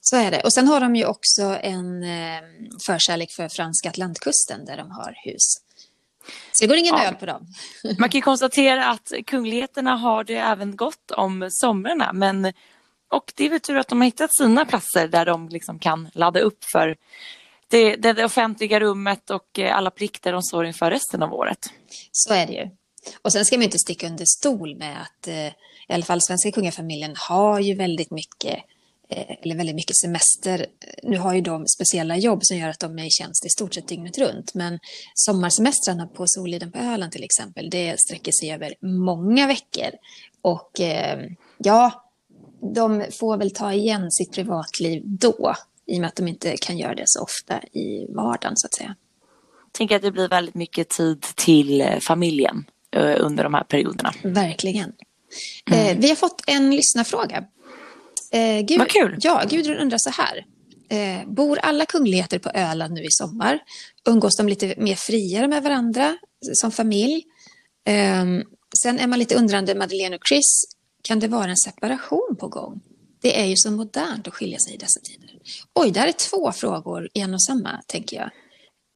Så 0.00 0.16
är 0.16 0.30
det. 0.30 0.40
Och 0.40 0.52
sen 0.52 0.68
har 0.68 0.80
de 0.80 0.96
ju 0.96 1.04
också 1.04 1.42
en 1.42 2.02
eh, 2.02 2.40
förkärlek 2.86 3.30
för 3.32 3.48
franska 3.48 3.88
Atlantkusten 3.88 4.64
där 4.64 4.76
de 4.76 4.90
har 4.90 5.14
hus. 5.24 5.63
Så 6.54 6.64
det 6.64 6.68
går 6.68 6.76
ingen 6.76 6.94
ja. 6.94 7.12
på 7.20 7.26
dem. 7.26 7.46
Man 7.98 8.08
kan 8.08 8.20
konstatera 8.20 8.86
att 8.86 9.12
kungligheterna 9.26 9.96
har 9.96 10.24
det 10.24 10.36
även 10.36 10.76
gott 10.76 11.10
om 11.10 11.48
somrarna. 11.50 12.12
Men, 12.12 12.52
och 13.08 13.32
det 13.36 13.46
är 13.46 13.50
väl 13.50 13.60
tur 13.60 13.76
att 13.76 13.88
de 13.88 14.00
har 14.00 14.04
hittat 14.04 14.36
sina 14.36 14.64
platser 14.64 15.08
där 15.08 15.26
de 15.26 15.48
liksom 15.48 15.78
kan 15.78 16.08
ladda 16.14 16.40
upp 16.40 16.64
för 16.64 16.96
det, 17.68 17.96
det, 17.96 18.12
det 18.12 18.24
offentliga 18.24 18.80
rummet 18.80 19.30
och 19.30 19.58
eh, 19.58 19.76
alla 19.76 19.90
plikter 19.90 20.32
de 20.32 20.42
står 20.42 20.66
inför 20.66 20.90
resten 20.90 21.22
av 21.22 21.34
året. 21.34 21.58
Så 22.12 22.34
är 22.34 22.46
det 22.46 22.52
ju. 22.52 22.70
Och 23.22 23.32
sen 23.32 23.44
ska 23.44 23.56
man 23.56 23.62
inte 23.62 23.78
sticka 23.78 24.06
under 24.06 24.24
stol 24.24 24.76
med 24.76 25.02
att 25.02 25.28
eh, 25.28 25.46
i 25.88 25.92
alla 25.92 26.04
fall 26.04 26.20
svenska 26.20 26.52
kungafamiljen 26.52 27.14
har 27.28 27.60
ju 27.60 27.74
väldigt 27.74 28.10
mycket 28.10 28.64
eller 29.08 29.56
väldigt 29.56 29.74
mycket 29.74 29.96
semester. 29.96 30.66
Nu 31.02 31.18
har 31.18 31.34
ju 31.34 31.40
de 31.40 31.66
speciella 31.66 32.16
jobb 32.16 32.38
som 32.42 32.56
gör 32.56 32.68
att 32.68 32.80
de 32.80 32.98
är 32.98 33.04
i 33.04 33.10
tjänst 33.10 33.46
i 33.46 33.48
stort 33.48 33.74
sett 33.74 33.88
dygnet 33.88 34.18
runt. 34.18 34.54
Men 34.54 34.78
sommarsemestrarna 35.14 36.06
på 36.06 36.26
Soliden 36.26 36.72
på 36.72 36.78
Öland 36.78 37.12
till 37.12 37.24
exempel, 37.24 37.70
det 37.70 38.00
sträcker 38.00 38.32
sig 38.32 38.52
över 38.52 38.74
många 38.82 39.46
veckor. 39.46 39.90
Och 40.42 40.80
eh, 40.80 41.18
ja, 41.58 42.10
de 42.74 43.04
får 43.10 43.36
väl 43.36 43.50
ta 43.50 43.72
igen 43.72 44.10
sitt 44.10 44.32
privatliv 44.32 45.02
då, 45.04 45.54
i 45.86 45.96
och 45.96 46.00
med 46.00 46.08
att 46.08 46.16
de 46.16 46.28
inte 46.28 46.56
kan 46.56 46.78
göra 46.78 46.94
det 46.94 47.04
så 47.06 47.22
ofta 47.22 47.62
i 47.62 48.06
vardagen 48.08 48.56
så 48.56 48.66
att 48.66 48.74
säga. 48.74 48.96
Tänker 49.72 49.96
att 49.96 50.02
det 50.02 50.12
blir 50.12 50.28
väldigt 50.28 50.54
mycket 50.54 50.88
tid 50.88 51.22
till 51.22 51.80
eh, 51.80 51.98
familjen 51.98 52.64
under 53.18 53.44
de 53.44 53.54
här 53.54 53.64
perioderna. 53.64 54.12
Verkligen. 54.22 54.92
Mm. 55.70 56.00
vi 56.00 56.08
har 56.08 56.16
fått 56.16 56.42
en 56.46 56.70
lyssnarfråga 56.70 57.44
Eh, 58.34 58.60
Gud, 58.60 58.78
Vad 58.78 58.88
kul! 58.88 59.16
Ja, 59.20 59.42
Gudrun 59.50 59.78
undrar 59.78 59.98
så 59.98 60.10
här. 60.10 60.44
Eh, 60.88 61.28
bor 61.28 61.58
alla 61.58 61.86
kungligheter 61.86 62.38
på 62.38 62.50
Öland 62.54 62.94
nu 62.94 63.02
i 63.02 63.10
sommar? 63.10 63.58
Umgås 64.08 64.36
de 64.36 64.48
lite 64.48 64.74
mer 64.78 64.94
friare 64.94 65.48
med 65.48 65.62
varandra 65.62 66.16
som 66.52 66.70
familj? 66.70 67.22
Eh, 67.86 68.24
sen 68.82 68.98
är 68.98 69.06
man 69.06 69.18
lite 69.18 69.34
undrande, 69.34 69.74
Madeleine 69.74 70.16
och 70.16 70.28
Chris, 70.28 70.64
kan 71.02 71.18
det 71.20 71.28
vara 71.28 71.50
en 71.50 71.56
separation 71.56 72.36
på 72.40 72.48
gång? 72.48 72.80
Det 73.22 73.40
är 73.40 73.44
ju 73.44 73.56
så 73.56 73.70
modernt 73.70 74.28
att 74.28 74.34
skilja 74.34 74.58
sig 74.58 74.74
i 74.74 74.76
dessa 74.76 75.00
tider. 75.00 75.30
Oj, 75.74 75.90
det 75.90 76.00
här 76.00 76.08
är 76.08 76.12
två 76.12 76.52
frågor 76.52 77.08
i 77.14 77.20
en 77.20 77.34
och 77.34 77.42
samma, 77.42 77.82
tänker 77.86 78.16
jag. 78.16 78.30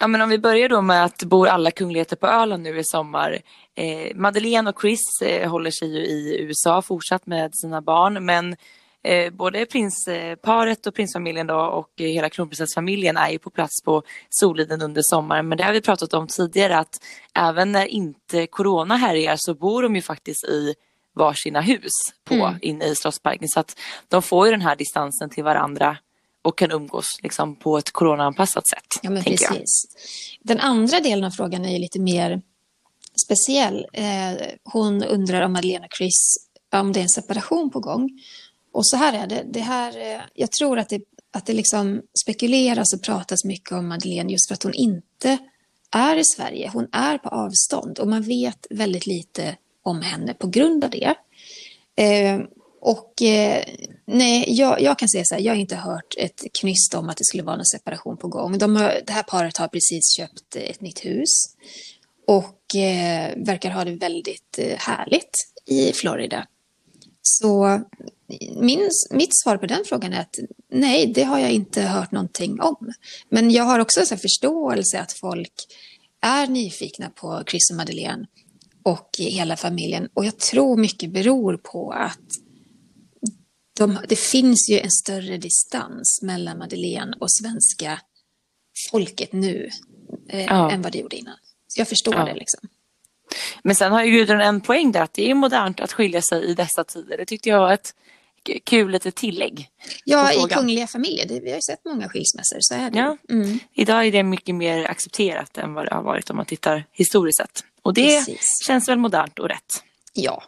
Ja, 0.01 0.07
men 0.07 0.21
om 0.21 0.29
vi 0.29 0.39
börjar 0.39 0.69
då 0.69 0.83
med 0.83 1.05
att 1.05 1.23
bor 1.23 1.49
alla 1.49 1.71
kungligheter 1.71 2.17
på 2.17 2.27
Öland 2.27 2.63
nu 2.63 2.79
i 2.79 2.85
sommar. 2.85 3.39
Eh, 3.75 4.17
Madeleine 4.17 4.71
och 4.71 4.81
Chris 4.81 5.23
eh, 5.23 5.51
håller 5.51 5.71
sig 5.71 5.89
ju 5.89 6.07
i 6.07 6.41
USA 6.41 6.83
fortsatt 6.83 7.27
med 7.27 7.51
sina 7.55 7.83
barn, 7.83 8.25
men 8.25 8.57
eh, 9.05 9.33
både 9.33 9.67
prinsparet 9.67 10.87
och 10.87 10.95
prinsfamiljen 10.95 11.47
då 11.47 11.61
och 11.61 11.91
hela 11.97 12.31
kronprinsessfamiljen 12.31 13.17
är 13.17 13.31
ju 13.31 13.39
på 13.39 13.51
plats 13.51 13.83
på 13.85 14.03
Soliden 14.29 14.83
under 14.83 15.03
sommaren. 15.05 15.49
Men 15.49 15.59
det 15.59 15.65
har 15.65 15.73
vi 15.73 15.81
pratat 15.81 16.15
om 16.15 16.27
tidigare 16.27 16.79
att 16.79 17.01
även 17.35 17.73
när 17.73 17.87
inte 17.87 18.47
corona 18.47 18.97
härjar 18.97 19.37
så 19.39 19.55
bor 19.55 19.83
de 19.83 19.97
ju 19.97 20.03
faktiskt 20.03 20.45
i 20.45 20.75
varsina 21.15 21.61
hus 21.61 21.93
på, 22.25 22.35
mm. 22.35 22.59
inne 22.63 22.85
i 22.85 22.95
Slottsparken. 22.95 23.49
Så 23.49 23.61
att 23.61 23.79
de 24.09 24.23
får 24.23 24.47
ju 24.47 24.51
den 24.53 24.63
här 24.63 24.77
distansen 24.77 25.31
till 25.31 25.45
varandra 25.45 25.97
och 26.43 26.59
kan 26.59 26.73
umgås 26.73 27.07
liksom, 27.23 27.57
på 27.57 27.79
ett 27.79 27.91
coronaanpassat 27.91 28.69
sätt. 28.69 29.01
Ja, 29.03 29.11
men 29.11 29.23
precis. 29.25 29.49
Jag. 29.51 30.49
Den 30.49 30.61
andra 30.61 31.01
delen 31.01 31.25
av 31.25 31.31
frågan 31.31 31.65
är 31.65 31.73
ju 31.73 31.79
lite 31.79 32.01
mer 32.01 32.43
speciell. 33.25 33.87
Eh, 33.93 34.47
hon 34.65 35.05
undrar 35.05 35.43
om 35.43 35.53
Madeleine 35.53 35.87
och 35.87 35.93
Chris, 35.99 36.37
om 36.73 36.93
det 36.93 37.01
är 37.01 37.03
en 37.03 37.09
separation 37.09 37.71
på 37.71 37.81
gång. 37.81 38.11
Och 38.73 38.87
så 38.87 38.97
här 38.97 39.13
är 39.13 39.27
det, 39.27 39.45
det 39.53 39.61
här, 39.61 40.15
eh, 40.15 40.21
jag 40.35 40.53
tror 40.53 40.79
att 40.79 40.89
det, 40.89 41.01
att 41.33 41.47
det 41.47 41.53
liksom 41.53 42.03
spekuleras 42.23 42.95
och 42.95 43.03
pratas 43.03 43.45
mycket 43.45 43.73
om 43.73 43.89
Madeleine 43.89 44.33
just 44.33 44.49
för 44.49 44.55
att 44.55 44.63
hon 44.63 44.75
inte 44.75 45.39
är 45.91 46.17
i 46.17 46.25
Sverige. 46.25 46.71
Hon 46.73 46.89
är 46.93 47.19
på 47.19 47.29
avstånd 47.29 47.99
och 47.99 48.09
man 48.09 48.23
vet 48.23 48.67
väldigt 48.71 49.07
lite 49.07 49.57
om 49.83 50.03
henne 50.03 50.35
på 50.35 50.47
grund 50.47 50.85
av 50.85 50.91
det. 50.91 51.15
Eh, 51.97 52.41
och 52.81 53.23
eh, 53.23 53.65
nej, 54.05 54.45
jag, 54.49 54.81
jag, 54.81 54.99
kan 54.99 55.09
säga 55.09 55.25
så 55.25 55.35
här, 55.35 55.43
jag 55.43 55.53
har 55.53 55.61
inte 55.61 55.77
hört 55.77 56.15
ett 56.17 56.45
knyst 56.61 56.95
om 56.95 57.09
att 57.09 57.17
det 57.17 57.25
skulle 57.25 57.43
vara 57.43 57.57
någon 57.57 57.65
separation 57.65 58.17
på 58.17 58.29
gång. 58.29 58.59
De 58.59 58.77
har, 58.77 59.01
det 59.07 59.13
här 59.13 59.23
paret 59.23 59.57
har 59.57 59.69
precis 59.69 60.17
köpt 60.17 60.57
ett 60.57 60.81
nytt 60.81 61.05
hus. 61.05 61.31
och 62.27 62.77
eh, 62.77 63.37
verkar 63.37 63.71
ha 63.71 63.85
det 63.85 63.95
väldigt 63.95 64.59
eh, 64.59 64.79
härligt 64.79 65.31
i 65.67 65.93
Florida. 65.93 66.47
Så 67.23 67.81
min, 68.57 68.91
mitt 69.11 69.41
svar 69.43 69.57
på 69.57 69.67
den 69.67 69.85
frågan 69.87 70.13
är 70.13 70.21
att 70.21 70.39
nej, 70.73 71.07
det 71.07 71.23
har 71.23 71.39
jag 71.39 71.51
inte 71.51 71.83
hört 71.83 72.13
någonting 72.13 72.61
om. 72.61 72.93
Men 73.29 73.51
jag 73.51 73.65
har 73.65 73.79
också 73.79 74.07
så 74.07 74.17
förståelse 74.17 75.01
att 75.01 75.13
folk 75.13 75.53
är 76.21 76.47
nyfikna 76.47 77.11
på 77.11 77.43
Chris 77.47 77.71
och 77.71 77.77
Madeleine 77.77 78.27
och 78.83 79.11
hela 79.19 79.57
familjen. 79.57 80.09
Och 80.15 80.25
jag 80.25 80.39
tror 80.39 80.77
mycket 80.77 81.11
beror 81.11 81.57
på 81.57 81.93
att 81.93 82.19
de, 83.79 83.99
det 84.09 84.19
finns 84.19 84.69
ju 84.71 84.79
en 84.79 84.91
större 84.91 85.37
distans 85.37 86.21
mellan 86.23 86.59
Madeleine 86.59 87.17
och 87.21 87.33
svenska 87.33 88.01
folket 88.91 89.33
nu 89.33 89.71
eh, 90.29 90.45
ja. 90.45 90.71
än 90.71 90.83
vad 90.83 90.93
det 90.93 90.99
gjorde 90.99 91.17
innan. 91.17 91.37
Så 91.69 91.81
jag 91.81 91.89
förstår 91.89 92.15
ja. 92.15 92.25
det 92.25 92.35
liksom. 92.35 92.69
Men 93.63 93.75
sen 93.75 93.93
har 93.93 94.05
ju 94.05 94.11
Gudrun 94.11 94.41
en 94.41 94.61
poäng 94.61 94.93
där 94.93 95.01
att 95.01 95.15
det 95.15 95.31
är 95.31 95.35
modernt 95.35 95.81
att 95.81 95.93
skilja 95.93 96.23
sig 96.23 96.45
i 96.45 96.55
dessa 96.55 96.85
tider. 96.85 97.17
Det 97.17 97.25
tyckte 97.25 97.49
jag 97.49 97.59
var 97.59 97.73
ett 97.73 97.95
kul 98.65 98.91
litet 98.91 99.15
tillägg. 99.15 99.69
Ja, 100.05 100.33
i 100.33 100.49
kungliga 100.49 100.87
familjer. 100.87 101.29
Det, 101.29 101.41
vi 101.41 101.51
har 101.51 101.57
ju 101.57 101.63
sett 101.63 101.85
många 101.85 102.09
skilsmässor, 102.09 102.59
så 102.61 102.75
är 102.75 102.91
det. 102.91 102.99
Ja. 102.99 103.17
Mm. 103.31 103.59
Idag 103.75 104.07
är 104.07 104.13
det 104.13 104.23
mycket 104.23 104.55
mer 104.55 104.85
accepterat 104.85 105.59
än 105.59 105.75
vad 105.75 105.87
det 105.87 105.95
har 105.95 106.03
varit 106.03 106.31
om 106.31 106.37
man 106.37 106.47
tittar 106.47 106.85
historiskt 106.93 107.39
sett. 107.39 107.65
Och 107.83 107.95
det 107.95 108.19
Precis. 108.19 108.51
känns 108.67 108.89
väl 108.89 108.99
modernt 108.99 109.39
och 109.39 109.49
rätt. 109.49 109.83
Ja. 110.13 110.43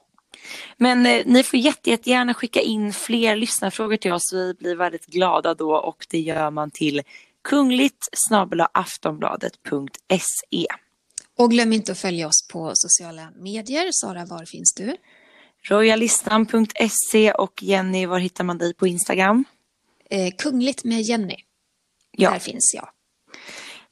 Men 0.76 1.06
eh, 1.06 1.22
ni 1.26 1.42
får 1.42 1.58
jätte, 1.58 1.90
jättegärna 1.90 2.34
skicka 2.34 2.60
in 2.60 2.92
fler 2.92 3.36
lyssnarfrågor 3.36 3.96
till 3.96 4.12
oss. 4.12 4.32
Vi 4.32 4.54
blir 4.54 4.76
väldigt 4.76 5.06
glada 5.06 5.54
då 5.54 5.76
och 5.76 6.06
det 6.10 6.20
gör 6.20 6.50
man 6.50 6.70
till 6.70 7.02
kungligt 7.44 8.08
aftonbladet.se. 8.72 10.66
Och 11.36 11.50
glöm 11.50 11.72
inte 11.72 11.92
att 11.92 11.98
följa 11.98 12.26
oss 12.28 12.48
på 12.52 12.72
sociala 12.74 13.28
medier. 13.36 13.88
Sara, 13.92 14.24
var 14.24 14.44
finns 14.44 14.74
du? 14.76 14.96
Royalistan.se 15.68 17.32
och 17.32 17.62
Jenny, 17.62 18.06
var 18.06 18.18
hittar 18.18 18.44
man 18.44 18.58
dig 18.58 18.74
på 18.74 18.86
Instagram? 18.86 19.44
Eh, 20.10 20.34
kungligt 20.38 20.84
med 20.84 21.02
Jenny. 21.02 21.36
Ja. 22.10 22.30
Där 22.30 22.38
finns 22.38 22.72
jag. 22.74 22.88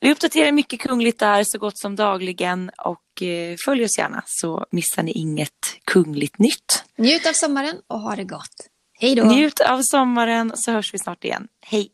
Vi 0.00 0.12
uppdaterar 0.12 0.52
mycket 0.52 0.80
kungligt 0.80 1.18
där 1.18 1.44
så 1.46 1.58
gott 1.58 1.78
som 1.78 1.96
dagligen 1.96 2.70
och 2.78 3.22
eh, 3.22 3.56
följ 3.64 3.84
oss 3.84 3.98
gärna 3.98 4.22
så 4.26 4.66
missar 4.70 5.02
ni 5.02 5.12
inget 5.12 5.50
kungligt 5.84 6.38
nytt. 6.38 6.84
Njut 6.96 7.26
av 7.26 7.32
sommaren 7.32 7.76
och 7.86 8.00
ha 8.00 8.16
det 8.16 8.24
gott. 8.24 8.68
Hej 9.00 9.14
då! 9.14 9.24
Njut 9.24 9.60
av 9.60 9.80
sommaren 9.82 10.52
så 10.54 10.72
hörs 10.72 10.94
vi 10.94 10.98
snart 10.98 11.24
igen. 11.24 11.48
Hej! 11.60 11.90